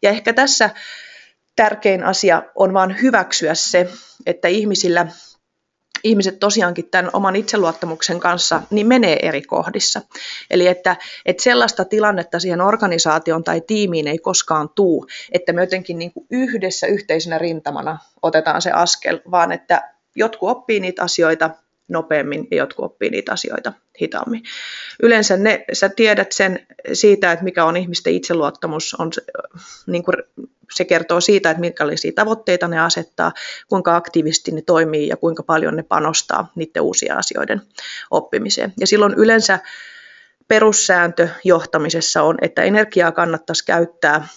Ja 0.03 0.11
ehkä 0.11 0.33
tässä 0.33 0.71
tärkein 1.57 2.05
asia 2.05 2.43
on 2.55 2.73
vain 2.73 3.03
hyväksyä 3.03 3.55
se, 3.55 3.89
että 4.27 4.49
ihmisillä 4.49 5.07
ihmiset 6.05 6.39
tosiaankin 6.39 6.91
tämän 6.91 7.11
oman 7.13 7.37
itseluottamuksen 7.37 8.21
kanssa 8.21 8.63
niin 8.71 8.87
menee 8.87 9.19
eri 9.23 9.43
kohdissa. 9.43 10.03
Eli 10.51 10.67
että, 10.67 10.97
että 11.27 11.43
sellaista 11.43 11.85
tilannetta 11.85 12.41
siihen 12.41 12.61
organisaation 12.61 13.45
tai 13.45 13.61
tiimiin 13.61 14.09
ei 14.09 14.19
koskaan 14.19 14.69
tuu, 14.75 15.07
että 15.33 15.53
me 15.53 15.61
jotenkin 15.61 15.99
niin 15.99 16.13
kuin 16.13 16.27
yhdessä 16.31 16.87
yhteisenä 16.87 17.39
rintamana 17.39 17.99
otetaan 18.23 18.63
se 18.63 18.71
askel, 18.71 19.21
vaan 19.31 19.53
että 19.53 19.91
jotkut 20.17 20.51
oppii 20.51 20.81
niitä 20.81 21.03
asioita 21.03 21.51
nopeammin 21.89 22.49
ja 22.51 22.57
jotkut 22.57 22.85
oppii 22.85 23.11
niitä 23.11 23.33
asioita 23.33 23.73
hitaammin. 24.03 24.43
Yleensä 25.03 25.37
ne, 25.37 25.65
sä 25.73 25.89
tiedät 25.89 26.33
sen 26.33 26.67
siitä, 26.93 27.33
että 27.33 27.45
mikä 27.45 27.65
on 27.65 27.77
ihmisten 27.77 28.13
itseluottamus, 28.13 28.95
on 28.95 29.11
niin 29.87 30.05
kuin 30.05 30.17
se 30.75 30.85
kertoo 30.85 31.21
siitä, 31.21 31.51
että 31.51 31.61
minkälaisia 31.61 32.13
tavoitteita 32.15 32.69
ne 32.69 32.81
asettaa, 32.81 33.33
kuinka 33.69 33.97
aktiivisesti 33.97 34.51
ne 34.51 34.63
toimii 34.63 35.09
ja 35.09 35.17
kuinka 35.17 35.43
paljon 35.43 35.77
ne 35.77 35.83
panostaa 35.83 36.53
niiden 36.55 36.83
uusien 36.83 37.17
asioiden 37.17 37.63
oppimiseen. 38.11 38.73
Ja 38.81 38.87
silloin 38.87 39.15
yleensä 39.15 39.59
perussääntö 40.49 41.29
johtamisessa 41.45 42.23
on, 42.23 42.39
että 42.43 42.63
energiaa 42.63 43.13
kannattaisi 43.13 43.65
käyttää 43.65 44.29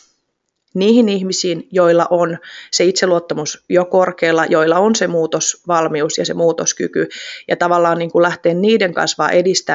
niihin 0.73 1.09
ihmisiin, 1.09 1.67
joilla 1.71 2.07
on 2.09 2.37
se 2.71 2.85
itseluottamus 2.85 3.63
jo 3.69 3.85
korkealla, 3.85 4.45
joilla 4.45 4.79
on 4.79 4.95
se 4.95 5.07
muutosvalmius 5.07 6.17
ja 6.17 6.25
se 6.25 6.33
muutoskyky, 6.33 7.07
ja 7.47 7.55
tavallaan 7.55 7.97
niin 7.97 8.11
kuin 8.11 8.23
lähteä 8.23 8.53
niiden 8.53 8.93
kanssa 8.93 9.23
vaan 9.23 9.33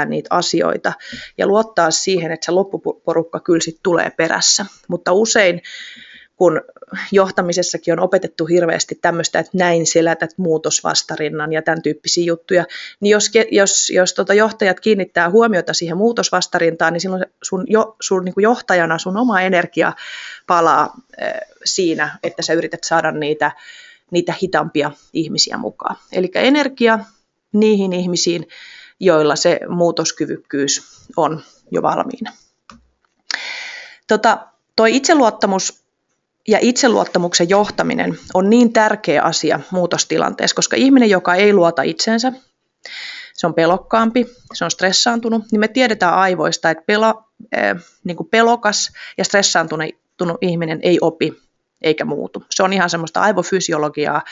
niitä 0.09 0.29
asioita 0.31 0.93
ja 1.39 1.47
luottaa 1.47 1.91
siihen, 1.91 2.33
että 2.33 2.45
se 2.45 2.53
loppuporukka 2.53 3.41
kyllä 3.41 3.61
sitten 3.61 3.83
tulee 3.83 4.11
perässä. 4.11 4.67
Mutta 4.89 5.13
usein 5.13 5.63
kun 6.37 6.61
johtamisessakin 7.13 7.93
on 7.93 8.01
opetettu 8.01 8.47
hirveästi 8.47 8.95
tämmöistä, 8.95 9.39
että 9.39 9.59
näin 9.59 9.87
selätät 9.87 10.31
muutosvastarinnan 10.37 11.53
ja 11.53 11.63
tämän 11.63 11.83
tyyppisiä 11.83 12.25
juttuja, 12.25 12.65
niin 13.01 13.11
jos, 13.11 13.31
jos, 13.51 13.91
jos 13.91 14.15
tota 14.15 14.35
johtajat 14.35 14.81
kiinnittää 14.81 15.31
huomiota 15.31 15.75
siihen 15.75 15.97
muutosvastarintaan, 15.97 16.93
niin 16.93 17.01
silloin 17.01 17.27
sun, 17.43 17.65
jo, 17.69 17.97
sun 18.01 18.25
niin 18.25 18.35
johtajana 18.37 18.99
sun 18.99 19.17
oma 19.17 19.41
energia 19.41 19.93
palaa 20.47 20.95
äh, 21.23 21.33
siinä, 21.65 22.19
että 22.23 22.43
sä 22.43 22.53
yrität 22.53 22.85
saada 22.85 23.13
niitä, 23.13 23.53
niitä 24.11 24.35
hitampia 24.43 24.91
ihmisiä 25.13 25.57
mukaan. 25.57 25.97
Eli 26.13 26.31
energia 26.35 26.99
niihin 27.53 27.93
ihmisiin, 27.93 28.49
joilla 29.01 29.37
se 29.37 29.61
muutoskyvykkyys 29.69 30.83
on 31.17 31.43
jo 31.71 31.83
valmiina. 31.83 32.33
Tota, 34.09 34.47
toi 34.77 34.97
itseluottamus 34.97 35.86
ja 36.49 36.59
itseluottamuksen 36.61 37.49
johtaminen 37.49 38.19
on 38.35 38.51
niin 38.51 38.73
tärkeä 38.73 39.23
asia 39.23 39.61
muutostilanteessa, 39.71 40.55
koska 40.55 40.77
ihminen, 40.77 41.11
joka 41.11 41.35
ei 41.35 41.53
luota 41.53 41.83
itseensä, 41.83 42.33
se 43.37 43.47
on 43.47 43.55
pelokkaampi, 43.55 44.27
se 44.55 44.65
on 44.65 44.71
stressaantunut, 44.71 45.43
niin 45.53 45.61
me 45.61 45.69
tiedetään 45.69 46.15
aivoista, 46.15 46.71
että 46.71 46.85
pelo, 46.87 47.25
äh, 47.57 47.85
niin 48.05 48.17
kuin 48.17 48.29
pelokas 48.29 48.93
ja 49.19 49.25
stressaantunut 49.25 50.39
ihminen 50.41 50.81
ei 50.83 50.99
opi 51.01 51.33
eikä 51.83 52.05
muutu. 52.05 52.45
Se 52.51 52.63
on 52.63 52.73
ihan 52.73 52.91
semmoista 52.91 53.21
aivofysiologiaa, 53.21 54.23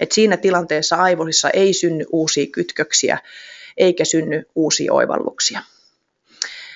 että 0.00 0.14
siinä 0.14 0.36
tilanteessa 0.36 0.96
aivoissa 0.96 1.50
ei 1.50 1.72
synny 1.72 2.04
uusia 2.12 2.46
kytköksiä 2.52 3.18
eikä 3.76 4.04
synny 4.04 4.42
uusia 4.54 4.92
oivalluksia. 4.92 5.62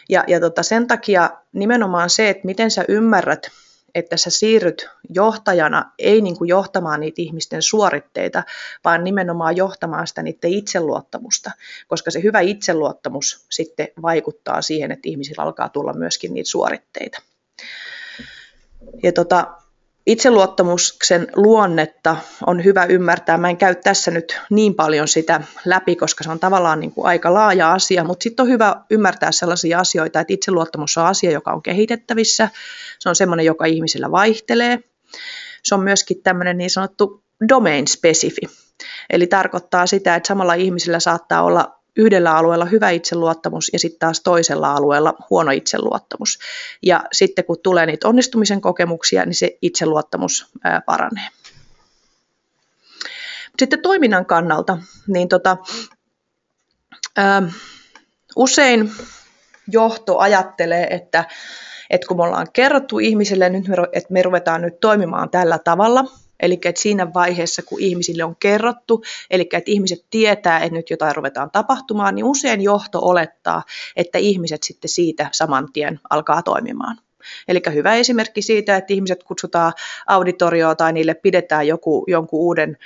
Ja, 0.09 0.25
ja 0.27 0.41
tota, 0.41 0.63
sen 0.63 0.87
takia 0.87 1.31
nimenomaan 1.53 2.11
se, 2.11 2.29
että 2.29 2.47
miten 2.47 2.71
sä 2.71 2.85
ymmärrät 2.89 3.51
että 3.97 4.17
sä 4.17 4.31
siirryt 4.31 4.89
johtajana 5.09 5.93
ei 5.99 6.21
niin 6.21 6.39
kuin 6.39 6.49
johtamaan 6.49 7.01
niitä 7.01 7.23
ihmisten 7.23 7.63
suoritteita, 7.63 8.43
vaan 8.85 9.05
nimenomaan 9.05 9.57
johtamaan 9.57 10.07
sitä 10.07 10.23
niiden 10.23 10.51
itseluottamusta, 10.53 11.51
koska 11.89 12.11
se 12.11 12.23
hyvä 12.23 12.41
itseluottamus 12.41 13.47
sitten 13.51 13.89
vaikuttaa 14.03 14.63
siihen, 14.63 14.93
että 14.93 15.09
ihmisillä 15.09 15.43
alkaa 15.43 15.69
tulla 15.69 15.93
myöskin 15.93 16.35
niitä 16.35 16.51
suoritteita. 16.51 17.23
Ja 19.03 19.13
tota, 19.13 19.57
itseluottamuksen 20.07 21.27
luonnetta 21.37 22.17
on 22.47 22.65
hyvä 22.65 22.85
ymmärtää. 22.85 23.39
Mä 23.39 23.51
en 23.51 23.57
käy 23.57 23.75
tässä 23.75 24.11
nyt 24.11 24.41
niin 24.51 24.75
paljon 24.75 25.09
sitä 25.09 25.41
läpi, 25.65 25.97
koska 25.97 26.25
se 26.25 26.31
on 26.31 26.41
tavallaan 26.41 26.81
niin 26.81 26.93
kuin 26.93 27.07
aika 27.07 27.35
laaja 27.35 27.73
asia, 27.73 28.05
mutta 28.05 28.23
sitten 28.23 28.43
on 28.43 28.49
hyvä 28.49 28.77
ymmärtää 28.91 29.33
sellaisia 29.33 29.79
asioita, 29.79 30.21
että 30.21 30.33
itseluottamus 30.33 30.99
on 30.99 31.07
asia, 31.07 31.31
joka 31.31 31.53
on 31.53 31.63
kehitettävissä. 31.63 32.49
Se 32.99 33.09
on 33.09 33.17
semmoinen, 33.17 33.47
joka 33.47 33.65
ihmisillä 33.65 34.11
vaihtelee. 34.11 34.79
Se 35.63 35.75
on 35.75 35.83
myöskin 35.83 36.23
tämmöinen 36.23 36.59
niin 36.59 36.71
sanottu 36.71 37.25
domain-spesifi. 37.49 38.41
Eli 39.11 39.27
tarkoittaa 39.27 39.87
sitä, 39.87 40.15
että 40.15 40.27
samalla 40.27 40.55
ihmisillä 40.55 41.01
saattaa 41.01 41.43
olla 41.43 41.77
yhdellä 41.97 42.37
alueella 42.37 42.65
hyvä 42.65 42.91
itseluottamus 42.91 43.71
ja 43.73 43.79
sitten 43.79 43.99
taas 43.99 44.21
toisella 44.21 44.73
alueella 44.73 45.15
huono 45.31 45.51
itseluottamus. 45.51 46.39
Ja 46.83 47.05
sitten 47.13 47.45
kun 47.45 47.57
tulee 47.63 47.87
niitä 47.87 48.09
onnistumisen 48.09 48.61
kokemuksia, 48.61 49.25
niin 49.25 49.35
se 49.35 49.59
itseluottamus 49.63 50.47
paranee. 50.87 51.29
Sitten 53.59 53.83
toiminnan 53.83 54.27
kannalta, 54.27 54.79
niin 55.07 55.29
tota, 55.29 55.57
usein 58.37 58.93
johto 59.69 60.19
ajattelee, 60.19 60.87
että, 60.91 61.25
että 61.91 62.07
kun 62.09 62.17
me 62.17 62.23
ollaan 62.23 62.47
kerrottu 62.53 62.99
ihmisille, 62.99 63.51
että 63.93 64.13
me 64.13 64.23
ruvetaan 64.23 64.63
nyt 64.63 64.81
toimimaan 64.81 65.31
tällä 65.31 65.59
tavalla, 65.59 66.05
Eli 66.41 66.59
että 66.65 66.81
siinä 66.81 67.15
vaiheessa, 67.15 67.63
kun 67.63 67.81
ihmisille 67.81 68.25
on 68.25 68.37
kerrottu, 68.37 69.03
eli 69.31 69.43
että 69.43 69.71
ihmiset 69.71 70.05
tietää, 70.11 70.59
että 70.59 70.77
nyt 70.77 70.91
jotain 70.91 71.17
ruvetaan 71.17 71.51
tapahtumaan, 71.51 72.15
niin 72.15 72.25
usein 72.25 72.61
johto 72.61 72.99
olettaa, 73.03 73.63
että 73.97 74.19
ihmiset 74.19 74.63
sitten 74.63 74.89
siitä 74.89 75.29
saman 75.33 75.73
tien 75.73 76.01
alkaa 76.11 76.43
toimimaan. 76.43 76.99
Eli 77.49 77.61
hyvä 77.75 77.95
esimerkki 77.95 78.43
siitä, 78.43 78.77
että 78.77 78.95
ihmiset 78.95 79.25
kutsutaan 79.25 79.73
auditorioon 80.07 80.77
tai 80.77 80.93
niille 80.93 81.15
pidetään 81.15 81.67
joku, 81.67 82.05
jonkun 82.09 82.41
uuden 82.41 82.77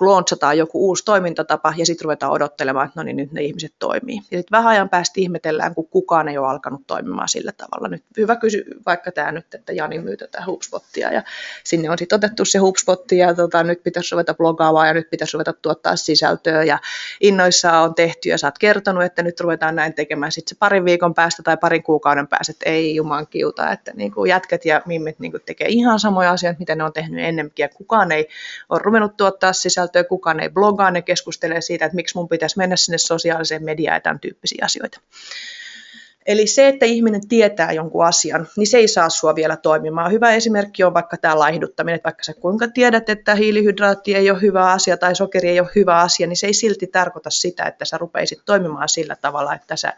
launchataan 0.00 0.58
joku 0.58 0.86
uusi 0.86 1.04
toimintatapa 1.04 1.74
ja 1.76 1.86
sitten 1.86 2.04
ruvetaan 2.04 2.32
odottelemaan, 2.32 2.86
että 2.86 3.00
no 3.00 3.04
niin, 3.04 3.16
nyt 3.16 3.32
ne 3.32 3.42
ihmiset 3.42 3.74
toimii. 3.78 4.16
Ja 4.16 4.38
sitten 4.38 4.50
vähän 4.50 4.66
ajan 4.66 4.88
päästä 4.88 5.20
ihmetellään, 5.20 5.74
kun 5.74 5.88
kukaan 5.88 6.28
ei 6.28 6.38
ole 6.38 6.48
alkanut 6.48 6.82
toimimaan 6.86 7.28
sillä 7.28 7.52
tavalla. 7.52 7.88
Nyt 7.88 8.04
hyvä 8.16 8.36
kysy 8.36 8.64
vaikka 8.86 9.12
tämä 9.12 9.32
nyt, 9.32 9.54
että 9.54 9.72
Jani 9.72 9.98
myy 9.98 10.16
tätä 10.16 10.42
HubSpottia 10.46 11.12
ja 11.12 11.22
sinne 11.64 11.90
on 11.90 11.98
sitten 11.98 12.16
otettu 12.16 12.44
se 12.44 12.58
HubSpotti 12.58 13.18
ja 13.18 13.34
tota, 13.34 13.62
nyt 13.62 13.82
pitäisi 13.82 14.12
ruveta 14.12 14.34
blogaamaan 14.34 14.88
ja 14.88 14.94
nyt 14.94 15.10
pitäisi 15.10 15.34
ruveta 15.34 15.52
tuottaa 15.52 15.96
sisältöä 15.96 16.64
ja 16.64 16.78
innoissaan 17.20 17.84
on 17.84 17.94
tehty 17.94 18.28
ja 18.28 18.38
sä 18.38 18.46
oot 18.46 18.58
kertonut, 18.58 19.02
että 19.02 19.22
nyt 19.22 19.40
ruvetaan 19.40 19.76
näin 19.76 19.94
tekemään. 19.94 20.32
Sitten 20.32 20.56
se 20.56 20.58
parin 20.58 20.84
viikon 20.84 21.14
päästä 21.14 21.42
tai 21.42 21.56
parin 21.56 21.82
kuukauden 21.82 22.28
päästä, 22.28 22.50
että 22.50 22.70
ei 22.70 22.94
juman 22.94 23.26
kiuta, 23.26 23.72
että 23.72 23.92
niin 23.94 24.12
kuin 24.12 24.28
jätket 24.28 24.64
ja 24.64 24.82
mimmit 24.86 25.18
niin 25.18 25.32
kuin 25.32 25.42
tekee 25.46 25.68
ihan 25.68 26.00
samoja 26.00 26.30
asioita, 26.30 26.58
mitä 26.58 26.74
ne 26.74 26.84
on 26.84 26.92
tehnyt 26.92 27.24
ennemminkin 27.24 27.62
ja 27.62 27.68
kukaan 27.68 28.12
ei 28.12 28.28
ole 28.68 28.80
ruvennut 28.84 29.16
tuottaa 29.16 29.31
tuottaa 29.32 29.52
sisältöä, 29.52 30.04
kukaan 30.04 30.40
ei 30.40 30.48
blogaa, 30.48 30.90
ne 30.90 31.02
keskustelee 31.02 31.60
siitä, 31.60 31.84
että 31.84 31.96
miksi 31.96 32.16
mun 32.18 32.28
pitäisi 32.28 32.58
mennä 32.58 32.76
sinne 32.76 32.98
sosiaaliseen 32.98 33.64
mediaan 33.64 33.96
ja 33.96 34.00
tämän 34.00 34.20
tyyppisiä 34.20 34.64
asioita. 34.64 35.00
Eli 36.26 36.46
se, 36.46 36.68
että 36.68 36.86
ihminen 36.86 37.28
tietää 37.28 37.72
jonkun 37.72 38.06
asian, 38.06 38.48
niin 38.56 38.66
se 38.66 38.78
ei 38.78 38.88
saa 38.88 39.08
sua 39.08 39.34
vielä 39.34 39.56
toimimaan. 39.56 40.12
Hyvä 40.12 40.30
esimerkki 40.30 40.84
on 40.84 40.94
vaikka 40.94 41.16
tämä 41.16 41.38
laihduttaminen, 41.38 41.96
että 41.96 42.06
vaikka 42.06 42.24
sä 42.24 42.34
kuinka 42.34 42.68
tiedät, 42.68 43.08
että 43.08 43.34
hiilihydraatti 43.34 44.14
ei 44.14 44.30
ole 44.30 44.40
hyvä 44.40 44.70
asia 44.70 44.96
tai 44.96 45.14
sokeri 45.14 45.48
ei 45.48 45.60
ole 45.60 45.68
hyvä 45.74 46.00
asia, 46.00 46.26
niin 46.26 46.36
se 46.36 46.46
ei 46.46 46.54
silti 46.54 46.86
tarkoita 46.86 47.30
sitä, 47.30 47.64
että 47.64 47.84
sä 47.84 47.98
rupeisit 47.98 48.38
toimimaan 48.44 48.88
sillä 48.88 49.16
tavalla, 49.20 49.54
että 49.54 49.76
sä 49.76 49.92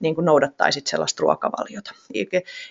niin 0.00 0.14
kuin 0.14 0.24
noudattaisit 0.24 0.86
sellaista 0.86 1.20
ruokavaliota. 1.20 1.94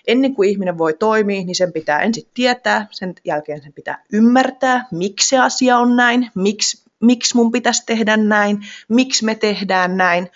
ennen 0.06 0.34
kuin 0.34 0.48
ihminen 0.50 0.78
voi 0.78 0.94
toimia, 0.94 1.44
niin 1.44 1.54
sen 1.54 1.72
pitää 1.72 2.00
ensin 2.00 2.26
tietää, 2.34 2.86
sen 2.90 3.14
jälkeen 3.24 3.62
sen 3.62 3.72
pitää 3.72 4.04
ymmärtää, 4.12 4.86
miksi 4.90 5.28
se 5.28 5.38
asia 5.38 5.78
on 5.78 5.96
näin, 5.96 6.30
miksi, 6.34 6.82
miksi 7.00 7.36
mun 7.36 7.52
pitäisi 7.52 7.82
tehdä 7.86 8.16
näin, 8.16 8.58
miksi 8.88 9.24
me 9.24 9.34
tehdään 9.34 9.96
näin. 9.96 10.30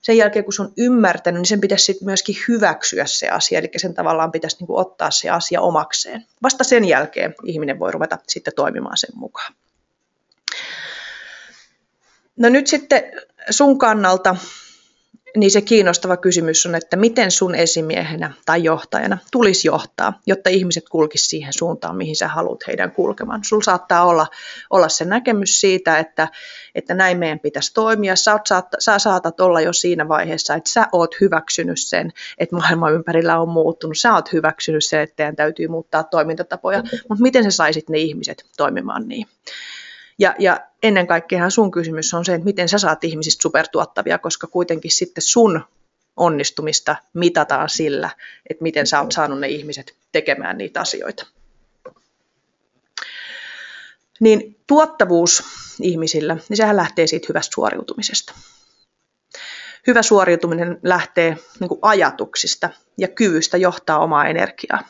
Sen 0.00 0.16
jälkeen, 0.16 0.44
kun 0.44 0.52
se 0.52 0.62
on 0.62 0.72
ymmärtänyt, 0.76 1.40
niin 1.40 1.46
sen 1.46 1.60
pitäisi 1.60 1.84
sitten 1.84 2.06
myöskin 2.06 2.36
hyväksyä 2.48 3.06
se 3.06 3.28
asia, 3.28 3.58
eli 3.58 3.70
sen 3.76 3.94
tavallaan 3.94 4.32
pitäisi 4.32 4.56
niin 4.56 4.66
kuin 4.66 4.80
ottaa 4.80 5.10
se 5.10 5.30
asia 5.30 5.60
omakseen. 5.60 6.26
Vasta 6.42 6.64
sen 6.64 6.84
jälkeen 6.84 7.34
ihminen 7.44 7.78
voi 7.78 7.92
ruveta 7.92 8.18
sitten 8.28 8.52
toimimaan 8.56 8.96
sen 8.96 9.10
mukaan. 9.14 9.54
No 12.36 12.48
nyt 12.48 12.66
sitten 12.66 13.02
sun 13.50 13.78
kannalta 13.78 14.36
niin 15.36 15.50
se 15.50 15.60
kiinnostava 15.60 16.16
kysymys 16.16 16.66
on, 16.66 16.74
että 16.74 16.96
miten 16.96 17.30
sun 17.30 17.54
esimiehenä 17.54 18.32
tai 18.46 18.64
johtajana 18.64 19.18
tulisi 19.32 19.68
johtaa, 19.68 20.20
jotta 20.26 20.50
ihmiset 20.50 20.88
kulkisivat 20.88 21.30
siihen 21.30 21.52
suuntaan, 21.52 21.96
mihin 21.96 22.16
sä 22.16 22.28
haluat 22.28 22.66
heidän 22.66 22.90
kulkemaan. 22.90 23.44
Sulla 23.44 23.62
saattaa 23.62 24.04
olla, 24.04 24.26
olla 24.70 24.88
se 24.88 25.04
näkemys 25.04 25.60
siitä, 25.60 25.98
että, 25.98 26.28
että 26.74 26.94
näin 26.94 27.18
meidän 27.18 27.40
pitäisi 27.40 27.74
toimia. 27.74 28.16
Sä, 28.16 28.32
oot, 28.32 28.46
saat, 28.46 28.66
sä 28.78 28.98
saatat 28.98 29.40
olla 29.40 29.60
jo 29.60 29.72
siinä 29.72 30.08
vaiheessa, 30.08 30.54
että 30.54 30.70
sä 30.70 30.86
oot 30.92 31.20
hyväksynyt 31.20 31.80
sen, 31.80 32.12
että 32.38 32.56
maailma 32.56 32.90
ympärillä 32.90 33.40
on 33.40 33.48
muuttunut. 33.48 33.98
Sä 33.98 34.14
oot 34.14 34.32
hyväksynyt 34.32 34.84
sen, 34.84 35.00
että 35.00 35.16
teidän 35.16 35.36
täytyy 35.36 35.68
muuttaa 35.68 36.02
toimintatapoja, 36.02 36.82
mutta 37.08 37.22
miten 37.22 37.44
sä 37.44 37.50
saisit 37.50 37.88
ne 37.88 37.98
ihmiset 37.98 38.44
toimimaan 38.56 39.08
niin? 39.08 39.26
Ja, 40.18 40.34
ja 40.38 40.60
ennen 40.82 41.06
kaikkea 41.06 41.50
sun 41.50 41.70
kysymys 41.70 42.14
on 42.14 42.24
se, 42.24 42.34
että 42.34 42.44
miten 42.44 42.68
sä 42.68 42.78
saat 42.78 43.04
ihmisistä 43.04 43.42
supertuottavia, 43.42 44.18
koska 44.18 44.46
kuitenkin 44.46 44.90
sitten 44.90 45.22
sun 45.22 45.64
onnistumista 46.16 46.96
mitataan 47.14 47.68
sillä, 47.68 48.10
että 48.50 48.62
miten 48.62 48.86
sä 48.86 49.00
oot 49.00 49.12
saanut 49.12 49.40
ne 49.40 49.48
ihmiset 49.48 49.94
tekemään 50.12 50.58
niitä 50.58 50.80
asioita. 50.80 51.26
Niin 54.20 54.56
tuottavuus 54.66 55.44
ihmisillä, 55.80 56.36
niin 56.48 56.56
sehän 56.56 56.76
lähtee 56.76 57.06
siitä 57.06 57.26
hyvästä 57.28 57.54
suoriutumisesta. 57.54 58.34
Hyvä 59.86 60.02
suoriutuminen 60.02 60.78
lähtee 60.82 61.36
niin 61.60 61.68
kuin 61.68 61.78
ajatuksista 61.82 62.70
ja 62.98 63.08
kyvystä 63.08 63.56
johtaa 63.56 63.98
omaa 63.98 64.26
energiaa. 64.26 64.88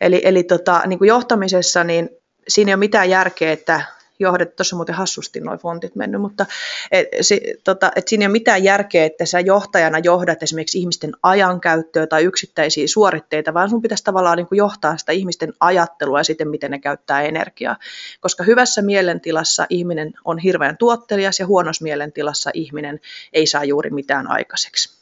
Eli, 0.00 0.20
eli 0.24 0.42
tota, 0.42 0.82
niin 0.86 0.98
kuin 0.98 1.08
johtamisessa 1.08 1.84
niin 1.84 2.10
siinä 2.48 2.70
ei 2.70 2.74
ole 2.74 2.78
mitään 2.78 3.10
järkeä, 3.10 3.52
että 3.52 3.84
johdettu. 4.20 4.56
Tuossa 4.56 4.76
muuten 4.76 4.94
hassusti 4.94 5.40
noin 5.40 5.58
fontit 5.58 5.96
mennyt, 5.96 6.20
mutta 6.20 6.46
et, 6.90 7.08
se, 7.20 7.40
tota, 7.64 7.92
et 7.96 8.08
siinä 8.08 8.22
ei 8.22 8.26
ole 8.26 8.32
mitään 8.32 8.64
järkeä, 8.64 9.04
että 9.04 9.26
sä 9.26 9.40
johtajana 9.40 9.98
johdat 9.98 10.42
esimerkiksi 10.42 10.78
ihmisten 10.78 11.12
ajankäyttöä 11.22 12.06
tai 12.06 12.24
yksittäisiä 12.24 12.88
suoritteita, 12.88 13.54
vaan 13.54 13.70
sun 13.70 13.82
pitäisi 13.82 14.04
tavallaan 14.04 14.36
niin 14.36 14.46
kuin 14.46 14.56
johtaa 14.56 14.96
sitä 14.96 15.12
ihmisten 15.12 15.52
ajattelua 15.60 16.20
ja 16.20 16.24
sitten, 16.24 16.48
miten 16.48 16.70
ne 16.70 16.78
käyttää 16.78 17.22
energiaa. 17.22 17.76
Koska 18.20 18.44
hyvässä 18.44 18.82
mielentilassa 18.82 19.66
ihminen 19.68 20.12
on 20.24 20.38
hirveän 20.38 20.76
tuottelias 20.76 21.40
ja 21.40 21.46
huonossa 21.46 21.82
mielentilassa 21.82 22.50
ihminen 22.54 23.00
ei 23.32 23.46
saa 23.46 23.64
juuri 23.64 23.90
mitään 23.90 24.30
aikaiseksi. 24.30 25.00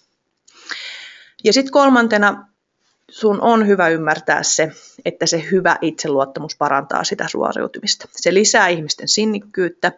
Ja 1.45 1.53
sitten 1.53 1.73
kolmantena 1.73 2.49
sun 3.11 3.41
on 3.41 3.67
hyvä 3.67 3.89
ymmärtää 3.89 4.43
se, 4.43 4.73
että 5.05 5.27
se 5.27 5.45
hyvä 5.51 5.77
itseluottamus 5.83 6.57
parantaa 6.57 7.05
sitä 7.05 7.29
suoriutumista. 7.29 8.09
Se 8.11 8.35
lisää 8.35 8.69
ihmisten 8.69 9.09
sinnikkyyttä 9.09 9.93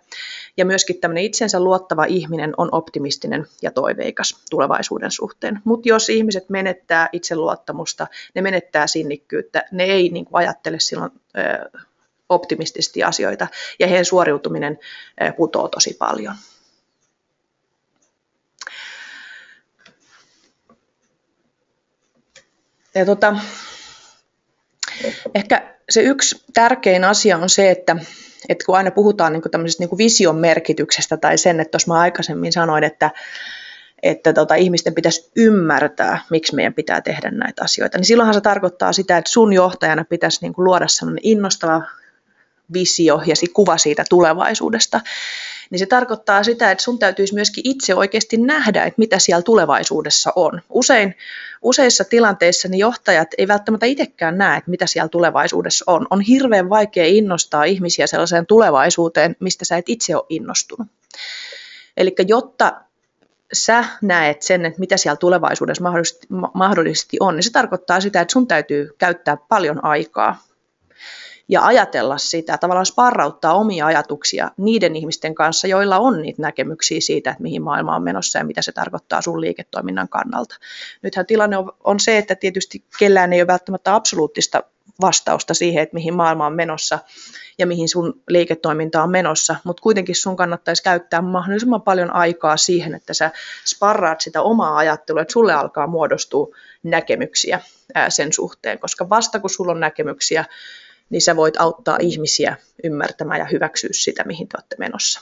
ja 0.56 0.64
myöskin 0.64 1.00
tämmöinen 1.00 1.24
itsensä 1.24 1.60
luottava 1.60 2.04
ihminen 2.04 2.54
on 2.56 2.68
optimistinen 2.72 3.46
ja 3.62 3.70
toiveikas 3.70 4.44
tulevaisuuden 4.50 5.10
suhteen. 5.10 5.60
Mutta 5.64 5.88
jos 5.88 6.08
ihmiset 6.08 6.50
menettää 6.50 7.08
itseluottamusta, 7.12 8.06
ne 8.34 8.42
menettää 8.42 8.86
sinnikkyyttä, 8.86 9.64
ne 9.72 9.84
ei 9.84 10.08
niin 10.08 10.24
kuin 10.24 10.38
ajattele 10.38 10.80
silloin 10.80 11.10
ö, 11.38 11.78
optimistisesti 12.28 13.02
asioita 13.02 13.46
ja 13.78 13.86
heidän 13.86 14.04
suoriutuminen 14.04 14.78
ö, 15.22 15.32
putoo 15.32 15.68
tosi 15.68 15.96
paljon. 15.98 16.34
Ja 22.94 23.06
tota, 23.06 23.36
ehkä 25.34 25.74
se 25.90 26.02
yksi 26.02 26.44
tärkein 26.54 27.04
asia 27.04 27.38
on 27.38 27.50
se, 27.50 27.70
että, 27.70 27.96
että 28.48 28.64
kun 28.66 28.76
aina 28.76 28.90
puhutaan 28.90 29.32
niin 29.32 29.42
tämmöisestä 29.50 29.84
niin 29.84 29.98
vision 29.98 30.36
merkityksestä 30.36 31.16
tai 31.16 31.38
sen, 31.38 31.60
että 31.60 31.70
tuossa 31.70 31.92
mä 31.92 32.00
aikaisemmin 32.00 32.52
sanoin, 32.52 32.84
että, 32.84 33.10
että 34.02 34.32
tota, 34.32 34.54
ihmisten 34.54 34.94
pitäisi 34.94 35.30
ymmärtää, 35.36 36.20
miksi 36.30 36.54
meidän 36.54 36.74
pitää 36.74 37.00
tehdä 37.00 37.30
näitä 37.30 37.64
asioita, 37.64 37.98
niin 37.98 38.04
silloinhan 38.04 38.34
se 38.34 38.40
tarkoittaa 38.40 38.92
sitä, 38.92 39.18
että 39.18 39.30
sun 39.30 39.52
johtajana 39.52 40.04
pitäisi 40.04 40.38
niin 40.42 40.52
kuin 40.52 40.64
luoda 40.64 40.88
sellainen 40.88 41.20
innostava 41.22 41.82
visio 42.72 43.22
ja 43.26 43.34
kuva 43.52 43.78
siitä 43.78 44.04
tulevaisuudesta, 44.10 45.00
niin 45.70 45.78
se 45.78 45.86
tarkoittaa 45.86 46.44
sitä, 46.44 46.70
että 46.70 46.84
sun 46.84 46.98
täytyisi 46.98 47.34
myöskin 47.34 47.70
itse 47.70 47.94
oikeasti 47.94 48.36
nähdä, 48.36 48.84
että 48.84 48.98
mitä 48.98 49.18
siellä 49.18 49.42
tulevaisuudessa 49.42 50.32
on. 50.36 50.60
Usein, 50.70 51.16
useissa 51.62 52.04
tilanteissa 52.04 52.68
niin 52.68 52.78
johtajat 52.78 53.28
ei 53.38 53.48
välttämättä 53.48 53.86
itsekään 53.86 54.38
näe, 54.38 54.58
että 54.58 54.70
mitä 54.70 54.86
siellä 54.86 55.08
tulevaisuudessa 55.08 55.84
on. 55.86 56.06
On 56.10 56.20
hirveän 56.20 56.70
vaikea 56.70 57.06
innostaa 57.06 57.64
ihmisiä 57.64 58.06
sellaiseen 58.06 58.46
tulevaisuuteen, 58.46 59.36
mistä 59.40 59.64
sä 59.64 59.76
et 59.76 59.88
itse 59.88 60.16
ole 60.16 60.26
innostunut. 60.28 60.88
Eli 61.96 62.14
jotta 62.28 62.80
sä 63.52 63.84
näet 64.02 64.42
sen, 64.42 64.66
että 64.66 64.80
mitä 64.80 64.96
siellä 64.96 65.16
tulevaisuudessa 65.16 65.82
mahdollisesti, 65.82 66.26
mahdollisesti 66.54 67.16
on, 67.20 67.36
niin 67.36 67.42
se 67.42 67.52
tarkoittaa 67.52 68.00
sitä, 68.00 68.20
että 68.20 68.32
sun 68.32 68.46
täytyy 68.46 68.90
käyttää 68.98 69.36
paljon 69.36 69.84
aikaa 69.84 70.42
ja 71.50 71.64
ajatella 71.64 72.18
sitä, 72.18 72.58
tavallaan 72.58 72.86
sparrauttaa 72.86 73.54
omia 73.54 73.86
ajatuksia 73.86 74.50
niiden 74.56 74.96
ihmisten 74.96 75.34
kanssa, 75.34 75.66
joilla 75.66 75.98
on 75.98 76.22
niitä 76.22 76.42
näkemyksiä 76.42 77.00
siitä, 77.00 77.30
että 77.30 77.42
mihin 77.42 77.62
maailma 77.62 77.96
on 77.96 78.02
menossa 78.02 78.38
ja 78.38 78.44
mitä 78.44 78.62
se 78.62 78.72
tarkoittaa 78.72 79.22
sun 79.22 79.40
liiketoiminnan 79.40 80.08
kannalta. 80.08 80.56
Nythän 81.02 81.26
tilanne 81.26 81.56
on, 81.84 82.00
se, 82.00 82.18
että 82.18 82.34
tietysti 82.34 82.84
kellään 82.98 83.32
ei 83.32 83.40
ole 83.40 83.46
välttämättä 83.46 83.94
absoluuttista 83.94 84.62
vastausta 85.00 85.54
siihen, 85.54 85.82
että 85.82 85.94
mihin 85.94 86.14
maailma 86.14 86.46
on 86.46 86.54
menossa 86.54 86.98
ja 87.58 87.66
mihin 87.66 87.88
sun 87.88 88.20
liiketoiminta 88.28 89.02
on 89.02 89.10
menossa, 89.10 89.56
mutta 89.64 89.82
kuitenkin 89.82 90.14
sun 90.14 90.36
kannattaisi 90.36 90.82
käyttää 90.82 91.22
mahdollisimman 91.22 91.82
paljon 91.82 92.14
aikaa 92.14 92.56
siihen, 92.56 92.94
että 92.94 93.14
sä 93.14 93.30
sparraat 93.66 94.20
sitä 94.20 94.42
omaa 94.42 94.76
ajattelua, 94.76 95.22
että 95.22 95.32
sulle 95.32 95.52
alkaa 95.52 95.86
muodostua 95.86 96.56
näkemyksiä 96.82 97.60
sen 98.08 98.32
suhteen, 98.32 98.78
koska 98.78 99.08
vasta 99.08 99.40
kun 99.40 99.50
sulla 99.50 99.72
on 99.72 99.80
näkemyksiä, 99.80 100.44
niin 101.10 101.22
sä 101.22 101.36
voit 101.36 101.60
auttaa 101.60 101.98
ihmisiä 102.00 102.56
ymmärtämään 102.84 103.40
ja 103.40 103.46
hyväksyä 103.52 103.90
sitä, 103.92 104.24
mihin 104.24 104.48
te 104.48 104.56
olette 104.56 104.76
menossa. 104.78 105.20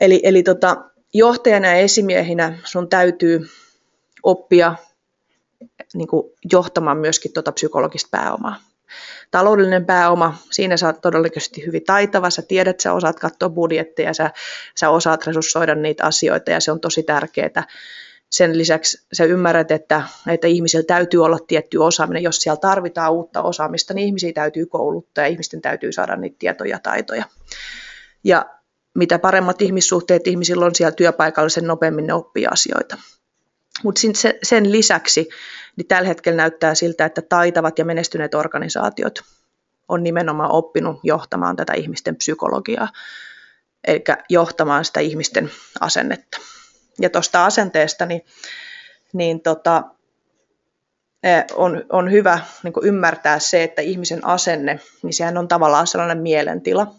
Eli, 0.00 0.20
eli 0.22 0.42
tota, 0.42 0.84
johtajana 1.14 1.68
ja 1.68 1.74
esimiehinä 1.74 2.58
sun 2.64 2.88
täytyy 2.88 3.48
oppia 4.22 4.74
niin 5.94 6.08
kuin 6.08 6.32
johtamaan 6.52 6.98
myöskin 6.98 7.32
tuota 7.32 7.52
psykologista 7.52 8.08
pääomaa. 8.10 8.60
Taloudellinen 9.30 9.86
pääoma, 9.86 10.38
siinä 10.50 10.76
sä 10.76 10.86
oot 10.86 11.00
todennäköisesti 11.00 11.66
hyvin 11.66 11.84
taitava, 11.84 12.30
sä 12.30 12.42
tiedät, 12.42 12.80
sä 12.80 12.92
osaat 12.92 13.20
katsoa 13.20 13.48
budjetteja, 13.48 14.14
sä, 14.14 14.30
sä 14.74 14.90
osaat 14.90 15.26
resurssoida 15.26 15.74
niitä 15.74 16.04
asioita 16.04 16.50
ja 16.50 16.60
se 16.60 16.72
on 16.72 16.80
tosi 16.80 17.02
tärkeää 17.02 17.64
sen 18.34 18.58
lisäksi 18.58 19.06
sä 19.12 19.24
ymmärrät, 19.24 19.70
että, 19.70 20.02
että 20.28 20.46
ihmisillä 20.46 20.84
täytyy 20.84 21.24
olla 21.24 21.38
tietty 21.38 21.78
osaaminen. 21.78 22.22
Jos 22.22 22.36
siellä 22.36 22.60
tarvitaan 22.60 23.12
uutta 23.12 23.42
osaamista, 23.42 23.94
niin 23.94 24.06
ihmisiä 24.06 24.32
täytyy 24.32 24.66
kouluttaa 24.66 25.24
ja 25.24 25.28
ihmisten 25.28 25.62
täytyy 25.62 25.92
saada 25.92 26.16
niitä 26.16 26.36
tietoja 26.38 26.70
ja 26.70 26.78
taitoja. 26.78 27.24
Ja 28.24 28.46
mitä 28.94 29.18
paremmat 29.18 29.62
ihmissuhteet 29.62 30.26
ihmisillä 30.26 30.66
on 30.66 30.74
siellä 30.74 30.92
työpaikalla, 30.92 31.48
sen 31.48 31.66
nopeammin 31.66 32.06
ne 32.06 32.14
oppii 32.14 32.46
asioita. 32.46 32.96
Mutta 33.84 34.00
sen 34.42 34.72
lisäksi 34.72 35.28
niin 35.76 35.86
tällä 35.86 36.08
hetkellä 36.08 36.36
näyttää 36.36 36.74
siltä, 36.74 37.04
että 37.04 37.22
taitavat 37.22 37.78
ja 37.78 37.84
menestyneet 37.84 38.34
organisaatiot 38.34 39.22
on 39.88 40.02
nimenomaan 40.02 40.50
oppinut 40.50 41.00
johtamaan 41.02 41.56
tätä 41.56 41.72
ihmisten 41.72 42.16
psykologiaa, 42.16 42.88
eli 43.86 44.04
johtamaan 44.28 44.84
sitä 44.84 45.00
ihmisten 45.00 45.50
asennetta 45.80 46.38
ja 47.00 47.10
tuosta 47.10 47.44
asenteesta, 47.44 48.06
niin, 48.06 48.24
niin 49.12 49.40
tota, 49.40 49.82
e, 51.22 51.28
on, 51.54 51.84
on 51.92 52.10
hyvä 52.10 52.40
niin 52.62 52.74
ymmärtää 52.82 53.38
se, 53.38 53.62
että 53.62 53.82
ihmisen 53.82 54.26
asenne, 54.26 54.80
niin 55.02 55.14
sehän 55.14 55.38
on 55.38 55.48
tavallaan 55.48 55.86
sellainen 55.86 56.18
mielentila. 56.18 56.94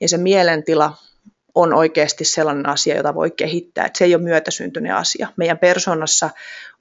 Ja 0.00 0.08
se 0.08 0.16
mielentila 0.16 0.94
on 1.54 1.74
oikeasti 1.74 2.24
sellainen 2.24 2.68
asia, 2.68 2.96
jota 2.96 3.14
voi 3.14 3.30
kehittää. 3.30 3.86
Että 3.86 3.98
se 3.98 4.04
ei 4.04 4.14
ole 4.14 4.22
myötäsyntyinen 4.22 4.94
asia. 4.94 5.28
Meidän 5.36 5.58
persoonassa 5.58 6.30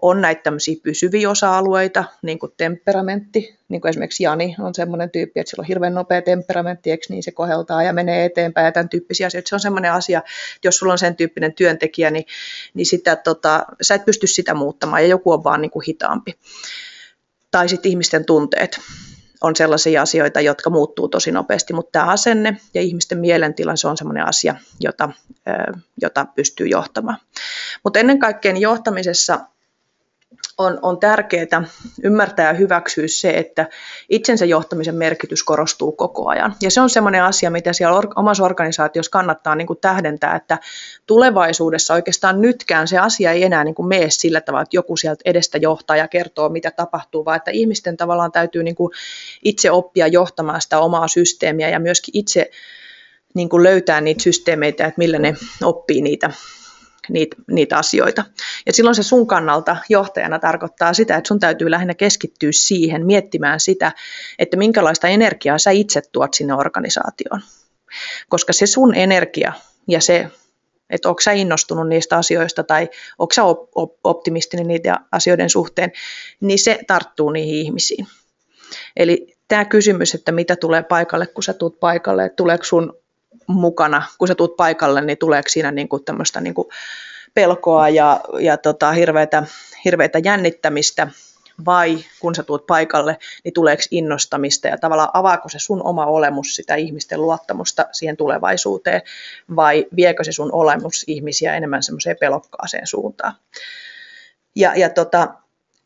on 0.01 0.21
näitä 0.21 0.41
tämmöisiä 0.41 0.75
pysyviä 0.84 1.29
osa-alueita, 1.29 2.03
niin 2.21 2.39
kuin 2.39 2.51
temperamentti, 2.58 3.58
niin 3.69 3.82
kuin 3.82 3.89
esimerkiksi 3.89 4.23
Jani 4.23 4.55
on 4.60 4.75
semmoinen 4.75 5.10
tyyppi, 5.10 5.39
että 5.39 5.49
sillä 5.49 5.62
on 5.62 5.67
hirveän 5.67 5.93
nopea 5.93 6.21
temperamentti, 6.21 6.91
eikö 6.91 7.05
niin 7.10 7.23
se 7.23 7.32
koheltaa 7.32 7.84
ja 7.84 7.93
menee 7.93 8.25
eteenpäin 8.25 8.65
ja 8.65 8.71
tämän 8.71 8.89
tyyppisiä 8.89 9.27
asioita. 9.27 9.49
Se 9.49 9.55
on 9.55 9.60
semmoinen 9.60 9.93
asia, 9.93 10.19
että 10.19 10.67
jos 10.67 10.77
sulla 10.77 10.93
on 10.93 10.99
sen 10.99 11.15
tyyppinen 11.15 11.53
työntekijä, 11.53 12.12
niin, 12.12 12.25
niin 12.73 12.86
sitä, 12.86 13.15
tota, 13.15 13.65
sä 13.82 13.95
et 13.95 14.05
pysty 14.05 14.27
sitä 14.27 14.53
muuttamaan 14.53 15.01
ja 15.01 15.08
joku 15.08 15.32
on 15.32 15.43
vaan 15.43 15.62
niin 15.62 15.71
kuin 15.71 15.84
hitaampi. 15.88 16.34
Tai 17.51 17.69
sitten 17.69 17.89
ihmisten 17.89 18.25
tunteet 18.25 18.79
on 19.41 19.56
sellaisia 19.56 20.02
asioita, 20.02 20.41
jotka 20.41 20.69
muuttuu 20.69 21.08
tosi 21.08 21.32
nopeasti, 21.32 21.73
mutta 21.73 21.91
tämä 21.91 22.06
asenne 22.06 22.58
ja 22.73 22.82
ihmisten 22.82 23.19
mielentila, 23.19 23.75
se 23.75 23.88
on 23.88 23.97
sellainen 23.97 24.25
asia, 24.25 24.56
jota, 24.80 25.10
jota 26.02 26.25
pystyy 26.36 26.67
johtamaan. 26.67 27.17
Mutta 27.84 27.99
ennen 27.99 28.19
kaikkea 28.19 28.54
niin 28.54 28.62
johtamisessa 28.62 29.39
on, 30.60 30.80
on 30.82 31.00
tärkeää 31.00 31.63
ymmärtää 32.04 32.48
ja 32.48 32.54
hyväksyä 32.54 33.08
se, 33.08 33.30
että 33.30 33.67
itsensä 34.10 34.45
johtamisen 34.45 34.95
merkitys 34.95 35.43
korostuu 35.43 35.91
koko 35.91 36.30
ajan. 36.30 36.56
Ja 36.62 36.72
se 36.72 36.82
on 36.82 36.89
sellainen 36.89 37.24
asia, 37.24 37.52
mitä 37.52 37.74
siellä 37.74 37.98
or, 37.98 38.08
omassa 38.15 38.43
organisaatiossa 38.43 39.12
kannattaa 39.12 39.56
niin 39.56 39.67
kuin 39.67 39.80
tähdentää, 39.82 40.36
että 40.36 40.58
tulevaisuudessa 41.06 41.93
oikeastaan 41.93 42.41
nytkään 42.41 42.88
se 42.88 42.98
asia 42.98 43.32
ei 43.32 43.43
enää 43.43 43.63
niin 43.63 43.76
kuin 43.76 43.88
mene 43.88 44.10
sillä 44.10 44.41
tavalla, 44.41 44.62
että 44.62 44.78
joku 44.78 44.98
sieltä 44.98 45.22
edestä 45.26 45.58
johtaa 45.58 45.95
ja 45.95 46.08
kertoo, 46.08 46.50
mitä 46.50 46.72
tapahtuu, 46.72 47.26
vaan 47.26 47.38
että 47.38 47.52
ihmisten 47.52 47.98
tavallaan 47.98 48.32
täytyy 48.32 48.63
niin 48.63 48.76
kuin 48.76 48.91
itse 49.43 49.72
oppia 49.72 50.08
johtamaan 50.08 50.62
sitä 50.62 50.80
omaa 50.80 51.08
systeemiä 51.08 51.69
ja 51.69 51.80
myöskin 51.80 52.17
itse 52.17 52.52
niin 53.34 53.50
kuin 53.50 53.63
löytää 53.63 54.02
niitä 54.02 54.24
systeemeitä, 54.24 54.86
että 54.86 54.98
millä 54.98 55.19
ne 55.19 55.36
oppii 55.63 56.02
niitä 56.02 56.32
niitä, 57.10 57.36
niitä 57.52 57.78
asioita. 57.78 58.26
Ja 58.65 58.74
silloin 58.74 58.95
se 58.95 59.04
sun 59.04 59.28
kannalta 59.28 59.78
johtajana 59.89 60.39
tarkoittaa 60.39 60.93
sitä, 60.93 61.15
että 61.15 61.28
sun 61.28 61.39
täytyy 61.39 61.72
lähinnä 61.72 61.93
keskittyä 61.93 62.50
siihen, 62.54 63.06
miettimään 63.06 63.60
sitä, 63.60 63.91
että 64.39 64.58
minkälaista 64.58 65.08
energiaa 65.08 65.58
sä 65.58 65.72
itse 65.72 66.02
tuot 66.12 66.34
sinne 66.34 66.54
organisaatioon. 66.54 67.41
Koska 68.30 68.54
se 68.54 68.65
sun 68.65 68.95
energia 68.95 69.54
ja 69.88 70.02
se, 70.02 70.28
että 70.89 71.10
onko 71.10 71.22
sä 71.22 71.32
innostunut 71.32 71.88
niistä 71.88 72.17
asioista 72.17 72.63
tai 72.63 72.89
onko 73.19 73.34
sä 73.34 73.41
optimistinen 74.04 74.67
niiden 74.67 74.95
asioiden 75.12 75.50
suhteen, 75.50 75.91
niin 76.41 76.60
se 76.60 76.80
tarttuu 76.88 77.30
niihin 77.30 77.56
ihmisiin. 77.56 78.08
Eli 78.98 79.38
tämä 79.48 79.65
kysymys, 79.65 80.15
että 80.15 80.32
mitä 80.32 80.56
tulee 80.56 80.84
paikalle, 80.84 81.28
kun 81.28 81.43
sä 81.43 81.54
tuut 81.54 81.80
paikalle, 81.80 82.26
että 82.26 82.36
tuleeko 82.36 82.63
sun 82.63 82.93
mukana, 83.54 84.04
kun 84.18 84.28
sä 84.28 84.36
tuut 84.36 84.58
paikalle, 84.58 85.02
niin 85.02 85.18
tuleeko 85.18 85.50
siinä 85.50 85.72
niin 85.72 85.90
kuin 85.90 86.04
tämmöistä 86.04 86.42
niin 86.42 86.54
kuin 86.54 86.68
pelkoa 87.34 87.90
ja, 87.90 88.22
ja 88.40 88.58
tota, 88.58 88.92
hirveätä, 88.92 89.44
hirveätä 89.86 90.20
jännittämistä, 90.24 91.08
vai 91.66 91.98
kun 92.20 92.36
sä 92.36 92.44
tuut 92.44 92.68
paikalle, 92.68 93.18
niin 93.44 93.54
tuleeko 93.54 93.84
innostamista 93.92 94.68
ja 94.68 94.78
tavallaan 94.78 95.10
avaako 95.14 95.50
se 95.50 95.60
sun 95.60 95.84
oma 95.84 96.06
olemus 96.06 96.56
sitä 96.56 96.76
ihmisten 96.76 97.22
luottamusta 97.22 97.86
siihen 97.92 98.18
tulevaisuuteen, 98.18 99.02
vai 99.56 99.86
viekö 99.96 100.24
se 100.24 100.32
sun 100.32 100.50
olemus 100.54 101.04
ihmisiä 101.08 101.56
enemmän 101.56 101.84
semmoiseen 101.84 102.18
pelokkaaseen 102.20 102.88
suuntaan. 102.88 103.34
Ja, 104.56 104.76
ja 104.76 104.90
tota, 104.90 105.34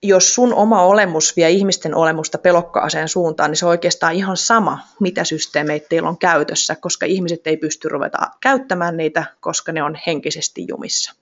jos 0.04 0.36
sun 0.36 0.54
oma 0.54 0.82
olemus 0.82 1.36
vie 1.36 1.50
ihmisten 1.50 1.96
olemusta 1.96 2.38
pelokkaaseen 2.38 3.08
suuntaan, 3.08 3.52
niin 3.52 3.58
se 3.58 3.66
on 3.66 3.70
oikeastaan 3.70 4.14
ihan 4.14 4.38
sama, 4.38 4.80
mitä 5.00 5.24
systeemeitä 5.24 5.86
teillä 5.90 6.10
on 6.10 6.18
käytössä, 6.18 6.76
koska 6.76 7.06
ihmiset 7.06 7.48
ei 7.48 7.58
pysty 7.58 7.90
ruveta 7.90 8.18
käyttämään 8.42 8.98
niitä, 8.98 9.26
koska 9.40 9.72
ne 9.72 9.84
on 9.84 9.98
henkisesti 10.08 10.66
jumissa. 10.68 11.14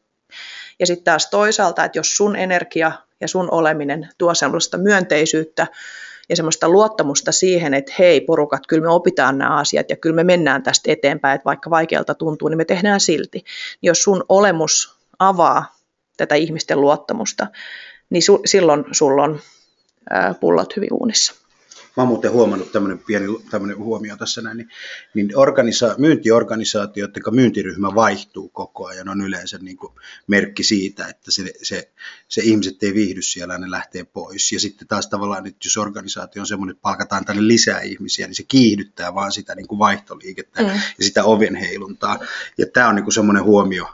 Ja 0.79 0.87
sitten 0.87 1.03
taas 1.03 1.29
toisaalta, 1.29 1.83
että 1.83 1.99
jos 1.99 2.17
sun 2.17 2.35
energia 2.35 2.91
ja 3.21 3.27
sun 3.27 3.51
oleminen 3.51 4.09
tuo 4.17 4.33
semmoista 4.33 4.77
myönteisyyttä 4.77 5.67
ja 6.29 6.35
semmoista 6.35 6.69
luottamusta 6.69 7.31
siihen, 7.31 7.73
että 7.73 7.93
hei 7.99 8.21
porukat, 8.21 8.67
kyllä 8.67 8.83
me 8.83 8.89
opitaan 8.89 9.37
nämä 9.37 9.57
asiat 9.57 9.89
ja 9.89 9.95
kyllä 9.95 10.15
me 10.15 10.23
mennään 10.23 10.63
tästä 10.63 10.91
eteenpäin, 10.91 11.35
että 11.35 11.45
vaikka 11.45 11.69
vaikealta 11.69 12.15
tuntuu, 12.15 12.47
niin 12.47 12.57
me 12.57 12.65
tehdään 12.65 12.99
silti. 12.99 13.43
Jos 13.81 14.03
sun 14.03 14.23
olemus 14.29 14.95
avaa 15.19 15.75
tätä 16.17 16.35
ihmisten 16.35 16.81
luottamusta, 16.81 17.47
niin 18.11 18.23
su, 18.23 18.41
silloin 18.45 18.85
sulla 18.91 19.23
on 19.23 19.39
ää, 20.09 20.33
pullot 20.33 20.75
hyvin 20.75 20.93
uunissa. 20.93 21.41
Mä 21.97 22.03
oon 22.03 22.07
muuten 22.07 22.31
huomannut 22.31 22.71
tämmöinen 22.71 22.99
pieni 22.99 23.25
tämmöinen 23.49 23.77
huomio 23.77 24.17
tässä 24.17 24.41
näin, 24.41 24.57
niin, 24.57 24.69
niin 25.13 25.31
organisa- 25.37 25.95
myyntiorganisaatio, 25.97 27.03
jotka 27.03 27.31
myyntiryhmä 27.31 27.95
vaihtuu 27.95 28.49
koko 28.49 28.85
ajan, 28.85 29.09
on 29.09 29.21
yleensä 29.21 29.57
niin 29.57 29.77
kuin 29.77 29.93
merkki 30.27 30.63
siitä, 30.63 31.07
että 31.07 31.31
se, 31.31 31.53
se, 31.61 31.91
se 32.27 32.41
ihmiset 32.41 32.83
ei 32.83 32.93
viihdy 32.93 33.21
siellä, 33.21 33.57
ne 33.57 33.71
lähtee 33.71 34.03
pois. 34.03 34.51
Ja 34.51 34.59
sitten 34.59 34.87
taas 34.87 35.07
tavallaan, 35.07 35.47
että 35.47 35.67
jos 35.67 35.77
organisaatio 35.77 36.41
on 36.41 36.47
semmoinen, 36.47 36.71
että 36.71 36.81
palkataan 36.81 37.25
tänne 37.25 37.47
lisää 37.47 37.79
ihmisiä, 37.79 38.27
niin 38.27 38.35
se 38.35 38.43
kiihdyttää 38.43 39.15
vaan 39.15 39.31
sitä 39.31 39.55
niin 39.55 39.67
kuin 39.67 39.79
vaihtoliikettä 39.79 40.61
mm. 40.61 40.67
ja 40.69 41.03
sitä 41.03 41.23
oven 41.23 41.55
heiluntaa. 41.55 42.19
Ja 42.57 42.65
tämä 42.65 42.89
on 42.89 42.95
niin 42.95 43.03
kuin 43.03 43.13
semmoinen 43.13 43.43
huomio, 43.43 43.87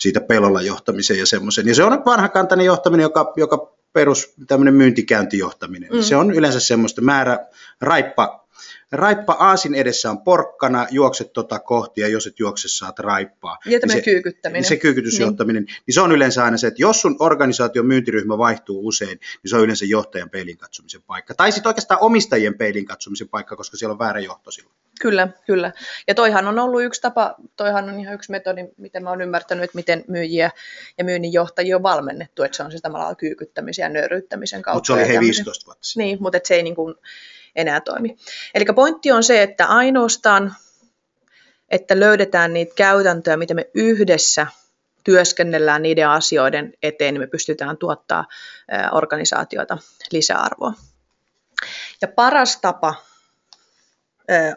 siitä 0.00 0.20
pelolla 0.20 0.62
johtamiseen 0.62 1.18
ja 1.18 1.26
semmoisen. 1.26 1.68
Ja 1.68 1.74
se 1.74 1.84
on 1.84 2.04
vanhakantainen 2.06 2.66
johtaminen, 2.66 3.02
joka, 3.02 3.32
joka 3.36 3.76
perus 3.92 4.34
tämmöinen 4.46 4.74
myyntikäyntijohtaminen. 4.74 5.90
Mm. 5.92 6.02
Se 6.02 6.16
on 6.16 6.30
yleensä 6.30 6.60
semmoista 6.60 7.02
määrä, 7.02 7.38
raippa, 7.80 8.45
raippa 8.92 9.32
aasin 9.32 9.74
edessä 9.74 10.10
on 10.10 10.22
porkkana, 10.22 10.86
juokset 10.90 11.32
tota 11.32 11.58
kohti 11.58 12.00
ja 12.00 12.08
jos 12.08 12.26
et 12.26 12.38
juokse 12.38 12.68
saat 12.68 12.98
raippaa. 12.98 13.58
Ja 13.64 13.78
niin 13.78 13.90
se, 13.90 14.02
kyykyttäminen. 14.02 14.60
Niin 14.60 14.68
se 14.68 14.76
kyykytysjohtaminen, 14.76 15.64
niin. 15.64 15.76
niin 15.86 15.94
se 15.94 16.00
on 16.00 16.12
yleensä 16.12 16.44
aina 16.44 16.56
se, 16.56 16.66
että 16.66 16.82
jos 16.82 17.00
sun 17.00 17.16
organisaation 17.20 17.86
myyntiryhmä 17.86 18.38
vaihtuu 18.38 18.86
usein, 18.86 19.18
niin 19.42 19.50
se 19.50 19.56
on 19.56 19.62
yleensä 19.62 19.84
johtajan 19.84 20.30
peilin 20.30 20.56
katsomisen 20.56 21.02
paikka. 21.02 21.34
Tai 21.34 21.52
sitten 21.52 21.70
oikeastaan 21.70 22.00
omistajien 22.00 22.58
peilin 22.58 22.84
katsomisen 22.84 23.28
paikka, 23.28 23.56
koska 23.56 23.76
siellä 23.76 23.92
on 23.92 23.98
väärä 23.98 24.20
johto 24.20 24.50
silloin. 24.50 24.76
Kyllä, 25.00 25.28
kyllä. 25.46 25.72
Ja 26.08 26.14
toihan 26.14 26.48
on 26.48 26.58
ollut 26.58 26.82
yksi 26.82 27.00
tapa, 27.00 27.34
toihan 27.56 27.88
on 27.88 28.00
ihan 28.00 28.14
yksi 28.14 28.30
metodi, 28.30 28.64
miten 28.76 29.02
mä 29.02 29.10
oon 29.10 29.20
ymmärtänyt, 29.20 29.64
että 29.64 29.76
miten 29.76 30.04
myyjiä 30.08 30.50
ja 30.98 31.04
myynnin 31.04 31.32
johtajia 31.32 31.76
on 31.76 31.82
valmennettu, 31.82 32.42
että 32.42 32.56
se 32.56 32.62
on 32.62 32.72
se 32.72 32.78
tavallaan 32.82 33.16
kyykyttämisen 33.16 33.82
ja 33.82 33.88
nöyryyttämisen 33.88 34.62
kautta. 34.62 34.76
Mutta 34.76 35.04
se 35.04 35.10
oli 35.10 35.14
he 35.14 35.20
15 35.20 35.66
vuotta 35.66 35.84
sitten. 35.84 36.04
Niin, 36.04 36.18
mutta 36.20 36.38
se 36.44 36.54
ei 36.54 36.62
niin 36.62 36.74
kuin 36.74 36.94
enää 37.56 37.80
toimi. 37.80 38.16
Eli 38.54 38.64
pointti 38.74 39.12
on 39.12 39.24
se, 39.24 39.42
että 39.42 39.66
ainoastaan, 39.66 40.54
että 41.68 42.00
löydetään 42.00 42.52
niitä 42.52 42.74
käytäntöjä, 42.74 43.36
mitä 43.36 43.54
me 43.54 43.70
yhdessä 43.74 44.46
työskennellään 45.04 45.82
niiden 45.82 46.08
asioiden 46.08 46.72
eteen, 46.82 47.14
niin 47.14 47.22
me 47.22 47.26
pystytään 47.26 47.76
tuottaa 47.76 48.24
organisaatioita 48.92 49.78
lisäarvoa. 50.12 50.72
Ja 52.02 52.08
paras 52.08 52.60
tapa 52.60 52.94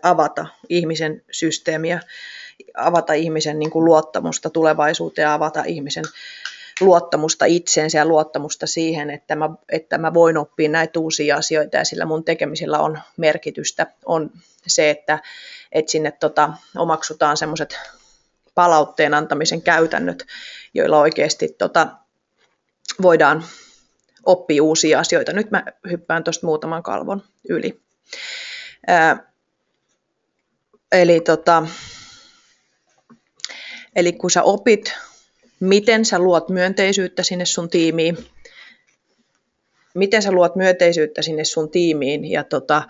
avata 0.02 0.46
ihmisen 0.70 1.24
systeemiä, 1.32 2.00
avata 2.78 3.14
ihmisen 3.14 3.60
niin 3.60 3.72
kuin 3.72 3.86
luottamusta 3.86 4.50
tulevaisuuteen 4.50 5.24
ja 5.24 5.34
avata 5.34 5.64
ihmisen 5.64 6.06
luottamusta 6.82 7.46
itseensä 7.46 7.98
ja 7.98 8.06
luottamusta 8.06 8.68
siihen, 8.68 9.10
että 9.10 9.36
mä, 9.36 9.50
että 9.72 9.98
mä 9.98 10.14
voin 10.14 10.38
oppia 10.38 10.70
näitä 10.70 11.00
uusia 11.00 11.38
asioita 11.38 11.78
ja 11.78 11.86
sillä 11.86 12.06
mun 12.06 12.24
tekemisellä 12.24 12.80
on 12.80 13.00
merkitystä, 13.18 13.88
on 14.06 14.32
se, 14.68 14.90
että, 14.90 15.20
että 15.72 15.92
sinne 15.92 16.12
tota, 16.12 16.54
omaksutaan 16.78 17.38
semmoiset 17.38 17.80
palautteen 18.56 19.14
antamisen 19.14 19.62
käytännöt, 19.62 20.26
joilla 20.74 21.00
oikeasti 21.00 21.56
tota, 21.58 21.88
voidaan 23.02 23.44
oppia 24.26 24.64
uusia 24.64 25.00
asioita. 25.00 25.34
Nyt 25.34 25.52
mä 25.52 25.64
hyppään 25.90 26.24
tuosta 26.24 26.46
muutaman 26.46 26.84
kalvon 26.84 27.24
yli. 27.50 27.82
Ää, 28.88 29.32
eli, 30.92 31.22
tota, 31.22 31.68
eli 33.96 34.14
kun 34.14 34.32
sä 34.32 34.44
opit 34.44 34.94
miten 35.60 36.06
sä 36.06 36.20
luot 36.20 36.50
myönteisyyttä 36.50 37.24
sinne 37.24 37.46
sun 37.46 37.70
tiimiin, 37.70 38.18
miten 39.94 40.22
sä 40.22 40.32
luot 40.32 40.56
myönteisyyttä 40.56 41.22
sinne 41.22 41.44
sun 41.44 41.70
tiimiin 41.72 42.32
ja 42.32 42.44
tota, 42.44 42.84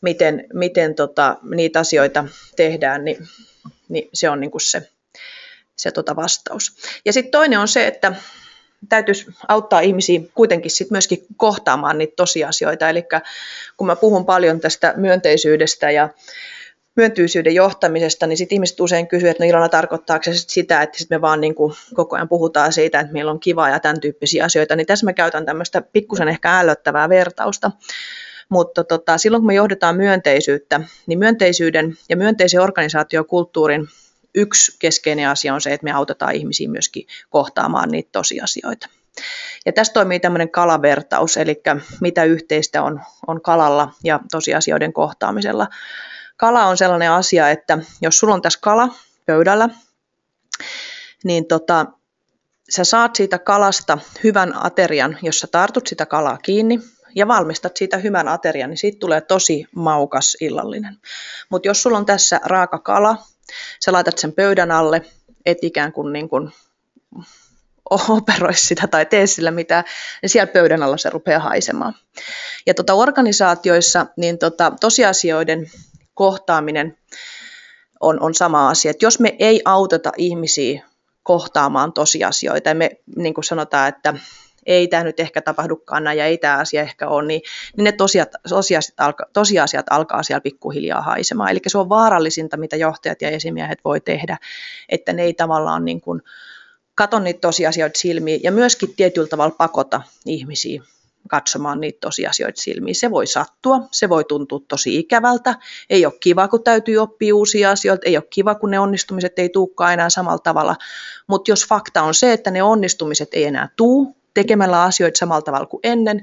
miten, 0.00 0.44
miten 0.52 0.94
tota, 0.94 1.36
niitä 1.42 1.80
asioita 1.80 2.24
tehdään, 2.56 3.04
niin, 3.04 3.28
niin 3.88 4.08
se 4.14 4.30
on 4.30 4.40
niinku 4.40 4.58
se, 4.58 4.88
se 5.76 5.90
tota 5.90 6.16
vastaus. 6.16 6.76
Ja 7.04 7.12
sitten 7.12 7.30
toinen 7.30 7.58
on 7.58 7.68
se, 7.68 7.86
että 7.86 8.14
täytyisi 8.88 9.26
auttaa 9.48 9.80
ihmisiä 9.80 10.20
kuitenkin 10.34 10.70
sit 10.70 10.90
myöskin 10.90 11.26
kohtaamaan 11.36 11.98
niitä 11.98 12.16
tosiasioita. 12.16 12.88
Eli 12.88 13.04
kun 13.76 13.86
mä 13.86 13.96
puhun 13.96 14.26
paljon 14.26 14.60
tästä 14.60 14.94
myönteisyydestä 14.96 15.90
ja 15.90 16.08
myöntyisyyden 16.96 17.54
johtamisesta, 17.54 18.26
niin 18.26 18.36
sitten 18.36 18.56
ihmiset 18.56 18.80
usein 18.80 19.08
kysyvät, 19.08 19.30
että 19.30 19.44
no 19.44 19.50
Ilona, 19.50 19.68
tarkoittaako 19.68 20.22
se 20.24 20.34
sit 20.34 20.50
sitä, 20.50 20.82
että 20.82 20.98
sit 20.98 21.10
me 21.10 21.20
vaan 21.20 21.40
niin 21.40 21.54
kuin 21.54 21.74
koko 21.94 22.16
ajan 22.16 22.28
puhutaan 22.28 22.72
siitä, 22.72 23.00
että 23.00 23.12
meillä 23.12 23.30
on 23.30 23.40
kiva 23.40 23.68
ja 23.68 23.80
tämän 23.80 24.00
tyyppisiä 24.00 24.44
asioita, 24.44 24.76
niin 24.76 24.86
tässä 24.86 25.06
mä 25.06 25.12
käytän 25.12 25.46
tämmöistä 25.46 25.82
pikkusen 25.82 26.28
ehkä 26.28 26.58
ällöttävää 26.58 27.08
vertausta. 27.08 27.70
Mutta 28.48 28.84
tota, 28.84 29.18
silloin 29.18 29.40
kun 29.40 29.46
me 29.46 29.54
johdetaan 29.54 29.96
myönteisyyttä, 29.96 30.80
niin 31.06 31.18
myönteisyyden 31.18 31.96
ja 32.08 32.16
myönteisen 32.16 32.60
organisaatiokulttuurin 32.60 33.88
yksi 34.34 34.76
keskeinen 34.78 35.28
asia 35.28 35.54
on 35.54 35.60
se, 35.60 35.72
että 35.72 35.84
me 35.84 35.92
autetaan 35.92 36.34
ihmisiä 36.34 36.68
myöskin 36.68 37.06
kohtaamaan 37.30 37.88
niitä 37.88 38.08
tosiasioita. 38.12 38.88
Ja 39.66 39.72
tässä 39.72 39.92
toimii 39.92 40.20
tämmöinen 40.20 40.50
kalavertaus, 40.50 41.36
eli 41.36 41.62
mitä 42.00 42.24
yhteistä 42.24 42.82
on, 42.82 43.00
on 43.26 43.40
kalalla 43.40 43.92
ja 44.04 44.20
tosiasioiden 44.30 44.92
kohtaamisella 44.92 45.68
kala 46.42 46.66
on 46.66 46.76
sellainen 46.76 47.10
asia, 47.10 47.50
että 47.50 47.78
jos 48.00 48.18
sulla 48.18 48.34
on 48.34 48.42
tässä 48.42 48.58
kala 48.62 48.88
pöydällä, 49.26 49.68
niin 51.24 51.46
tota, 51.46 51.86
sä 52.70 52.84
saat 52.84 53.16
siitä 53.16 53.38
kalasta 53.38 53.98
hyvän 54.24 54.64
aterian, 54.64 55.18
jos 55.22 55.40
sä 55.40 55.46
tartut 55.46 55.86
sitä 55.86 56.06
kalaa 56.06 56.38
kiinni 56.38 56.80
ja 57.14 57.28
valmistat 57.28 57.76
siitä 57.76 57.96
hyvän 57.96 58.28
aterian, 58.28 58.70
niin 58.70 58.78
siitä 58.78 58.98
tulee 58.98 59.20
tosi 59.20 59.66
maukas 59.74 60.36
illallinen. 60.40 60.98
Mutta 61.48 61.68
jos 61.68 61.82
sulla 61.82 61.98
on 61.98 62.06
tässä 62.06 62.40
raaka 62.44 62.78
kala, 62.78 63.16
sä 63.84 63.92
laitat 63.92 64.18
sen 64.18 64.32
pöydän 64.32 64.70
alle, 64.70 65.02
et 65.46 65.58
ikään 65.62 65.92
kuin, 65.92 66.12
niin 66.12 66.28
kuin 66.28 66.50
operoi 68.08 68.54
sitä 68.54 68.86
tai 68.86 69.06
tee 69.06 69.26
sillä 69.26 69.50
mitään, 69.50 69.84
niin 70.22 70.30
siellä 70.30 70.52
pöydän 70.52 70.82
alla 70.82 70.96
se 70.96 71.10
rupeaa 71.10 71.40
haisemaan. 71.40 71.94
Ja 72.66 72.74
tota 72.74 72.94
organisaatioissa 72.94 74.06
niin 74.16 74.38
tota, 74.38 74.72
tosiasioiden 74.80 75.70
kohtaaminen 76.22 76.98
on, 78.00 78.20
on 78.20 78.34
sama 78.34 78.68
asia. 78.68 78.90
Että 78.90 79.04
jos 79.04 79.20
me 79.20 79.36
ei 79.38 79.62
auteta 79.64 80.12
ihmisiä 80.16 80.82
kohtaamaan 81.22 81.92
tosiasioita, 81.92 82.68
ja 82.68 82.74
me 82.74 82.90
niin 83.16 83.34
kuin 83.34 83.44
sanotaan, 83.44 83.88
että 83.88 84.14
ei 84.66 84.88
tämä 84.88 85.04
nyt 85.04 85.20
ehkä 85.20 85.42
tapahdukaan 85.42 86.04
näin 86.04 86.18
ja 86.18 86.26
ei 86.26 86.38
tämä 86.38 86.58
asia 86.58 86.82
ehkä 86.82 87.08
ole, 87.08 87.26
niin, 87.26 87.42
niin 87.76 87.84
ne 87.84 87.92
tosiat, 87.92 88.28
tosiasiat, 88.48 89.00
alka, 89.00 89.26
tosiasiat 89.32 89.86
alkaa 89.90 90.22
siellä 90.22 90.40
pikkuhiljaa 90.40 91.02
haisemaan. 91.02 91.50
Eli 91.50 91.60
se 91.66 91.78
on 91.78 91.88
vaarallisinta, 91.88 92.56
mitä 92.56 92.76
johtajat 92.76 93.22
ja 93.22 93.30
esimiehet 93.30 93.78
voi 93.84 94.00
tehdä, 94.00 94.38
että 94.88 95.12
ne 95.12 95.22
ei 95.22 95.34
tavallaan 95.34 95.84
niin 95.84 96.00
kuin, 96.00 96.22
kato 96.94 97.18
niitä 97.18 97.40
tosiasioita 97.40 97.98
silmiin 97.98 98.40
ja 98.42 98.52
myöskin 98.52 98.94
tietyllä 98.96 99.28
tavalla 99.28 99.54
pakota 99.58 100.02
ihmisiä 100.26 100.82
katsomaan 101.28 101.80
niitä 101.80 101.98
tosiasioita 102.00 102.62
silmiin. 102.62 102.94
Se 102.94 103.10
voi 103.10 103.26
sattua, 103.26 103.80
se 103.90 104.08
voi 104.08 104.24
tuntua 104.24 104.60
tosi 104.68 104.98
ikävältä, 104.98 105.54
ei 105.90 106.06
ole 106.06 106.14
kiva, 106.20 106.48
kun 106.48 106.64
täytyy 106.64 106.98
oppia 106.98 107.34
uusia 107.34 107.70
asioita, 107.70 108.02
ei 108.06 108.16
ole 108.16 108.24
kiva, 108.30 108.54
kun 108.54 108.70
ne 108.70 108.78
onnistumiset 108.78 109.38
ei 109.38 109.48
tulekaan 109.48 109.92
enää 109.92 110.10
samalla 110.10 110.38
tavalla, 110.38 110.76
mutta 111.26 111.50
jos 111.50 111.66
fakta 111.66 112.02
on 112.02 112.14
se, 112.14 112.32
että 112.32 112.50
ne 112.50 112.62
onnistumiset 112.62 113.28
ei 113.32 113.44
enää 113.44 113.68
tuu 113.76 114.16
tekemällä 114.34 114.82
asioita 114.82 115.18
samalla 115.18 115.42
tavalla 115.42 115.66
kuin 115.66 115.80
ennen, 115.82 116.22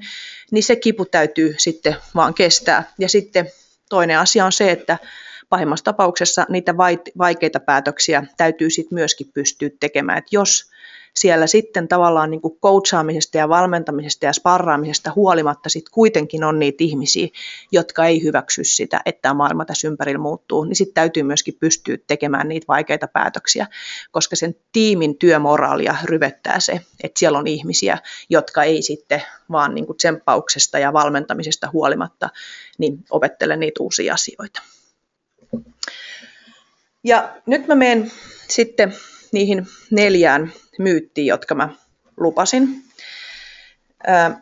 niin 0.52 0.64
se 0.64 0.76
kipu 0.76 1.06
täytyy 1.06 1.56
sitten 1.58 1.96
vaan 2.16 2.34
kestää. 2.34 2.94
Ja 3.00 3.10
sitten 3.10 3.52
toinen 3.90 4.20
asia 4.20 4.46
on 4.46 4.52
se, 4.52 4.72
että 4.72 4.98
pahimmassa 5.50 5.86
tapauksessa 5.86 6.46
niitä 6.50 6.78
vaikeita 7.18 7.60
päätöksiä 7.60 8.24
täytyy 8.38 8.70
sitten 8.70 8.96
myöskin 8.96 9.32
pystyä 9.34 9.70
tekemään. 9.80 10.18
että 10.18 10.30
jos 10.32 10.70
siellä 11.20 11.48
sitten 11.48 11.88
tavallaan 11.88 12.32
niin 12.32 12.42
kuin 12.42 12.60
coachaamisesta 12.60 13.38
ja 13.38 13.50
valmentamisesta 13.50 14.26
ja 14.26 14.34
sparraamisesta 14.34 15.12
huolimatta 15.16 15.70
sitten 15.70 15.92
kuitenkin 15.94 16.44
on 16.44 16.60
niitä 16.60 16.84
ihmisiä, 16.84 17.28
jotka 17.72 18.06
ei 18.06 18.24
hyväksy 18.24 18.64
sitä, 18.64 19.02
että 19.06 19.22
tämä 19.22 19.34
maailma 19.34 19.66
tässä 19.66 19.88
ympärillä 19.88 20.20
muuttuu, 20.20 20.64
niin 20.64 20.76
sitten 20.76 20.94
täytyy 20.94 21.24
myöskin 21.24 21.54
pystyä 21.60 21.98
tekemään 22.08 22.48
niitä 22.48 22.66
vaikeita 22.68 23.08
päätöksiä, 23.08 23.68
koska 24.12 24.36
sen 24.36 24.56
tiimin 24.72 25.18
työmoraalia 25.18 25.96
ryvettää 26.04 26.60
se, 26.60 26.82
että 27.04 27.20
siellä 27.20 27.40
on 27.40 27.48
ihmisiä, 27.48 27.98
jotka 28.30 28.64
ei 28.64 28.82
sitten 28.82 29.24
vaan 29.52 29.76
niin 29.76 29.86
kuin 29.86 29.98
tsemppauksesta 29.98 30.80
ja 30.80 30.94
valmentamisesta 30.94 31.70
huolimatta 31.74 32.30
niin 32.78 33.04
opettele 33.10 33.58
niitä 33.58 33.84
uusia 33.84 34.14
asioita. 34.14 34.62
Ja 37.04 37.36
nyt 37.46 37.68
mä 37.68 37.76
menen 37.76 38.12
sitten 38.50 38.96
niihin 39.32 39.68
neljään 39.92 40.54
myyttiin, 40.80 41.28
jotka 41.28 41.56
mä 41.56 41.70
lupasin. 42.18 42.84
Ää, 44.08 44.42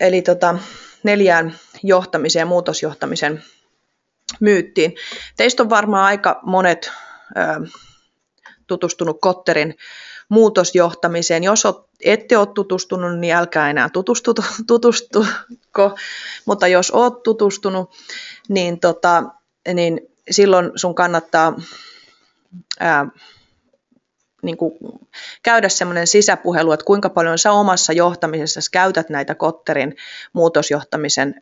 eli 0.00 0.22
tota, 0.22 0.58
neljään 1.02 1.54
johtamisen 1.82 2.40
ja 2.40 2.46
muutosjohtamisen 2.46 3.42
myyttiin. 4.40 4.94
Teistä 5.36 5.62
on 5.62 5.70
varmaan 5.70 6.04
aika 6.04 6.40
monet 6.42 6.90
ää, 7.34 7.60
tutustunut 8.66 9.20
Kotterin 9.20 9.74
muutosjohtamiseen. 10.28 11.44
Jos 11.44 11.64
ette 12.00 12.38
ole 12.38 12.46
tutustunut, 12.46 13.18
niin 13.18 13.34
älkää 13.34 13.70
enää 13.70 13.88
tutustu, 13.88 14.34
tutustuko, 14.66 15.96
mutta 16.44 16.68
jos 16.68 16.90
olet 16.90 17.22
tutustunut, 17.22 17.90
niin, 18.48 18.80
tota, 18.80 19.22
niin 19.74 20.00
silloin 20.30 20.70
sun 20.76 20.94
kannattaa 20.94 21.56
ää, 22.80 23.06
niin 24.42 24.56
kuin 24.56 24.72
käydä 25.42 25.68
semmoinen 25.68 26.06
sisäpuhelu, 26.06 26.72
että 26.72 26.86
kuinka 26.86 27.08
paljon 27.08 27.38
sä 27.38 27.52
omassa 27.52 27.92
johtamisessa 27.92 28.60
käytät 28.72 29.10
näitä 29.10 29.34
Kotterin 29.34 29.96
muutosjohtamisen 30.32 31.34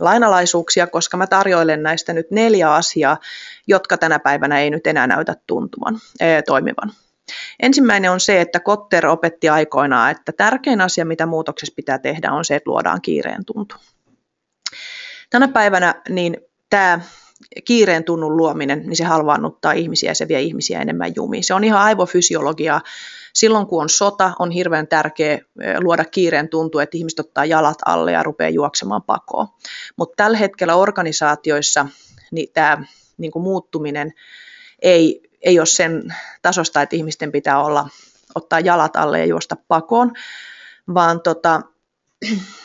lainalaisuuksia, 0.00 0.86
koska 0.86 1.16
mä 1.16 1.26
tarjoilen 1.26 1.82
näistä 1.82 2.12
nyt 2.12 2.30
neljä 2.30 2.74
asiaa, 2.74 3.18
jotka 3.66 3.96
tänä 3.96 4.18
päivänä 4.18 4.60
ei 4.60 4.70
nyt 4.70 4.86
enää 4.86 5.06
näytä 5.06 5.34
tuntuvan, 5.46 5.98
toimivan. 6.46 6.92
Ensimmäinen 7.62 8.10
on 8.10 8.20
se, 8.20 8.40
että 8.40 8.60
Kotter 8.60 9.06
opetti 9.06 9.48
aikoinaan, 9.48 10.10
että 10.10 10.32
tärkein 10.32 10.80
asia, 10.80 11.04
mitä 11.04 11.26
muutoksessa 11.26 11.74
pitää 11.76 11.98
tehdä, 11.98 12.32
on 12.32 12.44
se, 12.44 12.56
että 12.56 12.70
luodaan 12.70 13.02
kiireen 13.02 13.44
tuntu. 13.44 13.74
Tänä 15.30 15.48
päivänä 15.48 15.94
niin 16.08 16.36
tämä 16.70 17.00
kiireen 17.64 18.04
tunnun 18.04 18.36
luominen, 18.36 18.82
niin 18.86 18.96
se 18.96 19.04
halvaannuttaa 19.04 19.72
ihmisiä 19.72 20.10
ja 20.10 20.14
se 20.14 20.28
vie 20.28 20.40
ihmisiä 20.40 20.80
enemmän 20.80 21.12
jumiin. 21.16 21.44
Se 21.44 21.54
on 21.54 21.64
ihan 21.64 21.80
aivofysiologiaa. 21.80 22.80
Silloin 23.32 23.66
kun 23.66 23.82
on 23.82 23.88
sota, 23.88 24.32
on 24.38 24.50
hirveän 24.50 24.88
tärkeää 24.88 25.38
luoda 25.78 26.04
kiireen 26.04 26.48
tuntu, 26.48 26.78
että 26.78 26.96
ihmiset 26.96 27.20
ottaa 27.20 27.44
jalat 27.44 27.78
alle 27.86 28.12
ja 28.12 28.22
rupeaa 28.22 28.50
juoksemaan 28.50 29.02
pakoon. 29.02 29.48
Mutta 29.96 30.16
tällä 30.16 30.38
hetkellä 30.38 30.74
organisaatioissa 30.74 31.86
niin 32.30 32.48
tämä 32.52 32.82
niin 33.18 33.32
muuttuminen 33.34 34.12
ei, 34.82 35.22
ei 35.42 35.58
ole 35.58 35.66
sen 35.66 36.14
tasosta, 36.42 36.82
että 36.82 36.96
ihmisten 36.96 37.32
pitää 37.32 37.62
olla, 37.64 37.88
ottaa 38.34 38.60
jalat 38.60 38.96
alle 38.96 39.18
ja 39.18 39.26
juosta 39.26 39.56
pakoon, 39.68 40.12
vaan 40.94 41.20
tota, 41.20 41.60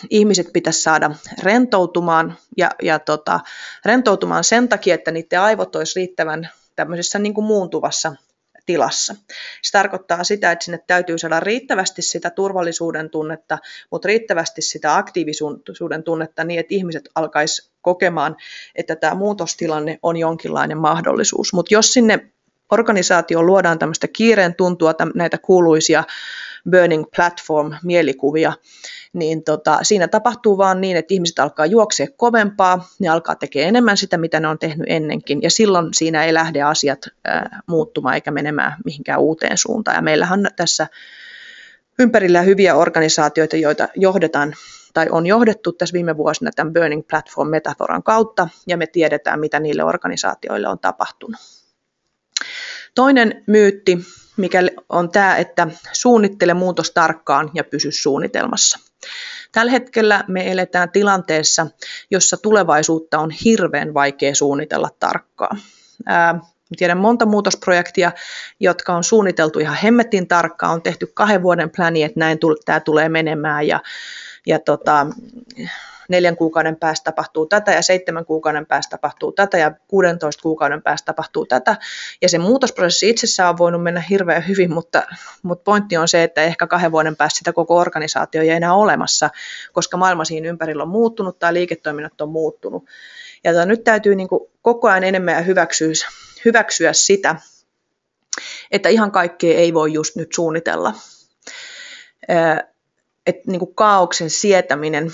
ihmiset 0.09 0.53
pitäisi 0.53 0.81
saada 0.81 1.11
rentoutumaan 1.43 2.37
ja, 2.57 2.71
ja 2.81 2.99
tota, 2.99 3.39
rentoutumaan 3.85 4.43
sen 4.43 4.69
takia, 4.69 4.95
että 4.95 5.11
niiden 5.11 5.41
aivot 5.41 5.75
olisi 5.75 5.99
riittävän 5.99 6.49
tämmöisessä 6.75 7.19
niin 7.19 7.33
kuin 7.33 7.45
muuntuvassa 7.45 8.15
tilassa. 8.65 9.15
Se 9.61 9.71
tarkoittaa 9.71 10.23
sitä, 10.23 10.51
että 10.51 10.65
sinne 10.65 10.83
täytyy 10.87 11.17
saada 11.17 11.39
riittävästi 11.39 12.01
sitä 12.01 12.29
turvallisuuden 12.29 13.09
tunnetta, 13.09 13.57
mutta 13.91 14.07
riittävästi 14.07 14.61
sitä 14.61 14.95
aktiivisuuden 14.95 16.03
tunnetta 16.03 16.43
niin, 16.43 16.59
että 16.59 16.75
ihmiset 16.75 17.09
alkaisi 17.15 17.71
kokemaan, 17.81 18.35
että 18.75 18.95
tämä 18.95 19.15
muutostilanne 19.15 19.99
on 20.03 20.17
jonkinlainen 20.17 20.77
mahdollisuus. 20.77 21.53
Mutta 21.53 21.73
jos 21.73 21.93
sinne 21.93 22.31
organisaatioon 22.71 23.45
luodaan 23.45 23.79
tämmöistä 23.79 24.07
kiireen 24.07 24.55
tuntua, 24.55 24.93
näitä 25.15 25.37
kuuluisia 25.37 26.03
burning 26.71 27.05
platform-mielikuvia, 27.15 28.53
niin 29.13 29.43
tota, 29.43 29.79
siinä 29.81 30.07
tapahtuu 30.07 30.57
vaan 30.57 30.81
niin, 30.81 30.97
että 30.97 31.13
ihmiset 31.13 31.39
alkaa 31.39 31.65
juoksea 31.65 32.07
kovempaa, 32.17 32.87
ne 32.99 33.07
alkaa 33.09 33.35
tekemään 33.35 33.69
enemmän 33.69 33.97
sitä, 33.97 34.17
mitä 34.17 34.39
ne 34.39 34.47
on 34.47 34.59
tehnyt 34.59 34.87
ennenkin, 34.89 35.41
ja 35.41 35.49
silloin 35.49 35.87
siinä 35.93 36.23
ei 36.23 36.33
lähde 36.33 36.61
asiat 36.61 36.99
ää, 37.25 37.61
muuttumaan 37.67 38.15
eikä 38.15 38.31
menemään 38.31 38.77
mihinkään 38.85 39.19
uuteen 39.19 39.57
suuntaan. 39.57 39.95
Ja 39.95 40.01
meillähän 40.01 40.39
on 40.39 40.47
tässä 40.55 40.87
ympärillä 41.99 42.41
hyviä 42.41 42.75
organisaatioita, 42.75 43.57
joita 43.57 43.87
johdetaan 43.95 44.53
tai 44.93 45.07
on 45.09 45.25
johdettu 45.25 45.71
tässä 45.71 45.93
viime 45.93 46.17
vuosina 46.17 46.51
tämän 46.55 46.73
Burning 46.73 47.07
Platform-metaforan 47.09 48.03
kautta, 48.03 48.49
ja 48.67 48.77
me 48.77 48.87
tiedetään, 48.87 49.39
mitä 49.39 49.59
niille 49.59 49.83
organisaatioille 49.83 50.67
on 50.67 50.79
tapahtunut. 50.79 51.41
Toinen 52.95 53.43
myytti, 53.47 53.97
mikä 54.37 54.59
on 54.89 55.11
tämä, 55.11 55.37
että 55.37 55.67
suunnittele 55.91 56.53
muutos 56.53 56.91
tarkkaan 56.91 57.51
ja 57.53 57.63
pysy 57.63 57.91
suunnitelmassa. 57.91 58.92
Tällä 59.51 59.71
hetkellä 59.71 60.23
me 60.27 60.51
eletään 60.51 60.91
tilanteessa, 60.91 61.67
jossa 62.11 62.37
tulevaisuutta 62.37 63.19
on 63.19 63.31
hirveän 63.31 63.93
vaikea 63.93 64.35
suunnitella 64.35 64.89
tarkkaan. 64.99 65.57
Ää, 66.05 66.39
tiedän 66.77 66.97
monta 66.97 67.25
muutosprojektia, 67.25 68.11
jotka 68.59 68.95
on 68.95 69.03
suunniteltu 69.03 69.59
ihan 69.59 69.77
hemmetin 69.83 70.27
tarkkaan, 70.27 70.73
on 70.73 70.81
tehty 70.81 71.11
kahden 71.13 71.43
vuoden 71.43 71.69
pläni, 71.75 72.03
että 72.03 72.19
näin 72.19 72.39
tämä 72.65 72.79
tulee 72.79 73.09
menemään 73.09 73.67
ja, 73.67 73.79
ja 74.47 74.59
tota, 74.59 75.07
neljän 76.09 76.37
kuukauden 76.37 76.75
päästä 76.75 77.03
tapahtuu 77.03 77.45
tätä 77.45 77.71
ja 77.71 77.81
seitsemän 77.81 78.25
kuukauden 78.25 78.65
päästä 78.65 78.89
tapahtuu 78.89 79.31
tätä 79.31 79.57
ja 79.57 79.71
16 79.87 80.41
kuukauden 80.41 80.81
päästä 80.81 81.05
tapahtuu 81.05 81.45
tätä. 81.45 81.75
Ja 82.21 82.29
se 82.29 82.37
muutosprosessi 82.37 83.09
itsessään 83.09 83.49
on 83.49 83.57
voinut 83.57 83.83
mennä 83.83 84.01
hirveän 84.01 84.47
hyvin, 84.47 84.73
mutta, 84.73 85.03
mutta 85.43 85.63
pointti 85.63 85.97
on 85.97 86.07
se, 86.07 86.23
että 86.23 86.41
ehkä 86.41 86.67
kahden 86.67 86.91
vuoden 86.91 87.15
päästä 87.15 87.37
sitä 87.37 87.53
koko 87.53 87.77
organisaatio 87.77 88.41
ei 88.41 88.49
enää 88.49 88.73
olemassa, 88.73 89.29
koska 89.73 89.97
maailma 89.97 90.25
siinä 90.25 90.49
ympärillä 90.49 90.83
on 90.83 90.89
muuttunut 90.89 91.39
tai 91.39 91.53
liiketoiminnot 91.53 92.21
on 92.21 92.29
muuttunut. 92.29 92.83
Ja 93.43 93.53
tota, 93.53 93.65
nyt 93.65 93.83
täytyy 93.83 94.15
niin 94.15 94.27
kuin 94.27 94.49
koko 94.61 94.87
ajan 94.87 95.03
enemmän 95.03 95.45
hyväksyä, 95.45 95.93
hyväksyä 96.45 96.93
sitä, 96.93 97.35
että 98.71 98.89
ihan 98.89 99.11
kaikkea 99.11 99.57
ei 99.57 99.73
voi 99.73 99.93
just 99.93 100.15
nyt 100.15 100.33
suunnitella. 100.33 100.93
Että 103.25 103.51
niin 103.51 103.59
kuin 103.59 103.75
kaauksen 103.75 104.29
sietäminen 104.29 105.11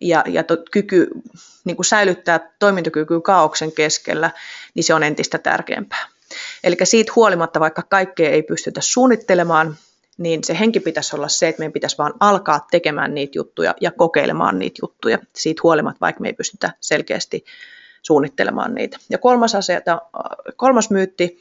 ja, 0.00 0.24
ja 0.26 0.44
to, 0.44 0.56
kyky 0.70 1.08
niin 1.64 1.76
kuin 1.76 1.86
säilyttää 1.86 2.52
toimintakyky 2.58 3.20
kaauksen 3.20 3.72
keskellä, 3.72 4.30
niin 4.74 4.84
se 4.84 4.94
on 4.94 5.02
entistä 5.02 5.38
tärkeämpää. 5.38 6.08
Eli 6.64 6.76
siitä 6.84 7.12
huolimatta, 7.16 7.60
vaikka 7.60 7.82
kaikkea 7.82 8.30
ei 8.30 8.42
pystytä 8.42 8.80
suunnittelemaan, 8.80 9.76
niin 10.18 10.44
se 10.44 10.58
henki 10.58 10.80
pitäisi 10.80 11.16
olla 11.16 11.28
se, 11.28 11.48
että 11.48 11.60
meidän 11.60 11.72
pitäisi 11.72 11.98
vaan 11.98 12.14
alkaa 12.20 12.66
tekemään 12.70 13.14
niitä 13.14 13.38
juttuja 13.38 13.74
ja 13.80 13.90
kokeilemaan 13.90 14.58
niitä 14.58 14.78
juttuja. 14.82 15.18
Siitä 15.36 15.60
huolimatta, 15.62 16.00
vaikka 16.00 16.20
me 16.20 16.28
ei 16.28 16.34
pystytä 16.34 16.72
selkeästi 16.80 17.44
suunnittelemaan 18.02 18.74
niitä. 18.74 18.98
Ja 19.10 19.18
kolmas, 19.18 19.54
asia, 19.54 19.80
kolmas 20.56 20.90
myytti 20.90 21.40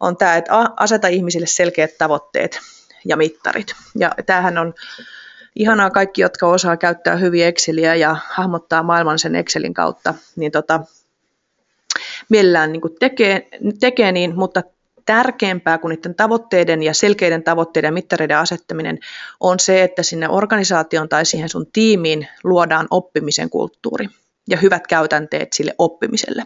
on 0.00 0.16
tämä, 0.16 0.36
että 0.36 0.52
aseta 0.76 1.08
ihmisille 1.08 1.46
selkeät 1.46 1.98
tavoitteet 1.98 2.60
ja 3.04 3.16
mittarit. 3.16 3.74
Ja 3.98 4.10
tämähän 4.26 4.58
on 4.58 4.74
ihanaa 5.56 5.90
kaikki, 5.90 6.22
jotka 6.22 6.46
osaa 6.46 6.76
käyttää 6.76 7.16
hyvin 7.16 7.46
Exceliä 7.46 7.94
ja 7.94 8.16
hahmottaa 8.30 8.82
maailman 8.82 9.18
sen 9.18 9.34
Excelin 9.34 9.74
kautta, 9.74 10.14
niin 10.36 10.52
tota, 10.52 10.80
mielellään 12.28 12.72
niin 12.72 12.80
kuin 12.80 12.96
tekee, 13.00 13.48
tekee 13.80 14.12
niin, 14.12 14.36
mutta 14.36 14.62
tärkeämpää 15.06 15.78
kuin 15.78 15.90
niiden 15.90 16.14
tavoitteiden 16.14 16.82
ja 16.82 16.94
selkeiden 16.94 17.42
tavoitteiden 17.42 17.88
ja 17.88 17.92
mittareiden 17.92 18.38
asettaminen 18.38 18.98
on 19.40 19.60
se, 19.60 19.82
että 19.82 20.02
sinne 20.02 20.28
organisaation 20.28 21.08
tai 21.08 21.26
siihen 21.26 21.48
sun 21.48 21.66
tiimiin 21.72 22.28
luodaan 22.44 22.86
oppimisen 22.90 23.50
kulttuuri 23.50 24.08
ja 24.48 24.56
hyvät 24.56 24.86
käytänteet 24.86 25.52
sille 25.52 25.74
oppimiselle 25.78 26.42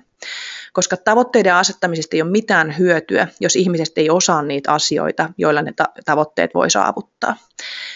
koska 0.76 0.97
tavoitteiden 0.97 1.55
asettamisesta 1.55 2.16
ei 2.16 2.22
ole 2.22 2.30
mitään 2.30 2.78
hyötyä, 2.78 3.28
jos 3.40 3.57
ihmiset 3.57 3.92
ei 3.97 4.11
osaa 4.11 4.42
niitä 4.42 4.72
asioita, 4.72 5.30
joilla 5.38 5.62
ne 5.62 5.72
tavoitteet 6.05 6.55
voi 6.55 6.70
saavuttaa. 6.70 7.36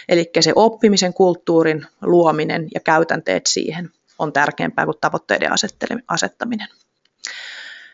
Eli 0.09 0.31
se 0.41 0.53
oppimisen 0.55 1.15
kulttuurin 1.15 1.87
luominen 2.03 2.69
ja 2.75 2.81
käytänteet 2.81 3.47
siihen 3.47 3.91
on 4.19 4.33
tärkeämpää 4.33 4.85
kuin 4.85 4.97
tavoitteiden 5.01 5.51
asettaminen. 6.09 6.69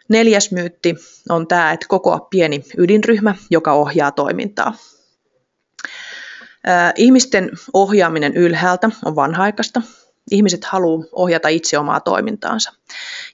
Neljäs 0.09 0.53
myytti 0.53 0.95
on 1.29 1.47
tämä, 1.47 1.73
että 1.73 1.87
koko 1.89 2.27
pieni 2.31 2.65
ydinryhmä, 2.79 3.35
joka 3.51 3.73
ohjaa 3.73 4.11
toimintaa. 4.11 4.75
Ihmisten 6.97 7.51
ohjaaminen 7.73 8.37
ylhäältä 8.37 8.91
on 9.05 9.17
vanhaikasta 9.17 9.83
ihmiset 10.31 10.65
haluaa 10.65 11.07
ohjata 11.13 11.49
itse 11.49 11.79
omaa 11.79 12.01
toimintaansa. 12.01 12.73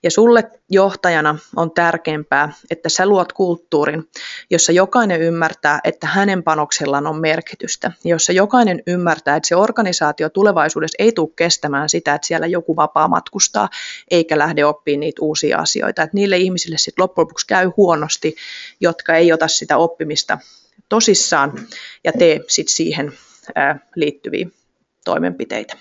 Ja 0.02 0.10
sulle 0.10 0.50
johtajana 0.70 1.38
on 1.56 1.70
tärkeämpää, 1.70 2.52
että 2.70 2.88
sä 2.88 3.06
luot 3.06 3.32
kulttuurin, 3.32 4.08
jossa 4.50 4.72
jokainen 4.72 5.22
ymmärtää, 5.22 5.80
että 5.84 6.06
hänen 6.06 6.42
panoksellaan 6.42 7.06
on 7.06 7.20
merkitystä. 7.20 7.92
Jossa 8.04 8.32
jokainen 8.32 8.82
ymmärtää, 8.86 9.36
että 9.36 9.48
se 9.48 9.56
organisaatio 9.56 10.30
tulevaisuudessa 10.30 10.96
ei 10.98 11.12
tule 11.12 11.30
kestämään 11.36 11.88
sitä, 11.88 12.14
että 12.14 12.26
siellä 12.26 12.46
joku 12.46 12.76
vapaa 12.76 13.08
matkustaa, 13.08 13.68
eikä 14.10 14.38
lähde 14.38 14.64
oppimaan 14.64 15.00
niitä 15.00 15.22
uusia 15.22 15.58
asioita. 15.58 16.02
Että 16.02 16.16
niille 16.16 16.36
ihmisille 16.36 16.78
sitten 16.78 17.02
loppujen 17.02 17.24
lopuksi 17.24 17.46
käy 17.46 17.70
huonosti, 17.76 18.36
jotka 18.80 19.14
ei 19.14 19.32
ota 19.32 19.48
sitä 19.48 19.76
oppimista 19.76 20.38
tosissaan 20.88 21.52
ja 22.04 22.12
tee 22.12 22.40
sitten 22.48 22.74
siihen 22.74 23.12
liittyviä 23.96 24.46
toimenpiteitä. 25.04 25.76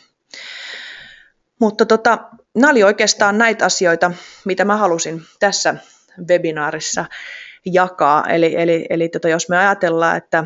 Mutta 1.62 1.86
tota, 1.86 2.18
nämä 2.55 2.72
oli 2.72 2.84
oikeastaan 2.84 3.38
näitä 3.38 3.66
asioita, 3.66 4.12
mitä 4.45 4.66
mä 4.66 4.78
halusin 4.78 5.22
tässä 5.39 5.76
webinaarissa 6.28 7.05
jakaa. 7.66 8.28
Eli, 8.30 8.55
eli, 8.57 8.86
eli 8.89 9.09
tota, 9.09 9.30
jos 9.30 9.49
me 9.49 9.57
ajatellaan, 9.57 10.18
että 10.18 10.45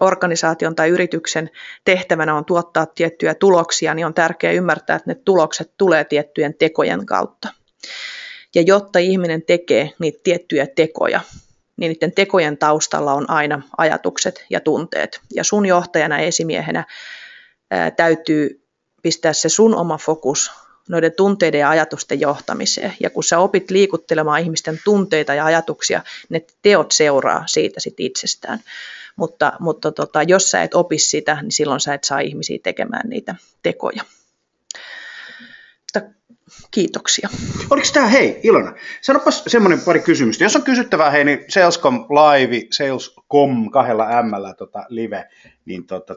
organisaation 0.00 0.74
tai 0.74 0.88
yrityksen 0.88 1.50
tehtävänä 1.84 2.34
on 2.34 2.44
tuottaa 2.44 2.86
tiettyjä 2.86 3.34
tuloksia, 3.34 3.94
niin 3.94 4.06
on 4.06 4.14
tärkeää 4.14 4.52
ymmärtää, 4.52 4.96
että 4.96 5.10
ne 5.10 5.14
tulokset 5.14 5.72
tulee 5.76 6.04
tiettyjen 6.04 6.54
tekojen 6.54 7.06
kautta. 7.06 7.48
Ja 8.54 8.62
jotta 8.62 8.98
ihminen 8.98 9.42
tekee 9.42 9.90
niitä 9.98 10.20
tiettyjä 10.22 10.66
tekoja, 10.66 11.20
niin 11.76 11.88
niiden 11.88 12.12
tekojen 12.12 12.58
taustalla 12.58 13.14
on 13.14 13.30
aina 13.30 13.62
ajatukset 13.78 14.44
ja 14.50 14.60
tunteet. 14.60 15.20
Ja 15.34 15.44
sun 15.44 15.66
johtajana 15.66 16.18
esimiehenä 16.18 16.84
ää, 17.70 17.90
täytyy 17.90 18.63
pistää 19.04 19.32
se 19.32 19.48
sun 19.48 19.74
oma 19.74 19.98
fokus 19.98 20.52
noiden 20.88 21.12
tunteiden 21.16 21.60
ja 21.60 21.70
ajatusten 21.70 22.20
johtamiseen. 22.20 22.94
Ja 23.00 23.10
kun 23.10 23.24
sä 23.24 23.38
opit 23.38 23.70
liikuttelemaan 23.70 24.40
ihmisten 24.40 24.80
tunteita 24.84 25.34
ja 25.34 25.44
ajatuksia, 25.44 26.02
ne 26.28 26.44
teot 26.62 26.92
seuraa 26.92 27.44
siitä 27.46 27.80
sit 27.80 27.94
itsestään. 27.98 28.60
Mutta, 29.16 29.52
mutta 29.60 29.92
tota, 29.92 30.22
jos 30.22 30.50
sä 30.50 30.62
et 30.62 30.74
opi 30.74 30.98
sitä, 30.98 31.38
niin 31.42 31.52
silloin 31.52 31.80
sä 31.80 31.94
et 31.94 32.04
saa 32.04 32.20
ihmisiä 32.20 32.58
tekemään 32.62 33.08
niitä 33.08 33.34
tekoja. 33.62 34.02
Mutta 35.80 36.10
kiitoksia. 36.70 37.28
Oliko 37.70 37.86
tämä, 37.92 38.06
hei 38.06 38.40
Ilona, 38.42 38.72
sanopas 39.00 39.44
semmoinen 39.46 39.80
pari 39.80 40.00
kysymystä. 40.00 40.44
Jos 40.44 40.56
on 40.56 40.62
kysyttävää, 40.62 41.10
hei, 41.10 41.24
niin 41.24 41.44
Salescom 41.48 41.94
Live, 41.94 42.66
Salescom 42.70 43.70
kahdella 43.70 44.22
M 44.22 44.56
tota, 44.58 44.86
live, 44.88 45.28
niin 45.64 45.86
tota, 45.86 46.14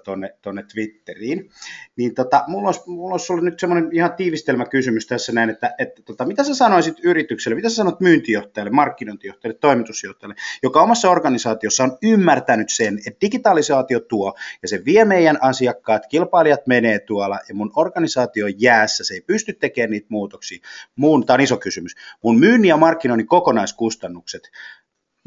Twitteriin. 0.74 1.50
Niin 1.96 2.16
tota, 2.16 2.44
mulla 2.48 2.68
olisi, 2.68 2.82
mulla 2.88 3.14
olisi 3.14 3.26
sulle 3.26 3.42
nyt 3.42 3.60
semmoinen 3.60 3.90
ihan 3.94 4.14
tiivistelmäkysymys 4.14 5.08
tässä 5.08 5.32
näin, 5.32 5.50
että, 5.50 5.76
että 5.78 6.02
tota, 6.02 6.26
mitä 6.26 6.44
sä 6.44 6.56
sanoisit 6.56 7.00
yritykselle, 7.04 7.56
mitä 7.56 7.70
sä 7.70 7.76
sanot 7.76 8.00
myyntijohtajalle, 8.00 8.72
markkinointijohtajalle, 8.72 9.58
toimitusjohtajalle, 9.60 10.36
joka 10.64 10.82
omassa 10.82 11.10
organisaatiossa 11.10 11.84
on 11.84 11.98
ymmärtänyt 12.02 12.70
sen, 12.70 13.00
että 13.08 13.22
digitalisaatio 13.22 14.00
tuo 14.00 14.34
ja 14.62 14.68
se 14.68 14.86
vie 14.86 15.06
meidän 15.06 15.38
asiakkaat, 15.42 16.08
kilpailijat 16.08 16.68
menee 16.68 17.00
tuolla 17.00 17.40
ja 17.50 17.56
mun 17.56 17.72
organisaatio 17.76 18.46
on 18.46 18.62
jäässä, 18.62 19.04
se 19.04 19.14
ei 19.14 19.22
pysty 19.22 19.54
tekemään 19.54 19.92
niitä 19.92 20.08
muutoksia. 20.10 20.60
Mun, 20.96 21.26
tämä 21.26 21.36
on 21.36 21.42
iso 21.42 21.58
kysymys. 21.58 21.96
Mun 22.24 22.40
myynnin 22.40 22.70
ja 22.70 22.78
markkinoinnin 22.78 23.28
kokonaiskustannukset 23.28 24.52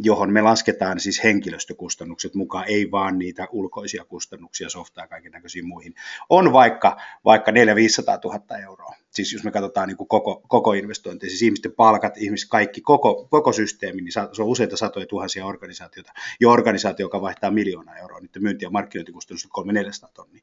johon 0.02 0.32
me 0.32 0.42
lasketaan 0.42 1.00
siis 1.00 1.24
henkilöstökustannukset 1.24 2.34
mukaan, 2.34 2.64
ei 2.68 2.90
vaan 2.90 3.18
niitä 3.18 3.48
ulkoisia 3.52 4.04
kustannuksia, 4.04 4.68
softaa 4.68 5.04
ja 5.04 5.08
kaiken 5.08 5.32
näköisiin 5.32 5.66
muihin, 5.66 5.94
on 6.28 6.52
vaikka, 6.52 6.96
vaikka 7.24 7.52
4 7.52 7.74
500 7.74 8.18
000 8.24 8.58
euroa. 8.58 8.94
Siis 9.10 9.32
jos 9.32 9.44
me 9.44 9.50
katsotaan 9.50 9.88
niin 9.88 9.96
kuin 9.96 10.08
koko, 10.08 10.42
koko 10.48 10.72
investointi, 10.72 11.28
siis 11.28 11.42
ihmisten 11.42 11.72
palkat, 11.72 12.16
ihmiset, 12.16 12.48
kaikki, 12.50 12.80
koko, 12.80 13.26
koko 13.30 13.52
systeemi, 13.52 14.02
niin 14.02 14.12
se 14.12 14.20
on 14.20 14.48
useita 14.48 14.76
satoja 14.76 15.06
tuhansia 15.06 15.46
organisaatioita, 15.46 16.12
jo 16.40 16.50
organisaatio, 16.50 17.04
joka 17.04 17.20
vaihtaa 17.20 17.50
miljoonaa 17.50 17.96
euroa, 17.96 18.20
niiden 18.20 18.42
myynti- 18.42 18.64
ja 18.64 18.70
markkinointikustannukset 18.70 19.50
3 19.52 19.72
400 19.72 20.10
tonnia. 20.14 20.42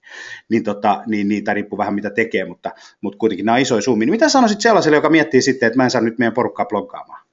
Niin, 0.49 0.63
tota, 0.63 1.03
niin 1.05 1.27
niitä 1.27 1.53
riippuu 1.53 1.77
vähän 1.77 1.95
mitä 1.95 2.09
tekee, 2.09 2.45
mutta, 2.45 2.71
mutta 3.01 3.17
kuitenkin 3.17 3.45
nämä 3.45 3.55
on 3.55 3.61
isoja 3.61 3.81
summia. 3.81 4.05
Niin 4.05 4.13
mitä 4.13 4.29
sanoisit 4.29 4.61
sellaiselle, 4.61 4.97
joka 4.97 5.09
miettii 5.09 5.41
sitten, 5.41 5.67
että 5.67 5.77
mä 5.77 5.83
en 5.83 5.91
saa 5.91 6.01
nyt 6.01 6.17
meidän 6.17 6.33
porukkaa 6.33 6.65
blokkaamaan? 6.65 7.26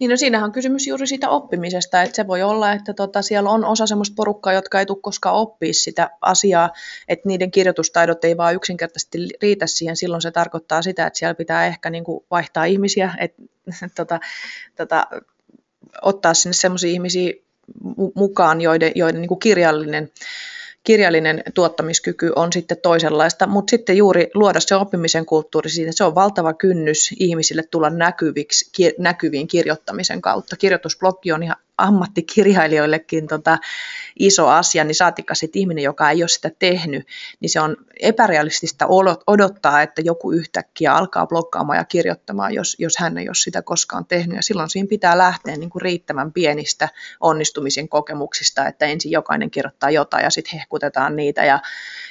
Niin 0.00 0.10
no 0.10 0.16
siinähän 0.16 0.46
on 0.46 0.52
kysymys 0.52 0.86
juuri 0.86 1.06
siitä 1.06 1.28
oppimisesta, 1.28 2.02
että 2.02 2.16
se 2.16 2.26
voi 2.26 2.42
olla, 2.42 2.72
että 2.72 2.94
tota, 2.94 3.22
siellä 3.22 3.50
on 3.50 3.64
osa 3.64 3.86
semmoista 3.86 4.14
porukkaa, 4.14 4.52
jotka 4.52 4.78
ei 4.78 4.86
tule 4.86 4.98
koskaan 5.02 5.34
oppia 5.34 5.72
sitä 5.74 6.10
asiaa, 6.20 6.70
että 7.08 7.28
niiden 7.28 7.50
kirjoitustaidot 7.50 8.24
ei 8.24 8.36
vaan 8.36 8.54
yksinkertaisesti 8.54 9.18
riitä 9.42 9.66
siihen, 9.66 9.96
silloin 9.96 10.22
se 10.22 10.30
tarkoittaa 10.30 10.82
sitä, 10.82 11.06
että 11.06 11.18
siellä 11.18 11.34
pitää 11.34 11.66
ehkä 11.66 11.90
niin 11.90 12.04
kuin 12.04 12.24
vaihtaa 12.30 12.64
ihmisiä, 12.64 13.14
että 13.18 13.42
tota, 13.96 14.20
tota, 14.76 15.06
ottaa 16.02 16.34
sinne 16.34 16.54
semmoisia 16.54 16.90
ihmisiä 16.90 17.32
mukaan, 18.14 18.60
joiden, 18.60 18.92
joiden 18.94 19.20
niin 19.20 19.28
kuin 19.28 19.40
kirjallinen 19.40 20.10
kirjallinen 20.84 21.42
tuottamiskyky 21.54 22.32
on 22.36 22.52
sitten 22.52 22.76
toisenlaista, 22.82 23.46
mutta 23.46 23.70
sitten 23.70 23.96
juuri 23.96 24.30
luoda 24.34 24.60
se 24.60 24.74
oppimisen 24.74 25.26
kulttuuri 25.26 25.70
siitä, 25.70 25.92
se 25.92 26.04
on 26.04 26.14
valtava 26.14 26.52
kynnys 26.52 27.14
ihmisille 27.18 27.62
tulla 27.62 27.90
näkyviksi, 27.90 28.94
näkyviin 28.98 29.48
kirjoittamisen 29.48 30.20
kautta. 30.20 30.56
Kirjoitusbloggi 30.56 31.32
on 31.32 31.42
ihan 31.42 31.56
ammattikirjailijoillekin 31.80 33.26
tota, 33.26 33.58
iso 34.18 34.48
asia, 34.48 34.84
niin 34.84 34.94
saatikka 34.94 35.34
sitten 35.34 35.60
ihminen, 35.60 35.84
joka 35.84 36.10
ei 36.10 36.22
ole 36.22 36.28
sitä 36.28 36.50
tehnyt, 36.58 37.06
niin 37.40 37.50
se 37.50 37.60
on 37.60 37.76
epärealistista 38.00 38.86
odottaa, 39.26 39.82
että 39.82 40.02
joku 40.02 40.32
yhtäkkiä 40.32 40.94
alkaa 40.94 41.26
blokkaamaan 41.26 41.78
ja 41.78 41.84
kirjoittamaan, 41.84 42.54
jos, 42.54 42.76
jos 42.78 42.96
hän 42.98 43.18
ei 43.18 43.28
ole 43.28 43.34
sitä 43.34 43.62
koskaan 43.62 44.06
tehnyt. 44.06 44.36
Ja 44.36 44.42
silloin 44.42 44.70
siinä 44.70 44.88
pitää 44.88 45.18
lähteä 45.18 45.56
niin 45.56 45.70
kuin 45.70 45.82
riittävän 45.82 46.32
pienistä 46.32 46.88
onnistumisen 47.20 47.88
kokemuksista, 47.88 48.66
että 48.66 48.86
ensin 48.86 49.10
jokainen 49.10 49.50
kirjoittaa 49.50 49.90
jotain 49.90 50.24
ja 50.24 50.30
sitten 50.30 50.58
hehkutetaan 50.58 51.16
niitä 51.16 51.44
ja, 51.44 51.60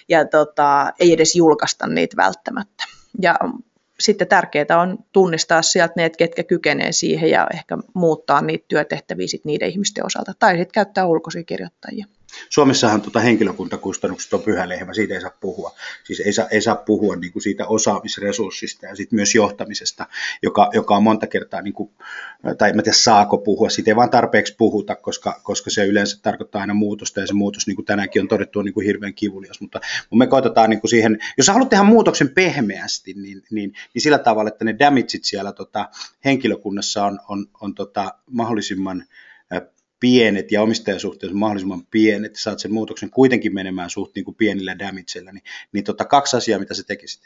ja 0.10 0.26
tota, 0.26 0.94
ei 1.00 1.14
edes 1.14 1.36
julkaista 1.36 1.88
niitä 1.88 2.18
välttämättä. 2.18 2.84
Ja 3.22 3.36
sitten 4.00 4.28
tärkeää 4.28 4.82
on 4.82 4.98
tunnistaa 5.12 5.62
sieltä 5.62 5.94
ne, 5.96 6.10
ketkä 6.10 6.44
kykenee 6.44 6.92
siihen 6.92 7.30
ja 7.30 7.48
ehkä 7.54 7.78
muuttaa 7.94 8.42
niitä 8.42 8.66
työtehtäviä 8.68 9.28
sit 9.28 9.46
niiden 9.46 9.70
ihmisten 9.70 10.06
osalta. 10.06 10.34
Tai 10.40 10.52
sitten 10.52 10.74
käyttää 10.74 11.06
ulkoisia 11.06 11.44
kirjoittajia. 11.44 12.06
Suomessahan 12.50 13.02
tuota 13.02 13.20
henkilökuntakustannukset 13.20 14.34
on 14.34 14.42
pyhä 14.42 14.70
lehmä, 14.70 14.94
siitä 14.94 15.14
ei 15.14 15.22
saa 15.22 15.38
puhua. 15.40 15.76
Siis 16.04 16.20
ei 16.20 16.34
saa, 16.34 16.48
ei 16.48 16.62
saa 16.62 16.76
puhua 16.76 17.16
niin 17.16 17.32
kuin 17.34 17.44
siitä 17.44 17.68
osaamisresurssista 17.68 18.86
ja 18.86 18.96
sitten 18.96 19.16
myös 19.16 19.36
johtamisesta, 19.36 20.08
joka, 20.44 20.70
joka 20.74 20.96
on 20.96 21.04
monta 21.04 21.28
kertaa, 21.28 21.62
niin 21.62 21.74
kuin, 21.74 21.92
tai 22.58 22.70
en 22.70 22.76
tiedä 22.76 22.92
saako 22.92 23.38
puhua, 23.38 23.70
siitä 23.70 23.92
ei 23.92 23.96
vaan 23.96 24.10
tarpeeksi 24.10 24.56
puhuta, 24.58 24.96
koska, 24.96 25.40
koska 25.44 25.70
se 25.70 25.86
yleensä 25.86 26.20
tarkoittaa 26.22 26.62
aina 26.62 26.74
muutosta 26.74 27.20
ja 27.20 27.28
se 27.28 27.34
muutos, 27.34 27.68
niin 27.68 27.76
kuin 27.76 27.86
tänäänkin 27.86 28.22
on 28.22 28.28
todettu, 28.28 28.60
on 28.60 28.66
niin 28.66 28.74
kuin 28.74 28.86
hirveän 28.86 29.14
kivulias. 29.14 29.62
Mutta 29.62 29.82
me 30.16 30.28
koitetaan 30.28 30.70
niin 30.70 30.82
kuin 30.82 30.90
siihen, 30.90 31.20
jos 31.38 31.48
haluat 31.48 31.70
tehdä 31.70 31.84
muutoksen 31.84 32.30
pehmeästi, 32.30 33.14
niin, 33.14 33.42
niin, 33.52 33.74
niin 33.94 34.02
sillä 34.02 34.20
tavalla, 34.20 34.48
että 34.48 34.66
ne 34.66 34.76
damageit 34.80 35.24
siellä 35.24 35.52
tota, 35.52 35.90
henkilökunnassa 36.26 37.06
on, 37.06 37.20
on, 37.28 37.46
on 37.62 37.76
tota, 37.76 38.14
mahdollisimman 38.32 39.06
pienet 40.00 40.52
ja 40.52 40.62
omistajasuhteet 40.62 41.34
mahdollisimman 41.34 41.86
pienet, 41.86 42.36
saat 42.36 42.60
sen 42.60 42.74
muutoksen 42.74 43.10
kuitenkin 43.10 43.54
menemään 43.54 43.90
suht 43.90 44.16
niin 44.16 44.26
kuin 44.26 44.36
pienillä 44.36 44.80
damagella, 44.80 45.32
niin, 45.32 45.44
niin 45.72 45.84
tota, 45.84 46.06
kaksi 46.06 46.38
asiaa, 46.38 46.60
mitä 46.60 46.74
sä 46.74 46.84
tekisit? 46.84 47.22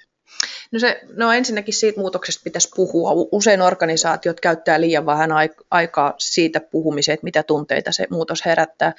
No, 0.72 0.80
se, 0.80 1.02
no 1.16 1.32
ensinnäkin 1.32 1.74
siitä 1.74 2.00
muutoksesta 2.00 2.44
pitäisi 2.44 2.70
puhua. 2.76 3.12
Usein 3.32 3.62
organisaatiot 3.62 4.40
käyttää 4.40 4.82
liian 4.82 5.06
vähän 5.06 5.30
aikaa 5.72 6.14
siitä 6.18 6.60
puhumiseen, 6.60 7.14
että 7.14 7.24
mitä 7.24 7.44
tunteita 7.44 7.92
se 7.92 8.08
muutos 8.10 8.46
herättää. 8.46 8.94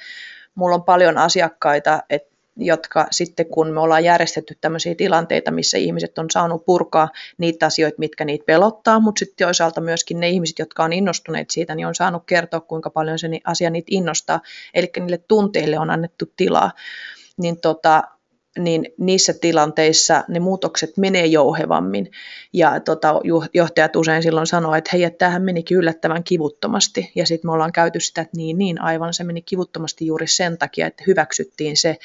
Mulla 0.55 0.75
on 0.75 0.83
paljon 0.83 1.17
asiakkaita, 1.17 2.03
että 2.09 2.34
jotka 2.57 3.07
sitten 3.11 3.45
kun 3.45 3.67
me 3.67 3.79
ollaan 3.79 4.03
järjestetty 4.03 4.57
tämmöisiä 4.61 4.95
tilanteita, 4.95 5.51
missä 5.51 5.77
ihmiset 5.77 6.17
on 6.17 6.31
saanut 6.31 6.65
purkaa 6.65 7.09
niitä 7.37 7.65
asioita, 7.65 7.99
mitkä 7.99 8.25
niitä 8.25 8.45
pelottaa, 8.45 8.99
mutta 8.99 9.19
sitten 9.19 9.45
toisaalta 9.47 9.81
myöskin 9.81 10.19
ne 10.19 10.29
ihmiset, 10.29 10.59
jotka 10.59 10.83
on 10.83 10.93
innostuneet 10.93 11.49
siitä, 11.49 11.75
niin 11.75 11.87
on 11.87 11.95
saanut 11.95 12.23
kertoa, 12.25 12.59
kuinka 12.59 12.89
paljon 12.89 13.19
se 13.19 13.27
asia 13.43 13.69
niitä 13.69 13.87
innostaa, 13.91 14.41
eli 14.73 14.91
niille 14.99 15.17
tunteille 15.17 15.79
on 15.79 15.89
annettu 15.89 16.25
tilaa. 16.37 16.71
Niin 17.37 17.59
tota, 17.61 18.03
niin 18.59 18.85
niissä 18.97 19.33
tilanteissa 19.33 20.23
ne 20.27 20.39
muutokset 20.39 20.97
menee 20.97 21.25
jouhevammin. 21.25 22.11
Ja 22.53 22.79
tota, 22.79 23.13
johtajat 23.53 23.95
usein 23.95 24.23
silloin 24.23 24.47
sanoo, 24.47 24.75
että 24.75 24.89
hei, 24.93 25.03
että 25.03 25.17
tämähän 25.17 25.41
menikin 25.41 25.77
yllättävän 25.77 26.23
kivuttomasti. 26.23 27.11
Ja 27.15 27.25
sitten 27.25 27.47
me 27.47 27.53
ollaan 27.53 27.71
käyty 27.71 27.99
sitä, 27.99 28.21
että 28.21 28.37
niin, 28.37 28.57
niin, 28.57 28.81
aivan 28.81 29.13
se 29.13 29.23
meni 29.23 29.41
kivuttomasti 29.41 30.05
juuri 30.05 30.27
sen 30.27 30.57
takia, 30.57 30.87
että 30.87 31.03
hyväksyttiin 31.07 31.77
se, 31.77 31.97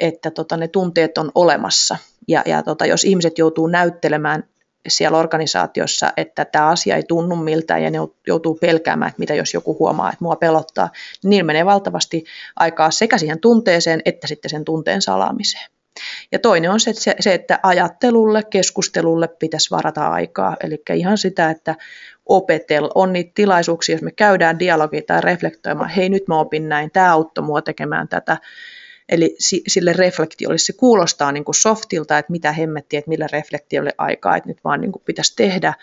että 0.00 0.30
tota, 0.30 0.56
ne 0.56 0.68
tunteet 0.68 1.18
on 1.18 1.30
olemassa. 1.34 1.96
Ja, 2.28 2.42
ja 2.46 2.62
tota, 2.62 2.86
jos 2.86 3.04
ihmiset 3.04 3.38
joutuu 3.38 3.66
näyttelemään 3.66 4.44
siellä 4.88 5.18
organisaatiossa, 5.18 6.12
että 6.16 6.44
tämä 6.44 6.68
asia 6.68 6.96
ei 6.96 7.02
tunnu 7.02 7.36
miltään 7.36 7.82
ja 7.82 7.90
ne 7.90 7.98
joutuu 8.26 8.54
pelkäämään, 8.54 9.08
että 9.08 9.20
mitä 9.20 9.34
jos 9.34 9.54
joku 9.54 9.76
huomaa, 9.78 10.08
että 10.08 10.24
mua 10.24 10.36
pelottaa, 10.36 10.90
niin 11.22 11.30
niillä 11.30 11.46
menee 11.46 11.64
valtavasti 11.64 12.24
aikaa 12.56 12.90
sekä 12.90 13.18
siihen 13.18 13.40
tunteeseen 13.40 14.02
että 14.04 14.26
sitten 14.26 14.50
sen 14.50 14.64
tunteen 14.64 15.02
salaamiseen. 15.02 15.70
Ja 16.32 16.38
toinen 16.38 16.70
on 16.70 16.80
se, 16.80 16.90
että, 16.90 17.02
se, 17.20 17.34
että 17.34 17.58
ajattelulle, 17.62 18.42
keskustelulle 18.50 19.28
pitäisi 19.28 19.70
varata 19.70 20.08
aikaa, 20.08 20.56
eli 20.62 20.82
ihan 20.94 21.18
sitä, 21.18 21.50
että 21.50 21.74
opetel, 22.26 22.90
on 22.94 23.12
niitä 23.12 23.30
tilaisuuksia, 23.34 23.94
jos 23.94 24.02
me 24.02 24.10
käydään 24.10 24.58
dialogia 24.58 25.02
tai 25.06 25.20
reflektoimaan, 25.20 25.90
hei 25.90 26.08
nyt 26.08 26.28
mä 26.28 26.38
opin 26.38 26.68
näin, 26.68 26.90
tämä 26.90 27.12
auttoi 27.12 27.44
mua 27.44 27.62
tekemään 27.62 28.08
tätä, 28.08 28.36
Eli 29.08 29.36
sille 29.68 29.92
reflektiolle 29.92 30.58
se 30.58 30.72
kuulostaa 30.72 31.32
niin 31.32 31.44
kuin 31.44 31.54
softilta, 31.54 32.18
että 32.18 32.32
mitä 32.32 32.52
hemmettiä, 32.52 32.98
että 32.98 33.08
millä 33.08 33.26
reflektiolle 33.32 33.94
aikaa, 33.98 34.36
että 34.36 34.48
nyt 34.48 34.58
vaan 34.64 34.80
niin 34.80 34.92
kuin 34.92 35.02
pitäisi 35.06 35.32
tehdä, 35.36 35.74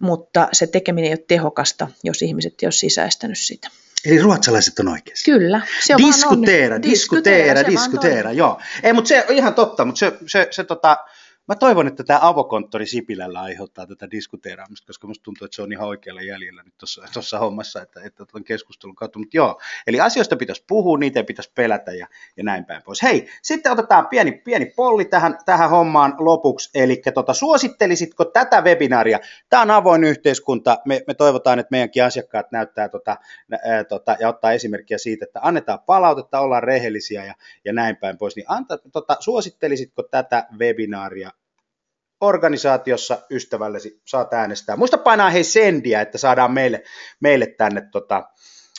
mutta 0.00 0.48
se 0.52 0.66
tekeminen 0.66 1.08
ei 1.08 1.12
ole 1.12 1.24
tehokasta, 1.28 1.88
jos 2.04 2.22
ihmiset 2.22 2.54
ei 2.62 2.66
ole 2.66 2.72
sisäistänyt 2.72 3.38
sitä. 3.38 3.68
Eli 4.04 4.18
ruotsalaiset 4.18 4.78
on 4.78 4.88
oikeassa. 4.88 5.24
Kyllä. 5.24 5.60
Se 5.84 5.94
on 5.94 6.02
diskuteera, 6.02 6.76
on, 6.76 6.82
diskuteera, 6.82 7.54
diskuteera, 7.54 7.70
diskuteera, 7.70 8.32
joo. 8.32 8.60
Ei, 8.82 8.92
mutta 8.92 9.08
se 9.08 9.24
on 9.28 9.36
ihan 9.36 9.54
totta, 9.54 9.84
mutta 9.84 9.98
se, 9.98 10.12
se, 10.26 10.48
se 10.50 10.64
tota, 10.64 10.96
Mä 11.48 11.56
toivon, 11.56 11.86
että 11.86 12.04
tämä 12.04 12.18
avokonttori 12.22 12.86
Sipilällä 12.86 13.40
aiheuttaa 13.40 13.86
tätä 13.86 14.10
diskuteeraamista, 14.10 14.86
koska 14.86 15.06
musta 15.06 15.22
tuntuu, 15.22 15.44
että 15.44 15.56
se 15.56 15.62
on 15.62 15.72
ihan 15.72 15.88
oikealla 15.88 16.22
jäljellä 16.22 16.62
nyt 16.62 16.74
tuossa 17.12 17.38
hommassa, 17.38 17.82
että, 17.82 18.00
että 18.04 18.24
tuon 18.24 18.44
keskustelun 18.44 18.96
kautta. 18.96 19.18
Mutta 19.18 19.36
joo, 19.36 19.60
eli 19.86 20.00
asioista 20.00 20.36
pitäisi 20.36 20.64
puhua, 20.68 20.98
niitä 20.98 21.24
pitäisi 21.24 21.52
pelätä 21.54 21.92
ja, 21.92 22.06
ja 22.36 22.44
näin 22.44 22.64
päin 22.64 22.82
pois. 22.82 23.02
Hei, 23.02 23.28
sitten 23.42 23.72
otetaan 23.72 24.08
pieni, 24.08 24.32
pieni 24.32 24.72
polli 24.76 25.04
tähän, 25.04 25.38
tähän 25.44 25.70
hommaan 25.70 26.14
lopuksi. 26.18 26.70
Eli 26.74 27.02
tota, 27.14 27.34
suosittelisitko 27.34 28.24
tätä 28.24 28.60
webinaaria? 28.60 29.18
Tämä 29.48 29.62
on 29.62 29.70
avoin 29.70 30.04
yhteiskunta. 30.04 30.78
Me, 30.84 31.04
me 31.06 31.14
toivotaan, 31.14 31.58
että 31.58 31.70
meidänkin 31.70 32.04
asiakkaat 32.04 32.52
näyttää 32.52 32.88
tota, 32.88 33.16
ää, 33.64 33.84
tota, 33.84 34.16
ja 34.20 34.28
ottaa 34.28 34.52
esimerkkiä 34.52 34.98
siitä, 34.98 35.24
että 35.24 35.40
annetaan 35.42 35.80
palautetta, 35.80 36.40
ollaan 36.40 36.62
rehellisiä 36.62 37.24
ja, 37.24 37.34
ja 37.64 37.72
näin 37.72 37.96
päin 37.96 38.18
pois. 38.18 38.36
Niin 38.36 38.46
anta, 38.48 38.78
tota, 38.92 39.16
suosittelisitko 39.20 40.02
tätä 40.02 40.46
webinaaria 40.58 41.30
organisaatiossa 42.20 43.18
ystävällesi 43.30 44.02
saat 44.06 44.34
äänestää. 44.34 44.76
Muista 44.76 44.98
painaa 44.98 45.30
hei 45.30 45.44
sendiä, 45.44 46.00
että 46.00 46.18
saadaan 46.18 46.52
meille, 46.52 46.82
meille 47.20 47.46
tänne 47.46 47.88
tota, 47.92 48.28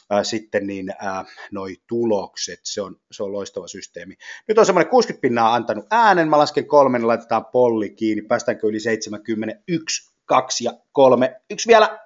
ää, 0.09 0.23
sitten 0.23 0.67
niin 0.67 0.93
ää, 0.99 1.25
noi 1.51 1.75
tulokset. 1.87 2.59
Se 2.63 2.81
on, 2.81 2.95
se 3.11 3.23
on 3.23 3.31
loistava 3.31 3.67
systeemi. 3.67 4.15
Nyt 4.47 4.57
on 4.57 4.65
semmoinen 4.65 4.89
60 4.89 5.21
pinnaa 5.21 5.53
antanut 5.55 5.85
äänen. 5.91 6.29
Mä 6.29 6.37
lasken 6.37 6.67
kolmen, 6.67 7.07
laitetaan 7.07 7.45
polli 7.45 7.89
kiinni. 7.89 8.21
Päästäänkö 8.21 8.67
yli 8.67 8.79
71, 8.79 10.15
2 10.25 10.63
ja 10.63 10.73
3. 10.91 11.41
Yksi 11.49 11.67
vielä. 11.67 11.99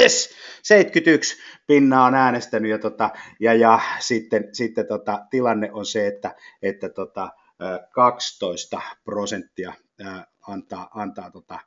yes, 0.00 0.30
71 0.62 1.36
pinnaa 1.66 2.06
on 2.06 2.14
äänestänyt 2.14 2.70
ja, 2.70 2.78
tota, 2.78 3.10
ja, 3.40 3.54
ja 3.54 3.80
sitten, 3.98 4.48
sitten 4.52 4.86
tota, 4.86 5.26
tilanne 5.30 5.72
on 5.72 5.86
se, 5.86 6.06
että, 6.06 6.34
että 6.62 6.88
tota, 6.88 7.30
12 7.92 8.80
prosenttia 9.04 9.72
antaa, 10.52 10.90
antaa 10.94 11.30
tota, 11.30 11.58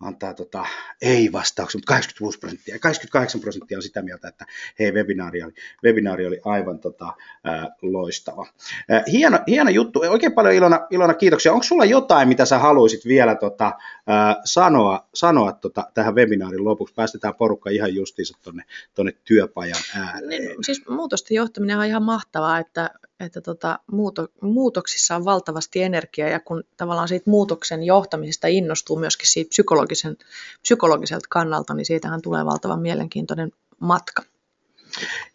antaa 0.00 0.34
tota, 0.34 0.66
ei-vastauksen, 1.02 1.78
mutta 1.78 1.92
86 1.92 2.38
prosenttia. 2.38 2.78
88 2.78 3.40
prosenttia 3.40 3.78
on 3.78 3.82
sitä 3.82 4.02
mieltä, 4.02 4.28
että 4.28 4.46
hei, 4.78 4.92
webinaari 4.92 5.42
oli, 5.42 5.52
webinaari 5.84 6.26
oli 6.26 6.40
aivan 6.44 6.78
tota, 6.78 7.12
ää, 7.44 7.68
loistava. 7.82 8.46
Ää, 8.88 9.04
hieno, 9.12 9.38
hieno 9.46 9.70
juttu. 9.70 10.00
Oikein 10.00 10.32
paljon 10.32 10.54
Ilona, 10.54 10.86
Ilona 10.90 11.14
kiitoksia. 11.14 11.52
Onko 11.52 11.62
sulla 11.62 11.84
jotain, 11.84 12.28
mitä 12.28 12.44
sä 12.44 12.58
haluaisit 12.58 13.06
vielä 13.06 13.34
tota, 13.34 13.72
ää, 14.06 14.36
sanoa, 14.44 15.08
sanoa 15.14 15.52
tota, 15.52 15.90
tähän 15.94 16.14
webinaarin 16.14 16.64
lopuksi? 16.64 16.94
Päästetään 16.94 17.34
porukka 17.34 17.70
ihan 17.70 17.94
justiinsa 17.94 18.38
tuonne 18.42 18.64
tonne 18.94 19.12
työpajan 19.24 19.82
ääreen. 19.96 20.28
Niin, 20.28 20.64
siis 20.64 20.88
muutosten 20.88 21.34
johtaminen 21.34 21.78
on 21.78 21.84
ihan 21.84 22.02
mahtavaa, 22.02 22.58
että 22.58 22.90
että 23.20 23.40
tota, 23.40 23.78
muuto, 23.92 24.28
muutoksissa 24.40 25.16
on 25.16 25.24
valtavasti 25.24 25.82
energiaa 25.82 26.28
ja 26.28 26.40
kun 26.40 26.64
tavallaan 26.76 27.08
siitä 27.08 27.30
muutoksen 27.30 27.82
johtamisesta 27.82 28.46
innostuu 28.46 28.98
myöskin 28.98 29.28
siitä 29.28 29.54
psykologisen, 29.90 30.16
psykologiselta 30.62 31.26
kannalta, 31.28 31.74
niin 31.74 31.86
siitähän 31.86 32.22
tulee 32.22 32.44
valtavan 32.44 32.80
mielenkiintoinen 32.80 33.52
matka. 33.80 34.22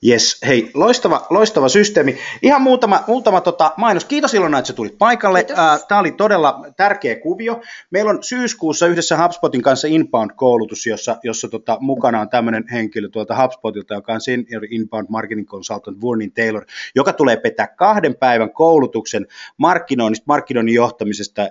Yes, 0.07 0.41
hei, 0.47 0.71
loistava, 0.73 1.27
loistava 1.29 1.69
systeemi. 1.69 2.17
Ihan 2.41 2.61
muutama, 2.61 3.03
muutama 3.07 3.41
tota, 3.41 3.71
mainos. 3.77 4.05
Kiitos 4.05 4.33
Ilona, 4.33 4.57
että 4.59 4.67
sä 4.67 4.73
tulit 4.73 4.97
paikalle. 4.97 5.45
Tämä 5.87 5.99
oli 5.99 6.11
todella 6.11 6.65
tärkeä 6.77 7.15
kuvio. 7.15 7.61
Meillä 7.91 8.11
on 8.11 8.23
syyskuussa 8.23 8.87
yhdessä 8.87 9.23
HubSpotin 9.23 9.61
kanssa 9.61 9.87
Inbound-koulutus, 9.87 10.85
jossa, 10.85 11.17
jossa 11.23 11.47
tota, 11.47 11.77
mukana 11.79 12.21
on 12.21 12.29
tämmöinen 12.29 12.63
henkilö 12.71 13.09
tuolta 13.09 13.41
HubSpotilta, 13.41 13.93
joka 13.93 14.13
on 14.13 14.21
Senior 14.21 14.65
Inbound 14.69 15.07
Marketing 15.09 15.47
Consultant 15.47 15.97
Warning 16.03 16.33
Taylor, 16.35 16.65
joka 16.95 17.13
tulee 17.13 17.37
pitää 17.37 17.67
kahden 17.67 18.15
päivän 18.15 18.53
koulutuksen 18.53 19.27
markkinoinnista, 19.57 20.23
markkinoinnin 20.27 20.75
johtamisesta 20.75 21.41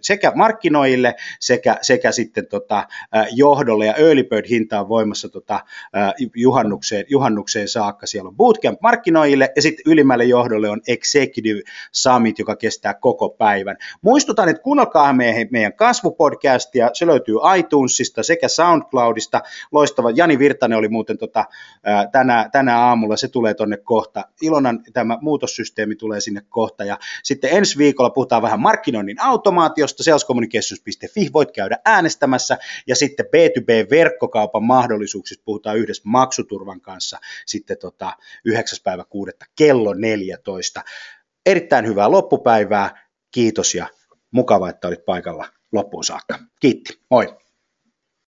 sekä 0.00 0.32
markkinoille 0.34 1.14
sekä, 1.40 1.78
sekä 1.82 2.12
sitten 2.12 2.46
tota, 2.46 2.86
johdolle. 3.30 3.86
Ja 3.86 3.94
Early 3.94 4.22
Bird-hinta 4.22 4.80
on 4.80 4.88
voimassa 4.88 5.28
tota, 5.28 5.60
juhannukseen, 6.34 7.04
juhannukseen 7.08 7.53
kokoukseen 7.54 7.68
saakka. 7.68 8.06
Siellä 8.06 8.28
on 8.28 8.36
Bootcamp 8.36 8.80
markkinoille 8.80 9.52
ja 9.56 9.62
sitten 9.62 9.82
ylimmälle 9.86 10.24
johdolle 10.24 10.70
on 10.70 10.80
Executive 10.88 11.60
Summit, 11.92 12.38
joka 12.38 12.56
kestää 12.56 12.94
koko 12.94 13.28
päivän. 13.28 13.76
Muistutan, 14.02 14.48
että 14.48 14.62
kuunnelkaa 14.62 15.12
meidän, 15.12 15.48
meidän 15.50 15.72
kasvupodcastia, 15.72 16.90
se 16.92 17.06
löytyy 17.06 17.34
iTunesista 17.58 18.22
sekä 18.22 18.48
SoundCloudista. 18.48 19.42
Loistava, 19.72 20.10
Jani 20.10 20.38
Virtanen 20.38 20.78
oli 20.78 20.88
muuten 20.88 21.18
tota, 21.18 21.44
tänä, 22.12 22.48
tänä 22.52 22.78
aamulla, 22.78 23.16
se 23.16 23.28
tulee 23.28 23.54
tonne 23.54 23.76
kohta. 23.76 24.24
Ilonan 24.42 24.82
tämä 24.92 25.18
muutossysteemi 25.20 25.96
tulee 25.96 26.20
sinne 26.20 26.42
kohta 26.48 26.84
ja 26.84 26.98
sitten 27.22 27.50
ensi 27.52 27.78
viikolla 27.78 28.10
puhutaan 28.10 28.42
vähän 28.42 28.60
markkinoinnin 28.60 29.20
automaatiosta, 29.20 30.02
salescommunications.fi, 30.02 31.30
voit 31.32 31.52
käydä 31.52 31.78
äänestämässä 31.84 32.58
ja 32.86 32.96
sitten 32.96 33.26
B2B-verkkokaupan 33.26 34.62
mahdollisuuksista 34.62 35.42
puhutaan 35.44 35.78
yhdessä 35.78 36.02
maksuturvan 36.06 36.80
kanssa 36.80 37.18
sitten 37.46 37.78
tota 37.78 38.16
9. 38.44 38.78
päivä 38.84 39.04
6. 39.04 39.32
kello 39.56 39.94
14. 39.94 40.82
Erittäin 41.46 41.86
hyvää 41.86 42.10
loppupäivää, 42.10 43.08
kiitos 43.30 43.74
ja 43.74 43.88
mukava, 44.30 44.68
että 44.68 44.88
olit 44.88 45.04
paikalla 45.04 45.48
loppuun 45.72 46.04
saakka. 46.04 46.38
Kiitti, 46.60 47.00
moi! 47.10 47.43